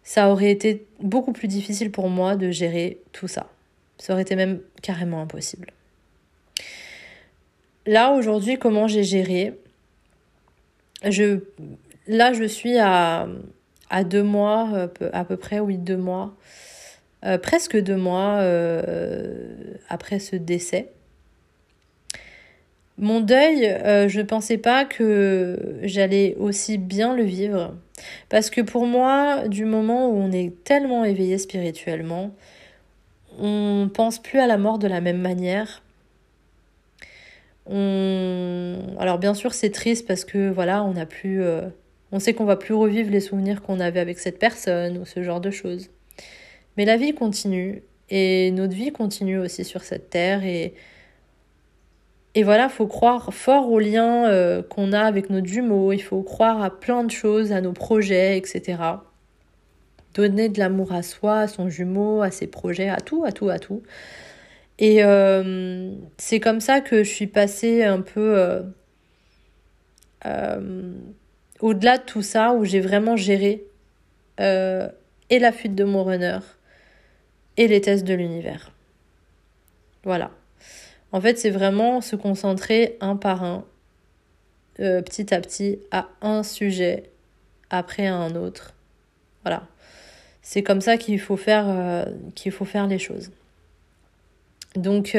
ça 0.04 0.30
aurait 0.30 0.51
été 0.51 0.86
beaucoup 0.99 1.34
plus 1.34 1.47
difficile 1.47 1.91
pour 1.91 2.10
moi 2.10 2.36
de 2.36 2.51
gérer 2.51 2.99
tout 3.14 3.28
ça. 3.28 3.49
Ça 3.97 4.14
aurait 4.14 4.22
été 4.22 4.36
même 4.36 4.60
carrément 4.82 5.22
impossible. 5.22 5.72
Là, 7.86 8.12
aujourd'hui, 8.12 8.58
comment 8.58 8.88
j'ai 8.88 9.04
géré? 9.04 9.54
Là, 12.08 12.34
je 12.34 12.45
suis 12.45 12.78
à, 12.78 13.28
à 13.94 14.04
deux 14.04 14.24
mois, 14.24 14.89
à 15.14 15.24
peu 15.24 15.38
près, 15.38 15.60
oui, 15.60 15.78
deux 15.78 15.98
mois 15.98 16.36
euh, 17.26 17.38
presque 17.38 17.78
deux 17.78 17.96
mois 17.96 18.39
euh, 18.39 19.46
après 19.88 20.20
ce 20.20 20.36
décès. 20.36 20.91
Mon 22.98 23.22
deuil, 23.22 23.66
euh, 23.66 24.08
je 24.08 24.20
ne 24.20 24.26
pensais 24.26 24.58
pas 24.58 24.86
que 24.86 25.80
j'allais 25.84 26.36
aussi 26.38 26.78
bien 26.78 27.16
le 27.16 27.24
vivre. 27.24 27.76
Parce 28.30 28.50
que 28.50 28.62
pour 28.62 28.86
moi, 28.86 29.48
du 29.48 29.66
moment 29.66 30.10
où 30.10 30.16
on 30.16 30.32
est 30.32 30.64
tellement 30.64 31.06
éveillé 31.06 31.38
spirituellement, 31.38 32.32
on 33.39 33.89
pense 33.91 34.22
plus 34.22 34.39
à 34.39 34.48
la 34.48 34.58
mort 34.58 34.78
de 34.78 34.88
la 34.88 35.02
même 35.02 35.22
manière. 35.22 35.82
On... 37.66 38.78
Alors 39.00 39.18
bien 39.18 39.34
sûr, 39.34 39.54
c'est 39.54 39.72
triste 39.72 40.06
parce 40.06 40.26
que 40.26 40.50
voilà, 40.52 40.84
on 40.84 40.96
a 40.98 41.06
plus, 41.06 41.41
on 42.14 42.20
sait 42.20 42.36
qu'on 42.36 42.45
va 42.45 42.55
plus 42.55 42.76
revivre 42.76 43.09
les 43.09 43.20
souvenirs 43.20 43.64
qu'on 43.64 43.80
avait 43.80 43.99
avec 43.99 44.20
cette 44.20 44.38
personne 44.38 44.99
ou 44.99 45.05
ce 45.05 45.24
genre 45.24 45.41
de 45.41 45.49
choses. 45.49 45.89
Mais 46.78 46.86
la 46.86 46.95
vie 46.95 47.16
continue 47.16 47.82
et 48.09 48.51
notre 48.51 48.76
vie 48.76 48.91
continue 48.91 49.39
aussi 49.39 49.66
sur 49.66 49.82
cette 49.82 50.11
terre 50.11 50.45
et 50.45 50.76
et 52.36 52.41
voilà, 52.41 52.68
faut 52.68 52.88
croire 52.88 53.32
fort 53.32 53.72
aux 53.72 53.80
liens 53.80 54.28
euh, 54.28 54.64
qu'on 54.64 54.91
a 54.91 55.01
avec 55.01 55.30
nos 55.30 55.45
jumeaux, 55.45 55.91
il 55.91 56.01
faut 56.01 56.24
croire 56.24 56.64
à 56.64 56.72
plein 56.72 57.03
de 57.03 57.11
choses, 57.11 57.51
à 57.51 57.61
nos 57.61 57.74
projets, 57.74 58.38
etc. 58.38 58.78
Donner 60.16 60.49
de 60.49 60.57
l'amour 60.57 60.93
à 60.93 61.03
soi, 61.03 61.41
à 61.41 61.47
son 61.47 61.70
jumeau, 61.70 62.24
à 62.24 62.32
ses 62.32 62.47
projets, 62.47 62.89
à 62.89 63.01
tout, 63.01 63.24
à 63.24 63.32
tout, 63.32 63.49
à 63.49 63.59
tout. 63.59 63.84
Et 64.80 65.03
euh, 65.03 65.91
c'est 66.18 66.39
comme 66.39 66.59
ça 66.59 66.82
que 66.82 67.03
je 67.03 67.09
suis 67.09 67.28
passée 67.28 67.84
un 67.84 68.01
peu 68.01 68.64
euh, 70.26 70.91
au-delà 71.64 71.97
de 71.97 72.03
tout 72.03 72.22
ça, 72.22 72.53
où 72.53 72.66
j'ai 72.66 72.80
vraiment 72.80 73.16
géré 73.16 73.64
et 74.39 75.39
la 75.39 75.51
fuite 75.51 75.76
de 75.76 75.84
mon 75.84 76.03
runner, 76.03 76.39
et 77.57 77.68
les 77.68 77.82
tests 77.82 78.03
de 78.03 78.14
l'univers. 78.14 78.72
Voilà. 80.03 80.32
En 81.11 81.22
fait, 81.22 81.38
c'est 81.38 81.49
vraiment 81.49 82.01
se 82.01 82.16
concentrer 82.16 82.97
un 82.99 83.16
par 83.16 83.43
un, 83.43 83.66
euh, 84.80 85.01
petit 85.01 85.34
à 85.34 85.39
petit, 85.39 85.80
à 85.91 86.07
un 86.22 86.43
sujet 86.43 87.03
après 87.70 88.07
un 88.07 88.36
autre. 88.36 88.74
Voilà. 89.43 89.68
C'est 90.41 90.64
comme 90.64 90.82
ça 90.82 90.97
qu'il 90.97 91.20
faut 91.20 91.39
euh, 91.47 92.05
qu'il 92.36 92.51
faut 92.51 92.66
faire 92.66 92.88
les 92.88 92.99
choses. 92.99 93.32
Donc, 94.76 95.16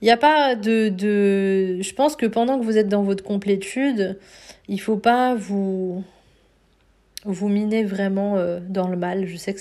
il 0.00 0.08
euh, 0.08 0.08
n'y 0.08 0.10
a 0.10 0.16
pas 0.16 0.54
de, 0.56 0.88
de. 0.88 1.80
Je 1.80 1.94
pense 1.94 2.16
que 2.16 2.26
pendant 2.26 2.58
que 2.58 2.64
vous 2.64 2.78
êtes 2.78 2.88
dans 2.88 3.02
votre 3.02 3.24
complétude, 3.24 4.18
il 4.68 4.80
faut 4.80 4.96
pas 4.96 5.34
vous 5.34 6.04
vous 7.24 7.48
miner 7.48 7.84
vraiment 7.84 8.36
dans 8.68 8.88
le 8.88 8.96
mal. 8.96 9.26
Je 9.26 9.36
sais 9.36 9.54
que 9.54 9.60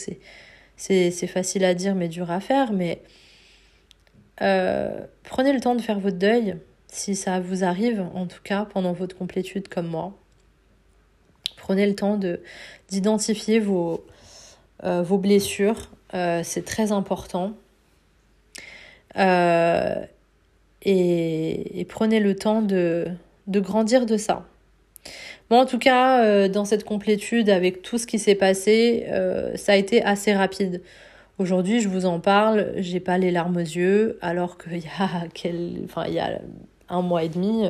c'est 0.77 1.27
facile 1.27 1.63
à 1.63 1.73
dire 1.73 1.95
mais 1.95 2.09
dur 2.09 2.29
à 2.29 2.39
faire, 2.39 2.73
mais 2.73 3.01
euh, 4.41 5.05
prenez 5.23 5.53
le 5.53 5.59
temps 5.59 5.75
de 5.75 5.81
faire 5.81 5.99
votre 5.99 6.17
deuil, 6.17 6.57
si 6.87 7.15
ça 7.15 7.39
vous 7.39 7.63
arrive, 7.63 8.05
en 8.13 8.27
tout 8.27 8.41
cas 8.43 8.65
pendant 8.65 8.93
votre 8.93 9.17
complétude 9.17 9.67
comme 9.67 9.87
moi. 9.87 10.13
Prenez 11.57 11.87
le 11.87 11.95
temps 11.95 12.17
de 12.17 12.41
d'identifier 12.89 13.59
vos, 13.59 14.05
euh, 14.83 15.01
vos 15.01 15.17
blessures, 15.17 15.89
euh, 16.13 16.41
c'est 16.43 16.65
très 16.65 16.91
important. 16.91 17.53
Et, 20.83 21.85
prenez 21.89 22.19
le 22.19 22.35
temps 22.35 22.61
de, 22.61 23.07
de 23.47 23.59
grandir 23.59 24.05
de 24.05 24.17
ça. 24.17 24.45
Moi, 25.49 25.61
en 25.61 25.65
tout 25.65 25.79
cas, 25.79 26.23
euh, 26.23 26.47
dans 26.47 26.65
cette 26.65 26.83
complétude, 26.83 27.49
avec 27.49 27.81
tout 27.81 27.97
ce 27.97 28.07
qui 28.07 28.19
s'est 28.19 28.35
passé, 28.35 29.05
euh, 29.09 29.55
ça 29.55 29.73
a 29.73 29.75
été 29.75 30.03
assez 30.03 30.33
rapide. 30.33 30.81
Aujourd'hui, 31.39 31.79
je 31.79 31.89
vous 31.89 32.05
en 32.05 32.19
parle, 32.19 32.73
j'ai 32.77 32.99
pas 32.99 33.17
les 33.17 33.31
larmes 33.31 33.57
aux 33.57 33.59
yeux, 33.59 34.17
alors 34.21 34.57
qu'il 34.57 34.77
y 34.77 34.87
a, 34.99 35.27
quel... 35.33 35.81
enfin, 35.85 36.05
il 36.07 36.13
y 36.13 36.19
a 36.19 36.39
un 36.89 37.01
mois 37.01 37.23
et 37.23 37.29
demi, 37.29 37.65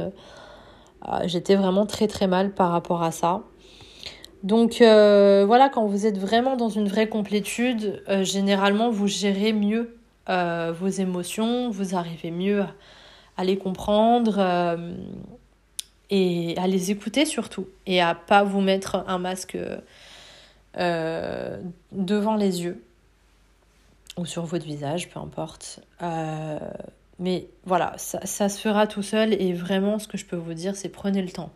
J'étais 1.26 1.56
vraiment 1.56 1.86
très 1.86 2.08
très 2.08 2.28
mal 2.28 2.54
par 2.54 2.72
rapport 2.72 3.04
à 3.04 3.12
ça. 3.12 3.42
Donc 4.42 4.78
voilà, 4.78 5.70
quand 5.70 5.86
vous 5.86 6.06
êtes 6.06 6.18
vraiment 6.18 6.56
dans 6.56 6.70
une 6.70 6.88
vraie 6.88 7.10
complétude, 7.10 8.02
généralement 8.22 8.90
vous 8.90 9.08
gérez 9.08 9.52
mieux 9.52 9.98
vos 10.30 10.88
émotions, 10.88 11.70
vous 11.70 11.96
arrivez 11.96 12.32
mieux 12.32 12.62
à 12.62 12.74
les 13.40 13.58
comprendre 13.58 14.40
et 16.10 16.56
à 16.58 16.68
les 16.68 16.92
écouter 16.92 17.26
surtout 17.26 17.68
et 17.88 18.02
à 18.02 18.14
pas 18.14 18.44
vous 18.44 18.62
mettre 18.62 19.04
un 19.08 19.18
masque 19.18 19.58
euh, 20.78 21.58
devant 21.92 22.36
les 22.36 22.64
yeux 22.64 22.84
ou 24.18 24.26
sur 24.26 24.46
votre 24.46 24.66
visage, 24.66 25.10
peu 25.10 25.20
importe. 25.20 25.82
Euh, 26.02 26.60
mais 27.20 27.48
voilà, 27.66 27.94
ça, 27.98 28.26
ça, 28.26 28.50
se 28.50 28.60
fera 28.60 28.88
tout 28.88 29.04
seul 29.04 29.34
et 29.34 29.54
vraiment 29.54 30.00
ce 30.00 30.08
que 30.08 30.18
je 30.18 30.26
peux 30.26 30.36
vous 30.36 30.54
dire, 30.54 30.76
c'est 30.76 30.90
prenez 30.90 31.22
le 31.22 31.30
temps. 31.30 31.52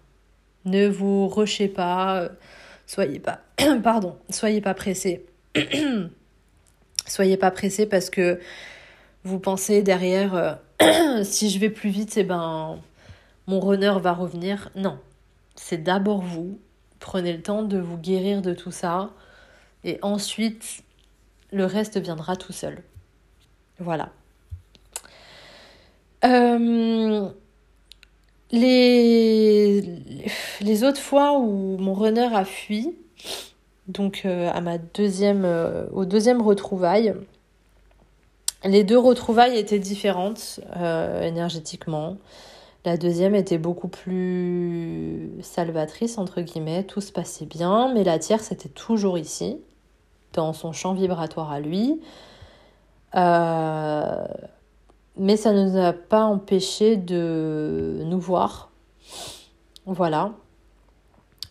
Ne 0.65 0.87
vous 0.87 1.27
rushez 1.27 1.67
pas, 1.67 2.21
euh, 2.21 2.29
soyez 2.85 3.19
pas, 3.19 3.41
pardon, 3.83 4.17
soyez 4.29 4.61
pas 4.61 4.73
pressé. 4.73 5.25
soyez 7.07 7.37
pas 7.37 7.51
pressé 7.51 7.85
parce 7.85 8.09
que 8.09 8.39
vous 9.27 9.39
pensez 9.39 9.83
derrière, 9.83 10.59
si 11.23 11.49
je 11.49 11.59
vais 11.59 11.69
plus 11.69 11.89
vite, 11.89 12.17
eh 12.17 12.23
ben 12.23 12.79
mon 13.47 13.59
runner 13.59 13.93
va 14.01 14.13
revenir. 14.13 14.69
Non, 14.75 14.97
c'est 15.55 15.83
d'abord 15.83 16.21
vous. 16.21 16.59
Prenez 16.99 17.33
le 17.33 17.41
temps 17.41 17.63
de 17.63 17.77
vous 17.77 17.97
guérir 17.97 18.41
de 18.41 18.53
tout 18.53 18.71
ça. 18.71 19.11
Et 19.83 19.99
ensuite, 20.01 20.83
le 21.51 21.65
reste 21.65 21.97
viendra 21.99 22.35
tout 22.35 22.53
seul. 22.53 22.83
Voilà. 23.79 24.09
Euh, 26.25 27.29
les, 28.51 29.83
autres 30.83 30.99
fois 30.99 31.37
où 31.37 31.77
mon 31.77 31.93
runner 31.93 32.29
a 32.33 32.43
fui, 32.43 32.95
donc 33.87 34.23
euh, 34.25 34.49
à 34.51 34.61
ma 34.61 34.77
deuxième, 34.77 35.45
euh, 35.45 35.85
au 35.91 36.05
deuxième 36.05 36.41
retrouvaille, 36.41 37.13
les 38.63 38.83
deux 38.83 38.97
retrouvailles 38.97 39.57
étaient 39.57 39.79
différentes 39.79 40.59
énergétiquement. 41.21 42.17
La 42.87 42.95
deuxième 42.95 43.35
était 43.35 43.57
beaucoup 43.57 43.89
plus 43.89 45.29
salvatrice, 45.41 46.17
entre 46.17 46.39
guillemets, 46.39 46.83
tout 46.83 47.01
se 47.01 47.11
passait 47.11 47.45
bien, 47.45 47.93
mais 47.93 48.05
la 48.05 48.17
tierce 48.17 48.51
était 48.53 48.69
toujours 48.69 49.17
ici, 49.17 49.59
dans 50.31 50.53
son 50.53 50.71
champ 50.71 50.93
vibratoire 50.93 51.51
à 51.51 51.59
lui. 51.59 51.99
Euh, 53.15 54.25
mais 55.17 55.35
ça 55.35 55.51
ne 55.51 55.67
nous 55.67 55.77
a 55.77 55.91
pas 55.91 56.23
empêché 56.23 56.95
de 56.95 58.03
nous 58.05 58.19
voir. 58.19 58.71
Voilà. 59.85 60.31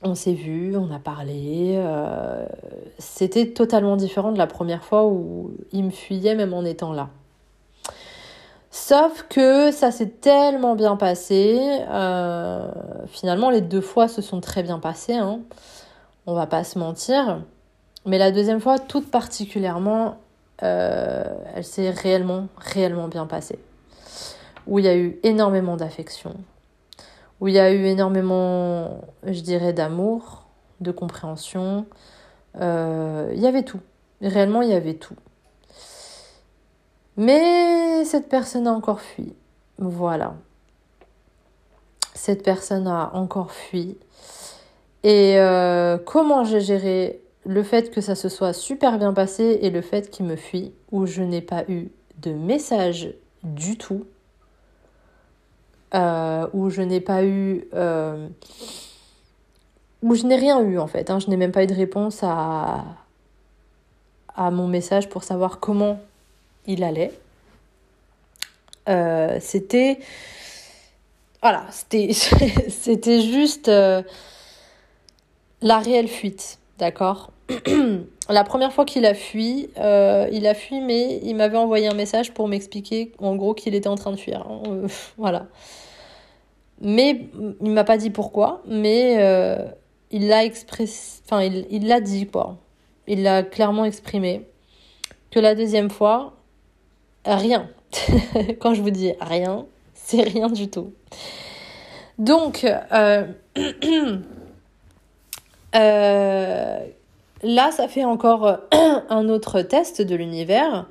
On 0.06 0.14
s'est 0.14 0.34
vu, 0.34 0.76
on 0.76 0.92
a 0.92 1.00
parlé. 1.00 1.74
Euh, 1.78 2.46
c'était 2.96 3.48
totalement 3.48 3.96
différent 3.96 4.30
de 4.30 4.38
la 4.38 4.46
première 4.46 4.84
fois 4.84 5.04
où 5.04 5.50
il 5.72 5.82
me 5.82 5.90
fuyait 5.90 6.36
même 6.36 6.54
en 6.54 6.64
étant 6.64 6.92
là. 6.92 7.08
Sauf 8.70 9.26
que 9.28 9.72
ça 9.72 9.90
s'est 9.90 10.10
tellement 10.10 10.76
bien 10.76 10.94
passé. 10.94 11.58
Euh, 11.90 12.68
finalement, 13.08 13.50
les 13.50 13.60
deux 13.60 13.80
fois 13.80 14.06
se 14.06 14.22
sont 14.22 14.40
très 14.40 14.62
bien 14.62 14.78
passées. 14.78 15.16
Hein. 15.16 15.40
On 16.26 16.34
va 16.34 16.46
pas 16.46 16.62
se 16.62 16.78
mentir. 16.78 17.42
Mais 18.04 18.18
la 18.18 18.30
deuxième 18.30 18.60
fois, 18.60 18.78
toute 18.78 19.10
particulièrement, 19.10 20.18
euh, 20.62 21.24
elle 21.52 21.64
s'est 21.64 21.90
réellement, 21.90 22.46
réellement 22.58 23.08
bien 23.08 23.26
passée. 23.26 23.58
Où 24.68 24.78
il 24.78 24.84
y 24.84 24.88
a 24.88 24.96
eu 24.96 25.18
énormément 25.24 25.76
d'affection. 25.76 26.36
Où 27.40 27.48
il 27.48 27.54
y 27.54 27.58
a 27.58 27.72
eu 27.72 27.84
énormément, 27.84 29.00
je 29.24 29.40
dirais, 29.40 29.72
d'amour, 29.72 30.46
de 30.80 30.90
compréhension. 30.90 31.86
Euh, 32.60 33.30
il 33.34 33.40
y 33.40 33.46
avait 33.46 33.62
tout. 33.62 33.80
Réellement, 34.22 34.62
il 34.62 34.70
y 34.70 34.74
avait 34.74 34.94
tout. 34.94 35.16
Mais 37.16 38.04
cette 38.04 38.28
personne 38.28 38.66
a 38.66 38.72
encore 38.72 39.00
fui. 39.00 39.34
Voilà. 39.78 40.34
Cette 42.14 42.42
personne 42.42 42.86
a 42.86 43.10
encore 43.14 43.52
fui. 43.52 43.98
Et 45.02 45.38
euh, 45.38 45.98
comment 45.98 46.44
j'ai 46.44 46.60
géré 46.60 47.20
le 47.44 47.62
fait 47.62 47.90
que 47.90 48.00
ça 48.00 48.14
se 48.14 48.28
soit 48.28 48.52
super 48.52 48.98
bien 48.98 49.12
passé 49.12 49.60
et 49.62 49.70
le 49.70 49.80
fait 49.80 50.10
qu'il 50.10 50.26
me 50.26 50.36
fuit, 50.36 50.72
où 50.90 51.06
je 51.06 51.22
n'ai 51.22 51.40
pas 51.40 51.64
eu 51.68 51.90
de 52.18 52.32
message 52.32 53.14
du 53.44 53.78
tout, 53.78 54.04
euh, 55.94 56.46
où 56.52 56.70
je 56.70 56.82
n'ai 56.82 57.00
pas 57.00 57.24
eu... 57.24 57.68
Euh, 57.74 58.28
où 60.02 60.14
je 60.14 60.24
n'ai 60.24 60.36
rien 60.36 60.60
eu 60.60 60.78
en 60.78 60.86
fait. 60.86 61.10
Hein. 61.10 61.18
Je 61.18 61.28
n'ai 61.28 61.36
même 61.36 61.52
pas 61.52 61.64
eu 61.64 61.66
de 61.66 61.74
réponse 61.74 62.20
à, 62.22 62.84
à 64.34 64.50
mon 64.50 64.68
message 64.68 65.08
pour 65.08 65.24
savoir 65.24 65.58
comment 65.58 65.98
il 66.66 66.84
allait. 66.84 67.12
Euh, 68.88 69.38
c'était 69.40 69.98
voilà, 71.42 71.64
c'était 71.70 72.12
c'était 72.68 73.20
juste 73.20 73.68
la 73.68 74.04
réelle 75.62 76.08
fuite, 76.08 76.58
d'accord? 76.78 77.32
La 78.28 78.44
première 78.44 78.72
fois 78.72 78.84
qu'il 78.84 79.06
a 79.06 79.14
fui, 79.14 79.70
euh, 79.78 80.28
il 80.32 80.46
a 80.46 80.54
fui, 80.54 80.80
mais 80.80 81.20
il 81.22 81.36
m'avait 81.36 81.56
envoyé 81.56 81.86
un 81.86 81.94
message 81.94 82.32
pour 82.34 82.48
m'expliquer 82.48 83.12
en 83.18 83.36
gros 83.36 83.54
qu'il 83.54 83.74
était 83.74 83.88
en 83.88 83.94
train 83.94 84.10
de 84.10 84.16
fuir. 84.16 84.46
Hein, 84.48 84.86
voilà. 85.16 85.46
Mais 86.80 87.28
il 87.60 87.70
m'a 87.70 87.84
pas 87.84 87.96
dit 87.96 88.10
pourquoi, 88.10 88.62
mais 88.66 89.14
il 90.10 90.28
l'a 90.28 90.44
exprimé, 90.44 90.90
enfin 91.24 91.42
il 91.42 91.86
l'a 91.86 92.00
dit 92.00 92.26
quoi. 92.26 92.58
Il 93.06 93.22
l'a 93.22 93.42
clairement 93.42 93.84
exprimé 93.84 94.46
que 95.30 95.40
la 95.40 95.54
deuxième 95.54 95.90
fois, 95.90 96.34
rien. 97.24 97.68
Quand 98.60 98.74
je 98.74 98.82
vous 98.82 98.90
dis 98.90 99.12
rien, 99.20 99.66
c'est 99.94 100.22
rien 100.22 100.48
du 100.48 100.68
tout. 100.68 100.92
Donc, 102.18 102.64
euh, 102.64 103.26
euh, 105.74 106.86
là, 107.42 107.70
ça 107.70 107.88
fait 107.88 108.04
encore 108.04 108.58
un 109.08 109.28
autre 109.28 109.62
test 109.62 110.02
de 110.02 110.14
l'univers 110.14 110.86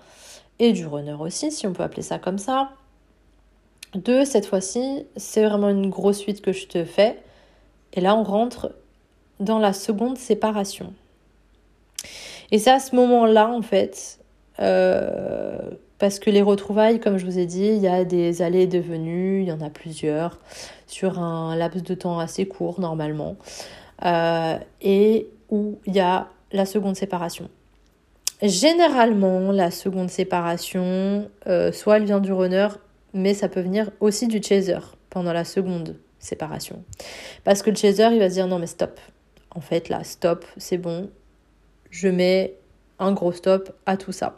et 0.60 0.72
du 0.72 0.86
runner 0.86 1.18
aussi, 1.20 1.52
si 1.52 1.68
on 1.68 1.74
peut 1.74 1.84
appeler 1.84 2.02
ça 2.02 2.20
comme 2.20 2.38
ça. 2.38 2.70
Deux, 3.94 4.26
cette 4.26 4.46
fois-ci, 4.46 5.06
c'est 5.16 5.46
vraiment 5.46 5.70
une 5.70 5.90
grosse 5.90 6.18
suite 6.18 6.42
que 6.42 6.52
je 6.52 6.68
te 6.68 6.84
fais. 6.84 7.18
Et 7.94 8.02
là, 8.02 8.16
on 8.16 8.24
rentre 8.24 8.74
dans 9.40 9.60
la 9.60 9.74
seconde 9.74 10.18
séparation. 10.18 10.94
Et 12.52 12.60
c'est 12.60 12.72
à 12.72 12.80
ce 12.80 12.96
moment-là, 12.96 13.50
en 13.50 13.62
fait, 13.62 14.20
euh, 14.60 15.58
parce 15.98 16.20
que 16.20 16.30
les 16.30 16.42
retrouvailles, 16.42 17.00
comme 17.00 17.18
je 17.18 17.26
vous 17.26 17.40
ai 17.40 17.46
dit, 17.46 17.68
il 17.68 17.82
y 17.82 17.88
a 17.88 18.04
des 18.04 18.42
allées 18.42 18.64
et 18.64 18.68
des 18.68 18.80
venues, 18.80 19.42
il 19.42 19.48
y 19.48 19.52
en 19.52 19.62
a 19.62 19.70
plusieurs, 19.70 20.40
sur 20.88 21.20
un 21.20 21.56
laps 21.56 21.84
de 21.84 21.96
temps 21.96 22.20
assez 22.20 22.48
court 22.48 22.80
normalement, 22.80 23.38
euh, 24.04 24.58
et 24.82 25.28
où 25.50 25.80
il 25.86 25.96
y 25.96 26.00
a 26.00 26.28
la 26.56 26.66
seconde 26.66 26.96
séparation. 26.96 27.50
Généralement, 28.42 29.52
la 29.52 29.72
seconde 29.72 30.10
séparation, 30.10 31.30
euh, 31.48 31.72
soit 31.72 31.98
elle 31.98 32.06
vient 32.06 32.20
du 32.20 32.34
runner, 32.34 32.68
mais 33.14 33.34
ça 33.34 33.48
peut 33.48 33.62
venir 33.62 33.92
aussi 34.00 34.28
du 34.28 34.42
chaser 34.42 34.78
pendant 35.10 35.32
la 35.32 35.46
seconde 35.46 35.96
séparation. 36.20 36.84
Parce 37.44 37.62
que 37.62 37.70
le 37.70 37.76
chaser, 37.76 38.08
il 38.12 38.20
va 38.20 38.30
se 38.30 38.36
dire 38.36 38.48
non 38.48 38.60
mais 38.60 38.68
stop. 38.68 39.00
En 39.52 39.62
fait 39.62 39.88
là, 39.90 40.04
stop, 40.04 40.46
c'est 40.58 40.78
bon. 40.78 41.10
Je 41.90 42.10
mets 42.10 42.56
un 43.00 43.14
gros 43.14 43.32
stop 43.32 43.72
à 43.86 43.96
tout 43.96 44.12
ça. 44.12 44.36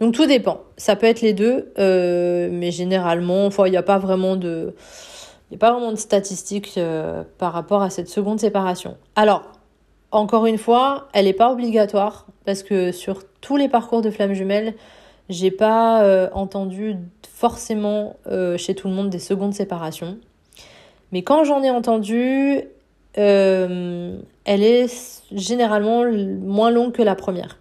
Donc 0.00 0.14
tout 0.14 0.26
dépend. 0.26 0.62
Ça 0.78 0.96
peut 0.96 1.06
être 1.06 1.20
les 1.20 1.34
deux, 1.34 1.72
euh, 1.78 2.48
mais 2.50 2.70
généralement, 2.70 3.50
il 3.66 3.70
n'y 3.70 3.76
a 3.76 3.82
pas 3.82 3.98
vraiment 3.98 4.36
de, 4.36 4.74
il 5.52 5.56
a 5.56 5.58
pas 5.58 5.70
vraiment 5.70 5.92
de 5.92 5.96
statistiques 5.96 6.74
euh, 6.78 7.24
par 7.36 7.52
rapport 7.52 7.82
à 7.82 7.90
cette 7.90 8.08
seconde 8.08 8.40
séparation. 8.40 8.96
Alors, 9.16 9.51
encore 10.12 10.46
une 10.46 10.58
fois, 10.58 11.08
elle 11.12 11.24
n'est 11.24 11.32
pas 11.32 11.50
obligatoire 11.50 12.26
parce 12.44 12.62
que 12.62 12.92
sur 12.92 13.22
tous 13.40 13.56
les 13.56 13.68
parcours 13.68 14.02
de 14.02 14.10
flammes 14.10 14.34
jumelles, 14.34 14.74
j'ai 15.28 15.50
pas 15.50 16.02
euh, 16.02 16.28
entendu 16.32 16.96
forcément 17.34 18.16
chez 18.56 18.76
tout 18.76 18.86
le 18.86 18.94
monde 18.94 19.10
des 19.10 19.18
secondes 19.18 19.52
séparations. 19.52 20.16
Mais 21.10 21.22
quand 21.22 21.42
j'en 21.42 21.62
ai 21.64 21.70
entendu, 21.70 22.62
elle 23.14 24.22
est 24.44 25.22
généralement 25.32 26.04
moins 26.04 26.70
longue 26.70 26.92
que 26.92 27.02
la 27.02 27.16
première. 27.16 27.58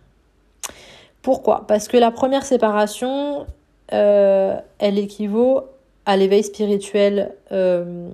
Pourquoi? 1.22 1.66
Parce 1.68 1.88
que 1.88 1.98
la 1.98 2.12
première 2.12 2.46
séparation, 2.46 3.46
euh, 3.94 4.60
elle 4.80 4.98
équivaut 4.98 5.64
à 6.06 6.18
l'éveil 6.18 6.44
spirituel, 6.44 7.36
euh, 7.52 8.10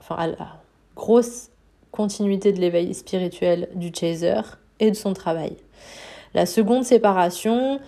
enfin 0.00 0.16
à 0.16 0.26
la 0.28 0.48
grosse 0.94 1.50
continuité 1.92 2.52
de 2.52 2.60
l'éveil 2.60 2.92
spirituel 2.94 3.68
du 3.76 3.92
chaser 3.94 4.40
et 4.80 4.90
de 4.90 4.96
son 4.96 5.12
travail. 5.12 5.56
La 6.34 6.46
seconde 6.46 6.82
séparation, 6.84 7.78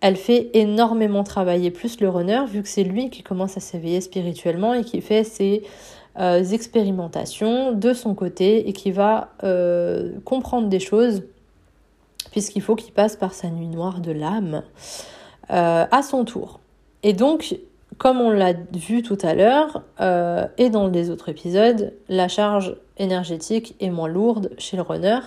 elle 0.00 0.16
fait 0.16 0.50
énormément 0.54 1.22
travailler 1.22 1.70
plus 1.70 2.00
le 2.00 2.08
runner, 2.08 2.42
vu 2.48 2.62
que 2.62 2.68
c'est 2.68 2.82
lui 2.82 3.10
qui 3.10 3.22
commence 3.22 3.56
à 3.56 3.60
s'éveiller 3.60 4.00
spirituellement 4.00 4.74
et 4.74 4.82
qui 4.82 5.00
fait 5.00 5.22
ses 5.22 5.62
expérimentations 6.18 7.72
de 7.72 7.92
son 7.92 8.14
côté 8.14 8.68
et 8.68 8.72
qui 8.72 8.90
va 8.90 9.28
comprendre 10.24 10.68
des 10.68 10.80
choses 10.80 11.22
puisqu'il 12.30 12.62
faut 12.62 12.76
qu'il 12.76 12.92
passe 12.92 13.16
par 13.16 13.34
sa 13.34 13.48
nuit 13.48 13.68
noire 13.68 14.00
de 14.00 14.12
l'âme 14.12 14.62
à 15.48 16.02
son 16.02 16.24
tour. 16.24 16.60
Et 17.02 17.12
donc, 17.12 17.56
comme 18.00 18.22
on 18.22 18.30
l'a 18.30 18.54
vu 18.72 19.02
tout 19.02 19.18
à 19.20 19.34
l'heure 19.34 19.82
euh, 20.00 20.46
et 20.56 20.70
dans 20.70 20.88
les 20.88 21.10
autres 21.10 21.28
épisodes, 21.28 21.92
la 22.08 22.28
charge 22.28 22.74
énergétique 22.96 23.76
est 23.78 23.90
moins 23.90 24.08
lourde 24.08 24.52
chez 24.56 24.78
le 24.78 24.82
runner. 24.82 25.18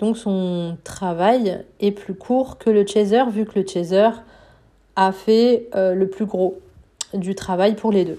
Donc 0.00 0.18
son 0.18 0.76
travail 0.82 1.64
est 1.78 1.92
plus 1.92 2.14
court 2.14 2.58
que 2.58 2.68
le 2.68 2.84
chaser 2.84 3.22
vu 3.30 3.44
que 3.44 3.60
le 3.60 3.64
chaser 3.64 4.10
a 4.96 5.12
fait 5.12 5.68
euh, 5.76 5.94
le 5.94 6.10
plus 6.10 6.26
gros 6.26 6.58
du 7.14 7.36
travail 7.36 7.76
pour 7.76 7.92
les 7.92 8.04
deux. 8.04 8.18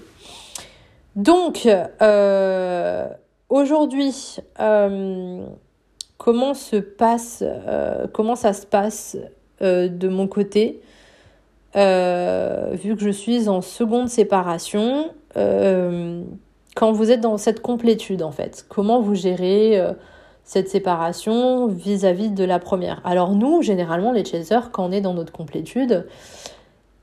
Donc 1.14 1.68
euh, 2.00 3.06
aujourd'hui, 3.50 4.36
comment 6.16 6.54
se 6.54 6.76
passe, 6.76 7.44
comment 8.14 8.36
ça 8.36 8.54
se 8.54 8.64
passe 8.64 9.18
de 9.60 10.08
mon 10.08 10.28
côté? 10.28 10.80
Euh, 11.74 12.70
vu 12.72 12.96
que 12.96 13.02
je 13.02 13.10
suis 13.10 13.48
en 13.48 13.62
seconde 13.62 14.08
séparation, 14.08 15.10
euh, 15.36 16.22
quand 16.74 16.92
vous 16.92 17.10
êtes 17.10 17.20
dans 17.20 17.38
cette 17.38 17.62
complétude 17.62 18.22
en 18.22 18.32
fait, 18.32 18.66
comment 18.68 19.00
vous 19.00 19.14
gérez 19.14 19.80
euh, 19.80 19.92
cette 20.44 20.68
séparation 20.68 21.68
vis-à-vis 21.68 22.30
de 22.30 22.44
la 22.44 22.58
première? 22.58 23.00
Alors 23.04 23.32
nous, 23.34 23.62
généralement 23.62 24.12
les 24.12 24.24
chasers, 24.24 24.70
quand 24.70 24.84
on 24.86 24.92
est 24.92 25.00
dans 25.00 25.14
notre 25.14 25.32
complétude, 25.32 26.06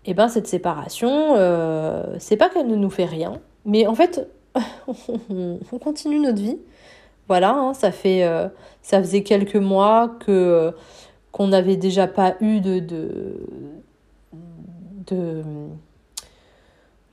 et 0.06 0.12
eh 0.12 0.14
ben 0.14 0.28
cette 0.28 0.48
séparation, 0.48 1.36
c'est 2.20 2.38
pas 2.38 2.50
qu'elle 2.50 2.68
ne 2.68 2.76
nous 2.76 2.90
fait 2.90 3.06
rien, 3.06 3.34
mais 3.66 3.86
en 3.86 3.96
fait, 3.96 4.28
on 4.88 5.78
continue 5.80 6.20
notre 6.20 6.42
vie. 6.42 6.58
Voilà, 7.28 7.52
hein, 7.52 7.74
ça 7.74 7.92
fait, 7.92 8.26
ça 8.82 9.00
faisait 9.00 9.24
quelques 9.24 9.58
mois 9.58 10.16
que 10.20 10.74
qu'on 11.32 11.48
n'avait 11.48 11.76
déjà 11.76 12.08
pas 12.08 12.36
eu 12.40 12.60
de, 12.60 12.80
de 12.80 13.36
de 15.14 15.44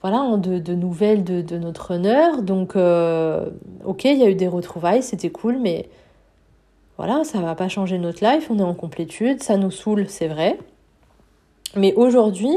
voilà, 0.02 0.18
hein, 0.18 0.38
de, 0.38 0.74
nouvelles 0.74 1.24
de, 1.24 1.58
notre 1.58 1.94
honneur. 1.94 2.42
Donc, 2.42 2.76
euh, 2.76 3.50
ok, 3.84 4.04
il 4.04 4.18
y 4.18 4.22
a 4.22 4.30
eu 4.30 4.36
des 4.36 4.46
retrouvailles, 4.46 5.02
c'était 5.02 5.30
cool, 5.30 5.58
mais 5.58 5.88
voilà, 6.96 7.24
ça 7.24 7.40
va 7.40 7.54
pas 7.56 7.68
changer 7.68 7.98
notre 7.98 8.24
life, 8.24 8.48
on 8.50 8.58
est 8.58 8.62
en 8.62 8.74
complétude, 8.74 9.42
ça 9.42 9.56
nous 9.56 9.72
saoule, 9.72 10.06
c'est 10.08 10.28
vrai. 10.28 10.58
Mais 11.74 11.92
aujourd'hui, 11.94 12.54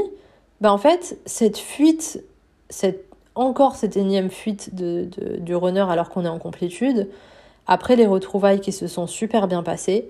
bah 0.61 0.71
en 0.71 0.77
fait, 0.77 1.17
cette 1.25 1.57
fuite, 1.57 2.23
cette, 2.69 3.05
encore 3.35 3.75
cette 3.75 3.97
énième 3.97 4.29
fuite 4.29 4.75
de, 4.75 5.09
du 5.39 5.55
runner 5.55 5.85
alors 5.89 6.09
qu'on 6.09 6.25
est 6.25 6.29
en 6.29 6.39
complétude, 6.39 7.09
après 7.65 7.95
les 7.95 8.05
retrouvailles 8.05 8.61
qui 8.61 8.71
se 8.71 8.87
sont 8.87 9.07
super 9.07 9.47
bien 9.47 9.63
passées, 9.63 10.09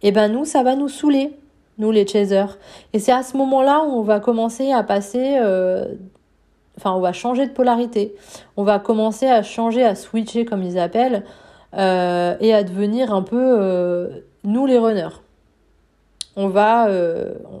et 0.00 0.08
eh 0.08 0.12
ben 0.12 0.28
nous, 0.28 0.44
ça 0.44 0.62
va 0.62 0.74
nous 0.74 0.88
saouler 0.88 1.32
nous 1.78 1.90
les 1.90 2.06
chasers. 2.06 2.58
Et 2.92 2.98
c'est 2.98 3.12
à 3.12 3.22
ce 3.22 3.36
moment-là 3.36 3.84
où 3.84 3.92
on 3.92 4.02
va 4.02 4.20
commencer 4.20 4.72
à 4.72 4.82
passer, 4.82 5.38
euh, 5.40 5.94
enfin 6.76 6.92
on 6.92 7.00
va 7.00 7.12
changer 7.12 7.46
de 7.46 7.52
polarité, 7.52 8.14
on 8.56 8.64
va 8.64 8.78
commencer 8.78 9.26
à 9.26 9.42
changer, 9.42 9.84
à 9.84 9.94
switcher 9.94 10.44
comme 10.44 10.62
ils 10.62 10.78
appellent, 10.78 11.24
euh, 11.74 12.36
et 12.40 12.54
à 12.54 12.64
devenir 12.64 13.14
un 13.14 13.22
peu 13.22 13.56
euh, 13.58 14.08
nous 14.44 14.66
les 14.66 14.78
runners. 14.78 15.16
On 16.36 16.48
va, 16.48 16.88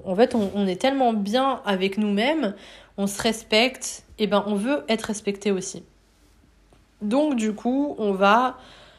en 0.04 0.14
fait, 0.14 0.36
on, 0.36 0.66
est 0.68 0.80
tellement 0.80 1.12
bien 1.12 1.60
avec 1.66 1.98
nous-mêmes, 1.98 2.54
on 2.96 3.08
se 3.08 3.20
respecte, 3.20 4.04
et 4.20 4.28
ben 4.28 4.44
on 4.46 4.54
veut 4.54 4.84
être 4.88 5.02
respecté 5.02 5.50
aussi. 5.50 5.82
Donc 7.02 7.34
du 7.34 7.54
coup, 7.54 7.96
on 7.98 8.12
va, 8.12 8.56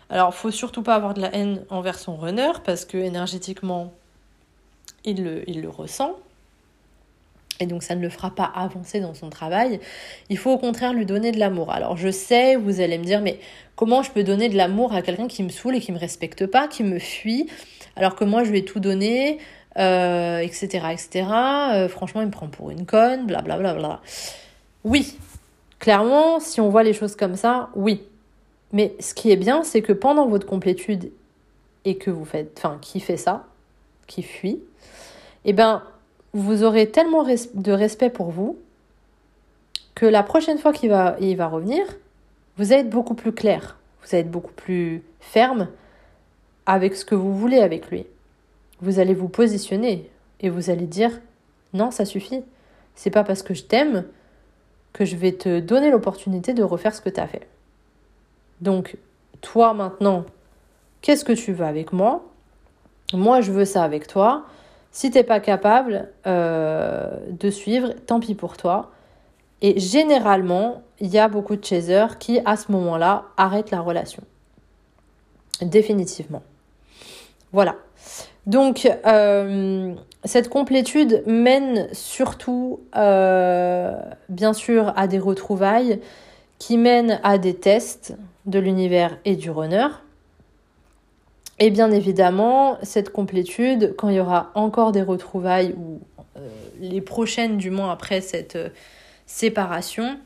alors 0.09 0.33
faut 0.33 0.51
surtout 0.51 0.83
pas 0.83 0.95
avoir 0.95 1.13
de 1.13 1.21
la 1.21 1.33
haine 1.33 1.63
envers 1.69 1.97
son 1.97 2.17
runner 2.17 2.51
parce 2.65 2.83
que 2.83 2.97
énergétiquement 2.97 3.93
il 5.05 5.23
le, 5.23 5.69
ressent. 5.69 6.15
Et 7.59 7.65
donc 7.65 7.83
ça 7.83 7.95
ne 7.95 8.01
le 8.01 8.09
fera 8.09 8.33
pas 8.33 8.45
avancer 8.55 9.01
dans 9.01 9.13
son 9.13 9.29
travail. 9.29 9.79
Il 10.29 10.37
faut 10.37 10.51
au 10.51 10.57
contraire 10.57 10.93
lui 10.93 11.05
donner 11.05 11.31
de 11.31 11.39
l'amour. 11.39 11.71
Alors 11.71 11.97
je 11.97 12.09
sais, 12.09 12.55
vous 12.55 12.79
allez 12.79 12.97
me 12.97 13.03
dire, 13.03 13.21
mais 13.21 13.39
comment 13.75 14.01
je 14.01 14.11
peux 14.11 14.23
donner 14.23 14.47
de 14.47 14.55
l'amour 14.55 14.93
à 14.93 15.01
quelqu'un 15.01 15.27
qui 15.27 15.43
me 15.43 15.49
saoule 15.49 15.75
et 15.75 15.81
qui 15.81 15.91
me 15.91 15.99
respecte 15.99 16.45
pas, 16.45 16.67
qui 16.67 16.83
me 16.83 16.99
fuit, 16.99 17.47
alors 17.97 18.15
que 18.15 18.23
moi 18.23 18.45
je 18.45 18.51
lui 18.51 18.59
ai 18.59 18.65
tout 18.65 18.79
donné, 18.79 19.39
etc. 19.75 20.87
Etc. 20.91 21.25
Franchement, 21.89 22.21
il 22.21 22.27
me 22.27 22.31
prend 22.31 22.47
pour 22.47 22.71
une 22.71 22.85
conne, 22.85 23.25
blablabla. 23.27 23.73
Bla, 23.73 23.73
bla, 23.73 23.87
bla. 23.87 24.01
Oui, 24.85 25.17
clairement, 25.79 26.39
si 26.39 26.61
on 26.61 26.69
voit 26.69 26.83
les 26.83 26.93
choses 26.93 27.15
comme 27.15 27.35
ça, 27.35 27.69
oui. 27.75 28.03
Mais 28.71 28.95
ce 28.99 29.13
qui 29.13 29.31
est 29.31 29.35
bien, 29.35 29.63
c'est 29.63 29.81
que 29.81 29.93
pendant 29.93 30.27
votre 30.27 30.45
complétude 30.45 31.11
et 31.85 31.97
que 31.97 32.11
vous 32.11 32.25
faites, 32.25 32.53
enfin, 32.57 32.77
qui 32.81 32.99
fait 32.99 33.17
ça, 33.17 33.47
qui 34.07 34.21
fuit, 34.23 34.59
eh 35.45 35.53
ben, 35.53 35.83
vous 36.33 36.63
aurez 36.63 36.89
tellement 36.89 37.23
de 37.23 37.71
respect 37.71 38.09
pour 38.09 38.29
vous 38.29 38.57
que 39.95 40.05
la 40.05 40.23
prochaine 40.23 40.57
fois 40.57 40.73
qu'il 40.73 40.89
va, 40.89 41.15
il 41.19 41.35
va 41.35 41.47
revenir, 41.47 41.85
vous 42.57 42.71
allez 42.71 42.81
être 42.81 42.89
beaucoup 42.89 43.15
plus 43.15 43.31
clair, 43.31 43.77
vous 44.01 44.07
allez 44.11 44.21
être 44.21 44.31
beaucoup 44.31 44.53
plus 44.53 45.03
ferme 45.19 45.67
avec 46.65 46.95
ce 46.95 47.05
que 47.05 47.15
vous 47.15 47.33
voulez 47.33 47.59
avec 47.59 47.89
lui. 47.89 48.05
Vous 48.81 48.99
allez 48.99 49.13
vous 49.13 49.27
positionner 49.27 50.09
et 50.39 50.49
vous 50.49 50.69
allez 50.69 50.85
dire 50.85 51.19
non, 51.73 51.91
ça 51.91 52.05
suffit. 52.05 52.43
C'est 52.95 53.09
pas 53.09 53.23
parce 53.23 53.43
que 53.43 53.53
je 53.53 53.63
t'aime 53.63 54.05
que 54.93 55.05
je 55.05 55.15
vais 55.15 55.33
te 55.33 55.59
donner 55.59 55.91
l'opportunité 55.91 56.53
de 56.53 56.63
refaire 56.63 56.95
ce 56.95 57.01
que 57.01 57.09
tu 57.09 57.19
as 57.19 57.27
fait. 57.27 57.47
Donc, 58.61 58.97
toi 59.41 59.73
maintenant, 59.73 60.25
qu'est-ce 61.01 61.23
que 61.23 61.33
tu 61.33 61.53
veux 61.53 61.65
avec 61.65 61.93
moi? 61.93 62.25
Moi, 63.13 63.41
je 63.41 63.51
veux 63.51 63.65
ça 63.65 63.83
avec 63.83 64.07
toi. 64.07 64.45
Si 64.91 65.11
t'es 65.11 65.23
pas 65.23 65.39
capable 65.39 66.09
euh, 66.25 67.11
de 67.29 67.49
suivre, 67.49 67.93
tant 68.05 68.19
pis 68.19 68.35
pour 68.35 68.57
toi. 68.57 68.91
Et 69.61 69.79
généralement, 69.79 70.81
il 70.99 71.07
y 71.07 71.19
a 71.19 71.27
beaucoup 71.27 71.55
de 71.55 71.63
chasers 71.63 72.17
qui, 72.17 72.39
à 72.45 72.55
ce 72.55 72.71
moment-là, 72.71 73.25
arrêtent 73.37 73.71
la 73.71 73.81
relation. 73.81 74.23
Définitivement. 75.61 76.41
Voilà. 77.51 77.75
Donc, 78.45 78.89
euh, 79.05 79.93
cette 80.23 80.49
complétude 80.49 81.23
mène 81.27 81.87
surtout, 81.93 82.79
euh, 82.95 83.95
bien 84.29 84.53
sûr, 84.53 84.93
à 84.95 85.07
des 85.07 85.19
retrouvailles 85.19 85.99
qui 86.57 86.77
mènent 86.77 87.19
à 87.23 87.37
des 87.37 87.55
tests 87.55 88.15
de 88.45 88.59
l'univers 88.59 89.17
et 89.25 89.35
du 89.35 89.51
runner. 89.51 89.87
Et 91.59 91.71
bien 91.71 91.91
évidemment, 91.91 92.77
cette 92.83 93.11
complétude, 93.11 93.93
quand 93.97 94.07
il 94.07 94.15
y 94.15 94.19
aura 94.21 94.49
encore 94.55 94.93
des 94.93 95.01
retrouvailles 95.01 95.75
ou 95.77 95.99
euh, 96.37 96.49
les 96.79 97.01
prochaines 97.01 97.57
du 97.57 97.69
moins 97.69 97.91
après 97.91 98.21
cette 98.21 98.55
euh, 98.55 98.69
séparation, 99.25 100.17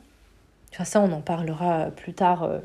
enfin 0.71 0.83
ça 0.83 1.01
on 1.01 1.11
en 1.11 1.21
parlera 1.21 1.87
plus 1.95 2.13
tard 2.13 2.43
euh, 2.43 2.59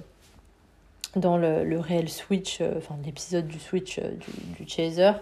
dans 1.16 1.38
le, 1.38 1.80
réel 1.80 2.10
switch, 2.10 2.60
enfin 2.76 2.96
l'épisode 3.04 3.46
du 3.46 3.58
switch 3.58 3.98
du, 3.98 4.68
chaser, 4.68 5.12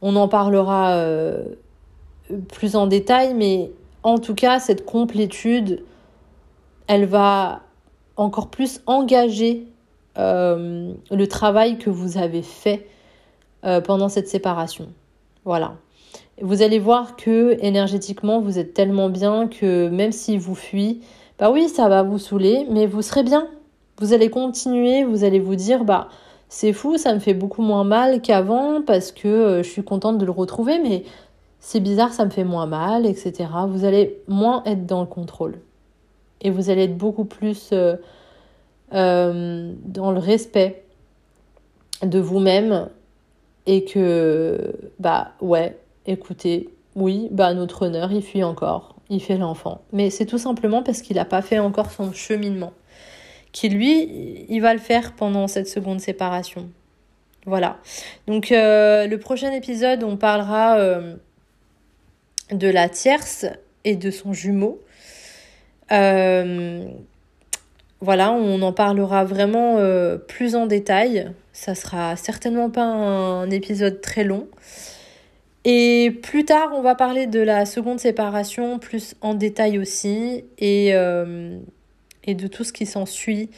on 0.00 0.14
en 0.14 0.28
parlera 0.28 0.96
plus 2.48 2.76
en 2.76 2.86
détail, 2.86 3.34
mais 3.34 3.72
en 4.04 4.18
tout 4.18 4.34
cas 4.34 4.60
cette 4.60 4.86
complétude, 4.86 5.82
elle 6.86 7.04
va 7.04 7.62
encore 8.16 8.48
plus 8.48 8.80
engager 8.86 9.66
euh, 10.18 10.92
le 11.10 11.26
travail 11.26 11.78
que 11.78 11.90
vous 11.90 12.18
avez 12.18 12.42
fait 12.42 12.86
euh, 13.64 13.80
pendant 13.80 14.08
cette 14.08 14.28
séparation. 14.28 14.88
Voilà. 15.44 15.74
Vous 16.40 16.62
allez 16.62 16.78
voir 16.78 17.16
que 17.16 17.56
énergétiquement, 17.60 18.40
vous 18.40 18.58
êtes 18.58 18.74
tellement 18.74 19.08
bien 19.08 19.48
que 19.48 19.88
même 19.88 20.12
s'il 20.12 20.40
vous 20.40 20.54
fuit, 20.54 21.00
bah 21.38 21.50
oui, 21.50 21.68
ça 21.68 21.88
va 21.88 22.02
vous 22.02 22.18
saouler, 22.18 22.66
mais 22.70 22.86
vous 22.86 23.02
serez 23.02 23.22
bien. 23.22 23.48
Vous 23.98 24.12
allez 24.12 24.30
continuer, 24.30 25.04
vous 25.04 25.24
allez 25.24 25.40
vous 25.40 25.54
dire, 25.54 25.84
bah 25.84 26.08
c'est 26.48 26.72
fou, 26.72 26.98
ça 26.98 27.14
me 27.14 27.18
fait 27.18 27.34
beaucoup 27.34 27.62
moins 27.62 27.84
mal 27.84 28.20
qu'avant 28.20 28.82
parce 28.82 29.12
que 29.12 29.28
euh, 29.28 29.62
je 29.62 29.68
suis 29.68 29.84
contente 29.84 30.18
de 30.18 30.26
le 30.26 30.32
retrouver, 30.32 30.78
mais 30.78 31.04
c'est 31.60 31.80
bizarre, 31.80 32.12
ça 32.12 32.24
me 32.24 32.30
fait 32.30 32.44
moins 32.44 32.66
mal, 32.66 33.06
etc. 33.06 33.48
Vous 33.68 33.84
allez 33.84 34.18
moins 34.28 34.62
être 34.66 34.84
dans 34.84 35.00
le 35.00 35.06
contrôle. 35.06 35.60
Et 36.40 36.50
vous 36.50 36.68
allez 36.68 36.82
être 36.82 36.98
beaucoup 36.98 37.24
plus 37.24 37.70
euh, 38.94 39.72
dans 39.84 40.12
le 40.12 40.18
respect 40.18 40.84
de 42.02 42.18
vous-même 42.18 42.88
et 43.66 43.84
que, 43.84 44.74
bah 44.98 45.32
ouais, 45.40 45.78
écoutez, 46.06 46.68
oui, 46.94 47.28
bah 47.30 47.54
notre 47.54 47.86
honneur, 47.86 48.12
il 48.12 48.22
fuit 48.22 48.42
encore, 48.42 48.96
il 49.08 49.22
fait 49.22 49.36
l'enfant. 49.38 49.82
Mais 49.92 50.10
c'est 50.10 50.26
tout 50.26 50.38
simplement 50.38 50.82
parce 50.82 51.00
qu'il 51.00 51.16
n'a 51.16 51.24
pas 51.24 51.42
fait 51.42 51.58
encore 51.58 51.90
son 51.90 52.12
cheminement. 52.12 52.72
Qui 53.52 53.68
lui, 53.68 54.46
il 54.48 54.60
va 54.60 54.72
le 54.72 54.80
faire 54.80 55.12
pendant 55.12 55.46
cette 55.46 55.68
seconde 55.68 56.00
séparation. 56.00 56.68
Voilà. 57.44 57.78
Donc 58.26 58.52
euh, 58.52 59.06
le 59.06 59.18
prochain 59.18 59.52
épisode, 59.52 60.04
on 60.04 60.16
parlera 60.16 60.78
euh, 60.78 61.16
de 62.50 62.68
la 62.68 62.88
tierce 62.88 63.46
et 63.84 63.96
de 63.96 64.10
son 64.10 64.32
jumeau. 64.32 64.80
Voilà, 68.02 68.32
on 68.32 68.60
en 68.62 68.72
parlera 68.72 69.24
vraiment 69.24 69.76
euh, 69.78 70.18
plus 70.18 70.56
en 70.56 70.66
détail. 70.66 71.30
Ça 71.52 71.76
sera 71.76 72.16
certainement 72.16 72.68
pas 72.68 72.82
un, 72.82 73.48
épisode 73.48 74.00
très 74.00 74.24
long. 74.24 74.48
Et 75.64 76.18
plus 76.20 76.44
tard, 76.44 76.72
on 76.74 76.82
va 76.82 76.96
parler 76.96 77.28
de 77.28 77.38
la 77.38 77.64
seconde 77.64 78.00
séparation, 78.00 78.80
plus 78.80 79.14
en 79.20 79.34
détail 79.34 79.78
aussi, 79.78 80.44
et, 80.58 80.90
euh, 80.94 81.56
et 82.24 82.34
de 82.34 82.48
tout 82.48 82.64
ce 82.64 82.72
qui 82.72 82.86
s'ensuit 82.86 83.50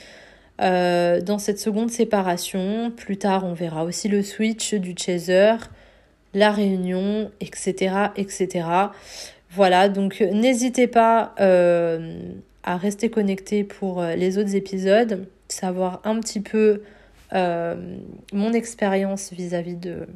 euh, 0.60 1.22
dans 1.22 1.38
cette 1.38 1.58
seconde 1.58 1.90
séparation. 1.90 2.92
Plus 2.94 3.16
tard, 3.16 3.46
on 3.46 3.54
verra 3.54 3.82
aussi 3.84 4.08
le 4.08 4.22
switch 4.22 4.74
du 4.74 4.94
chaser, 4.94 5.54
la 6.34 6.50
réunion, 6.50 7.30
etc. 7.40 7.94
etc. 8.16 8.66
Voilà, 9.48 9.88
donc 9.88 10.20
n'hésitez 10.20 10.86
pas 10.86 11.34
à 12.64 12.78
rester 12.78 13.10
connecté 13.10 13.62
pour 13.62 14.00
euh, 14.00 14.16
les 14.16 14.38
autres 14.38 14.56
épisodes, 14.56 15.28
savoir 15.48 16.00
un 16.04 16.18
petit 16.18 16.40
peu 16.40 16.82
euh, 17.34 17.96
mon 18.32 18.52
expérience 18.52 19.32
vis-à-vis 19.32 19.76
de, 19.76 20.06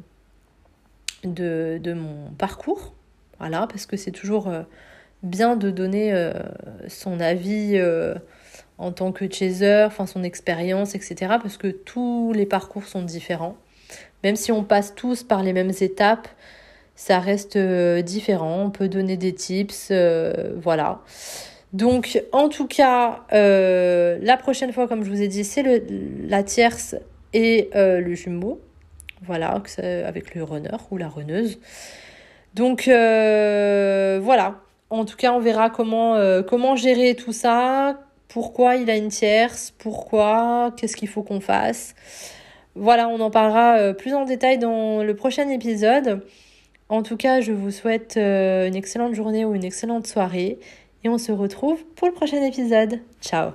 de, 1.23 1.93
mon 1.93 2.31
parcours. 2.37 2.93
Voilà, 3.37 3.67
parce 3.67 3.85
que 3.85 3.95
c'est 3.97 4.11
toujours 4.11 4.47
euh, 4.47 4.63
bien 5.21 5.55
de 5.55 5.69
donner 5.69 6.31
son 6.87 7.19
avis 7.19 7.79
en 8.77 8.91
tant 8.91 9.11
que 9.11 9.31
chaser, 9.31 9.83
enfin 9.85 10.05
son 10.05 10.23
expérience, 10.23 10.95
etc. 10.95 11.35
Parce 11.41 11.57
que 11.57 11.67
tous 11.67 12.33
les 12.33 12.45
parcours 12.45 12.85
sont 12.85 13.03
différents. 13.03 13.57
Même 14.23 14.35
si 14.35 14.51
on 14.51 14.63
passe 14.63 14.95
tous 14.95 15.23
par 15.23 15.43
les 15.43 15.53
mêmes 15.53 15.71
étapes, 15.81 16.27
ça 16.95 17.19
reste 17.19 17.57
différent. 17.57 18.63
On 18.63 18.69
peut 18.71 18.87
donner 18.87 19.17
des 19.17 19.33
tips, 19.33 19.91
voilà. 20.61 21.01
Donc, 21.73 22.23
en 22.31 22.49
tout 22.49 22.67
cas, 22.67 23.25
euh, 23.31 24.17
la 24.21 24.37
prochaine 24.37 24.73
fois, 24.73 24.87
comme 24.87 25.03
je 25.03 25.09
vous 25.09 25.21
ai 25.21 25.27
dit, 25.27 25.43
c'est 25.43 25.83
la 26.27 26.41
tierce 26.43 26.95
et 27.33 27.69
euh, 27.75 28.01
le 28.01 28.15
jumbo. 28.15 28.59
Voilà, 29.21 29.61
avec 30.05 30.33
le 30.33 30.43
runner 30.43 30.77
ou 30.89 30.97
la 30.97 31.09
runneuse. 31.09 31.59
Donc, 32.55 32.87
euh, 32.87 34.19
voilà. 34.21 34.61
En 34.89 35.05
tout 35.05 35.17
cas, 35.17 35.33
on 35.33 35.39
verra 35.39 35.69
comment, 35.69 36.15
comment 36.47 36.75
gérer 36.75 37.13
tout 37.13 37.33
ça. 37.33 37.99
Pourquoi 38.27 38.77
il 38.77 38.89
a 38.89 38.95
une 38.95 39.09
tierce? 39.09 39.71
Pourquoi? 39.77 40.73
Qu'est-ce 40.75 40.95
qu'il 40.95 41.09
faut 41.09 41.21
qu'on 41.21 41.41
fasse? 41.41 41.93
Voilà, 42.73 43.07
on 43.09 43.19
en 43.19 43.29
parlera 43.29 43.93
plus 43.93 44.15
en 44.15 44.25
détail 44.25 44.57
dans 44.57 45.03
le 45.03 45.15
prochain 45.15 45.47
épisode. 45.49 46.25
En 46.87 47.03
tout 47.03 47.17
cas, 47.17 47.41
je 47.41 47.51
vous 47.51 47.69
souhaite 47.69 48.17
une 48.17 48.75
excellente 48.75 49.13
journée 49.13 49.45
ou 49.45 49.53
une 49.53 49.65
excellente 49.65 50.07
soirée 50.07 50.57
et 51.03 51.09
on 51.09 51.17
se 51.17 51.31
retrouve 51.31 51.83
pour 51.95 52.07
le 52.07 52.13
prochain 52.13 52.43
épisode. 52.43 52.99
Ciao 53.21 53.51